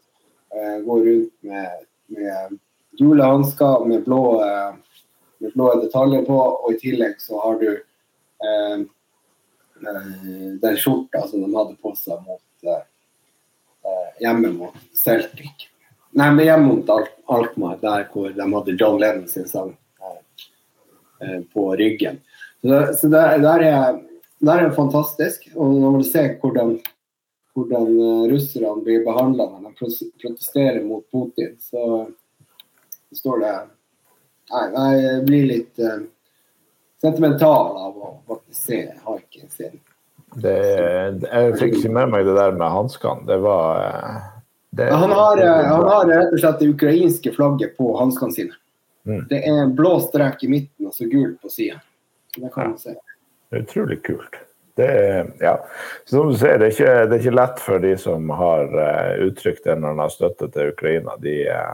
[0.86, 1.86] går rundt med,
[2.16, 2.58] med
[3.00, 4.74] gule hansker med eh,
[5.40, 8.80] med blå detaljer på, og i tillegg så har du eh,
[10.60, 15.70] den skjorta som de hadde på seg mot eh, hjemme mot Celtic.
[16.12, 19.72] Nei, men hjemme mot Al Alkmaar, der hvor de hadde John Lennon sin sang
[21.24, 22.20] eh, på ryggen.
[22.62, 24.00] Så, så der, der, er,
[24.44, 25.48] der er fantastisk.
[25.56, 26.80] Og når du ser hvordan
[27.60, 32.08] hvordan eh, russerne blir behandla når de protesterer mot Putin, så
[33.16, 33.58] står det
[34.50, 36.00] Nei, jeg blir litt uh,
[37.02, 39.76] sentimental av å faktisk se haiken sin
[40.42, 40.56] Det,
[41.22, 43.28] jeg fikk ikke med meg det der med hanskene.
[43.30, 44.26] Det var eh,
[44.78, 48.58] det, Han har, han har rett og slett det ukrainske flagget på hanskene sine.
[49.06, 49.24] Mm.
[49.30, 51.78] Det er en blå strek i midten og så gul på sida.
[52.36, 52.70] Det kan Ja.
[52.74, 52.98] man se.
[53.58, 54.42] Utrolig kult.
[54.80, 54.92] Det
[55.44, 55.54] ja.
[56.08, 59.26] Som du ser, det er, ikke, det er ikke lett for de som har eh,
[59.26, 61.18] uttrykt en eller annen støtte til Ukraina.
[61.20, 61.74] De, eh,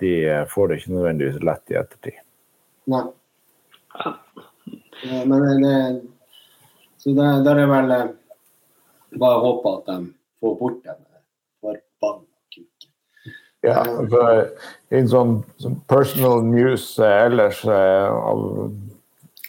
[0.00, 2.22] de eh, får det ikke nødvendigvis lett i ettertid.
[2.88, 3.04] Nei.
[5.28, 5.74] Men det,
[6.96, 7.92] så det, det er vel
[9.20, 9.98] bare å håpe at de
[10.40, 11.04] får bort den
[11.60, 12.24] forbanna
[12.54, 12.90] kuken.
[13.66, 14.40] Ja, for
[14.88, 18.72] I en sånn, sånn personal news ellers eh, av,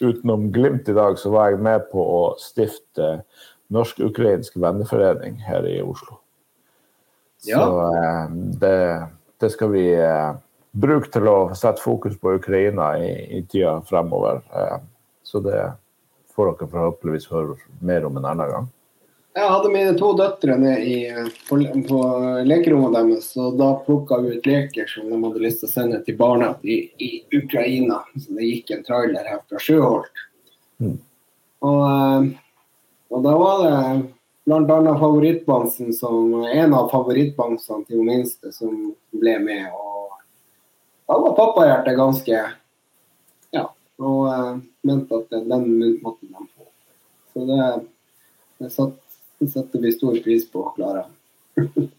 [0.01, 3.19] utenom Glimt i dag, så var jeg med på å stifte
[3.73, 6.19] Norsk-ukrainsk venneforening her i Oslo.
[7.47, 7.59] Ja.
[7.61, 8.31] Så eh,
[8.61, 8.77] det,
[9.39, 10.31] det skal vi eh,
[10.71, 14.41] bruke til å sette fokus på Ukraina i, i tida fremover.
[14.55, 14.79] Eh,
[15.23, 15.61] så det
[16.35, 18.69] får dere forhåpentligvis høre mer om en annen gang.
[19.39, 20.97] Jeg hadde mine to døtre ned i,
[21.47, 21.57] på,
[21.87, 21.99] på
[22.43, 25.99] lekerommet deres, og da plukka vi ut leker som de hadde lyst til å sende
[26.03, 28.01] til barna i, i Ukraina.
[28.19, 30.25] Så det gikk en trailer her fra Sjøholt.
[30.83, 30.97] Mm.
[31.69, 32.27] Og, eh,
[33.15, 33.79] og da var det
[34.49, 34.99] bl.a.
[34.99, 39.67] favorittbamsen som en av favorittbamsene til hun minste som ble med.
[39.71, 40.15] Og
[41.07, 42.47] da var pappahjertet ganske
[43.55, 43.67] Ja.
[43.99, 44.57] Og uh,
[44.87, 45.69] mente at den
[46.03, 46.67] måtte de få.
[47.33, 47.69] Så det,
[48.59, 49.08] det satt
[49.39, 51.05] det setter vi stor pris på, Klara.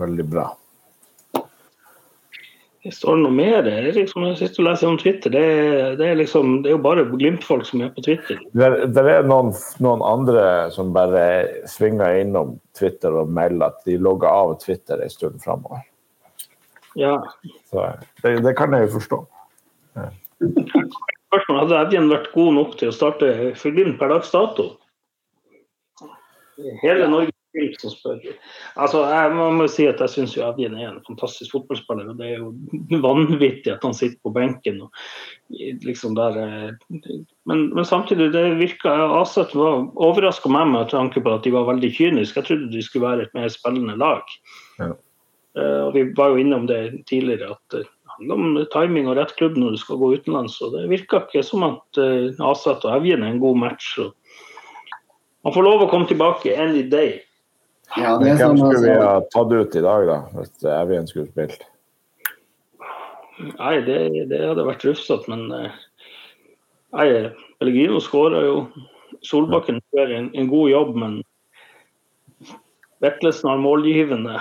[0.00, 0.56] Veldig bra.
[2.80, 3.58] Det står noe mer.
[3.66, 5.32] Det er liksom, jeg sitter og leser om Twitter.
[5.34, 8.40] Det er, det er, liksom, det er jo bare Glimt-folk som er på Twitter.
[8.56, 9.52] Det, det er noen,
[9.84, 11.24] noen andre som bare
[11.68, 15.84] svinger innom Twitter og melder at de logger av Twitter en stund framover.
[16.98, 17.18] Ja.
[17.68, 17.84] Så
[18.24, 19.22] det, det kan jeg jo forstå.
[21.30, 24.72] Spørsmålet hadde Evjen vært god nok til å starte for Glimt per dags dato?
[26.82, 27.32] Hele Norge
[27.80, 28.18] som spør.
[28.78, 32.10] Altså, jeg må si at jeg syns Evjen er en fantastisk fotballspiller.
[32.10, 34.82] og Det er jo vanvittig at han sitter på benken.
[34.82, 34.90] Og
[35.86, 36.98] liksom der, eh,
[37.46, 41.70] men, men samtidig, det virka Aset var overraska meg med tanke på at de var
[41.70, 42.38] veldig kyniske.
[42.38, 44.22] Jeg trodde de skulle være et mer spillende lag.
[44.78, 44.92] Ja.
[45.58, 47.82] Eh, og Vi var jo innom det tidligere, at
[48.28, 50.58] om timing og rett klubb når du skal gå utenlands.
[50.60, 53.94] og Det virker ikke som at uh, Aset og Evjen er en god match.
[53.96, 54.10] Så.
[55.46, 57.18] Man får lov å komme tilbake any day.
[57.96, 60.18] Ja, det er hvem sånn, skulle vi ha tatt ut i dag, da?
[60.36, 61.66] Hvis Evjen skulle spilt?
[63.40, 63.96] Nei, det,
[64.30, 65.72] det hadde vært rufsete, men uh,
[66.98, 67.08] nei,
[67.58, 68.62] Pellegrino skåra jo.
[69.26, 71.18] Solbakken gjør en, en god jobb, men
[73.00, 74.38] Vetlesen har målgivende.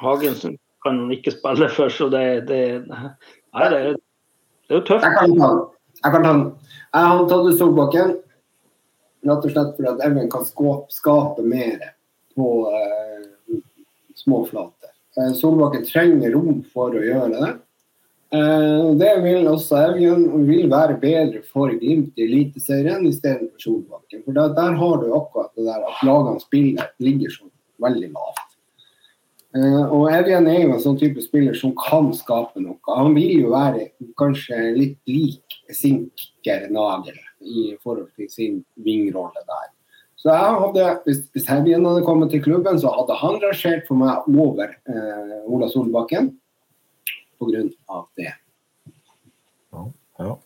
[0.00, 0.36] Hagen
[0.82, 5.04] kan ikke spille for, så det, det Nei, det, det er jo tøft.
[5.04, 5.64] Jeg kan ta den.
[6.02, 6.44] Jeg kan ta den.
[6.92, 8.14] Jeg har tatt ut Solbakken
[9.22, 10.46] rett og slett fordi at Even kan
[10.90, 11.92] skape mer
[12.36, 13.58] på eh,
[14.18, 14.90] små flater.
[15.18, 17.50] Eh, Solbakken trenger rom for å gjøre det.
[18.32, 24.24] Eh, det vil også Evjen vil være bedre for Glimt i Eliteserien istedenfor Solbakken.
[24.24, 27.50] For der, der har du akkurat det der at lagene spiller ligger så
[27.82, 28.48] veldig lavt.
[29.52, 32.78] Eh, og Evjen er jo en sånn type spiller som kan skape noe.
[32.88, 39.70] Han vil jo være kanskje litt lik Sinker Nagel i forhold til sin vingrolle der.
[40.22, 43.98] Så jeg hadde, hvis, hvis Evjen hadde kommet til klubben, så hadde han rangert for
[43.98, 46.30] meg over eh, Ola Solbakken
[47.42, 47.64] pga.
[48.16, 48.32] det.
[50.22, 50.36] Ja.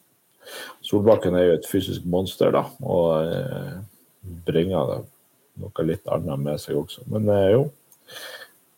[0.80, 3.76] Solbakken er jo et fysisk monster, da, og eh,
[4.46, 5.04] bringer
[5.60, 7.04] noe litt annet med seg også.
[7.12, 7.66] Men eh, jo,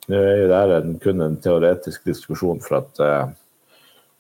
[0.09, 3.33] nå er jo det en, kun en teoretisk diskusjon, for at eh,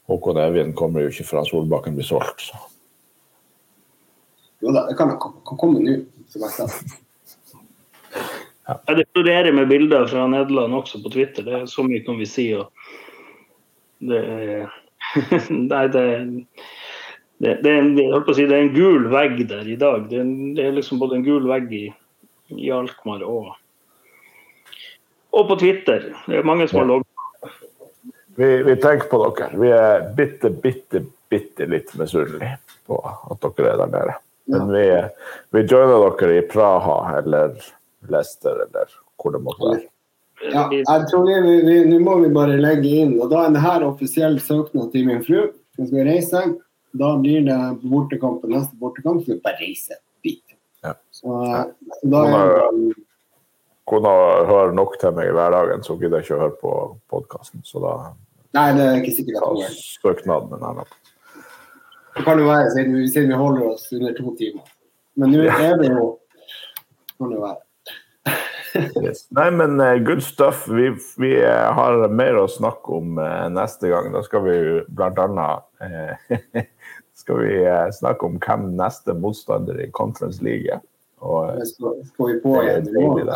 [0.09, 2.48] Håkon Evjen kommer jo ikke fra Solbakken blir solgt.
[2.48, 2.60] Så.
[4.65, 5.98] Jo da, det kan, kan, komme nå,
[6.32, 6.66] som jeg sa.
[8.69, 11.47] Ja, det florerer med bilder fra Nederland også på Twitter.
[11.47, 12.51] Det er Så mye kan vi si.
[12.56, 12.69] Og
[14.05, 14.74] det, er-
[15.70, 16.02] Nei, det,
[17.39, 17.94] det, det, er en,
[18.35, 20.09] si, det er en gul vegg der i dag.
[20.10, 21.86] Det er, det er liksom både en gul vegg i,
[22.59, 23.55] i Alkmaar og,
[25.31, 26.09] og på Twitter.
[26.27, 27.15] Det er mange som har logget.
[28.39, 29.51] Vi, vi tenker på dere.
[29.59, 32.57] Vi er bitte, bitte, bitte litt misunnelige
[32.87, 34.17] på at dere er der nede.
[34.49, 34.85] Men vi,
[35.51, 37.57] vi joiner dere i Praha eller
[38.09, 39.87] Leicester eller hvor det måtte være.
[40.53, 43.57] Ja, jeg tror vi, vi, vi, Nå må vi bare legge inn, og da er
[43.57, 45.49] det her offisiell søknad til min fru.
[45.79, 46.45] Hun skal reise.
[46.99, 50.45] Da blir det bortekamp på neste bortekamp, så vi bare reiser dit.
[50.87, 50.95] Ja.
[51.11, 51.35] Så,
[51.99, 52.95] så da er det
[53.89, 54.15] Kona
[54.48, 56.73] hører nok til meg i hverdagen, så gidder jeg ikke å høre på
[57.12, 57.62] podkasten.
[57.65, 57.94] Så da
[58.56, 60.93] Nei, det er ikke sikkert at hun er søknaden en annen.
[62.16, 64.70] Det kan jo være, siden vi, siden vi holder oss under to timer.
[65.19, 66.06] Men nå er det jo
[67.19, 67.65] Kan det være.
[69.02, 69.24] Yes.
[69.35, 70.66] Nei, men uh, good stuff.
[70.69, 74.10] Vi, vi uh, har mer å snakke om uh, neste gang.
[74.15, 74.56] Da skal vi
[74.94, 75.65] blant annet
[77.19, 77.56] skal vi
[77.97, 80.85] snakke om hvem neste motstander i Conference League er.
[81.19, 83.32] Og skal, skal vi på igjen Det morgen.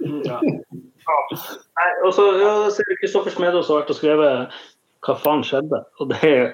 [0.00, 0.40] Ja.
[0.44, 4.54] Nei, og så ja, ser vi Kristoffer vært og skrevet
[5.04, 5.82] hva faen skjedde.
[6.00, 6.44] Og det er,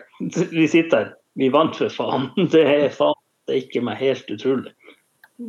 [0.51, 1.11] vi sitter her.
[1.39, 2.31] Vi vant for faen.
[2.53, 3.19] Det er faen
[3.51, 4.73] det er ikke meg helt utrolig.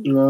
[0.08, 0.28] Ja.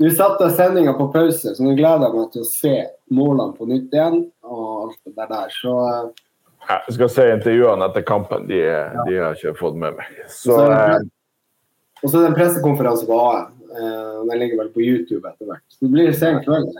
[0.00, 2.74] Nå satte jeg sendinga på pause, så nå gleder jeg meg til å se
[3.12, 4.20] målene på nytt igjen.
[4.46, 5.54] og alt det der.
[5.60, 6.26] Så eh,
[6.68, 8.46] Ja, Jeg skal se intervjuene etter kampen.
[8.48, 8.60] De,
[9.08, 10.12] de har ikke fått med meg.
[10.30, 11.00] Så eh,
[12.00, 13.50] Og så er det en pressekonferanse på AM.
[13.70, 15.64] Eh, den ligger vel på YouTube etter hvert.
[15.68, 16.70] Så det blir sen kveld.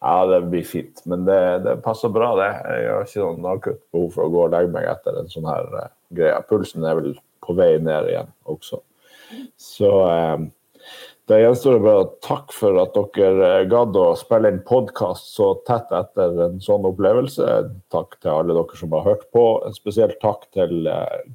[0.00, 1.02] Ja, det blir fint.
[1.04, 2.50] Men det, det passer bra, det.
[2.70, 5.48] Jeg har ikke noen akutt behov for å gå og legge meg etter en sånn
[5.48, 6.44] her uh, greie.
[6.50, 8.80] Pulsen er vel på vei ned igjen også.
[9.60, 10.44] Så eh,
[11.28, 15.32] da gjenstår det bare å takke for at dere eh, gadd å spille inn podkast
[15.34, 17.58] så tett etter en sånn opplevelse.
[17.92, 19.44] Takk til alle dere som har hørt på.
[19.66, 20.88] En spesiell takk til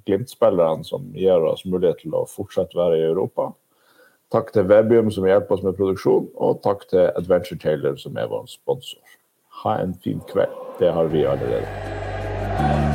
[0.08, 3.52] Glimt-spillerne som gir oss mulighet til å fortsette å være i Europa.
[4.34, 8.32] Takk til Webium som hjelper oss med produksjon, og takk til Adventure Tailor som er
[8.32, 9.02] vår sponsor.
[9.62, 10.58] Ha en fin kveld.
[10.80, 12.93] Det har vi allerede.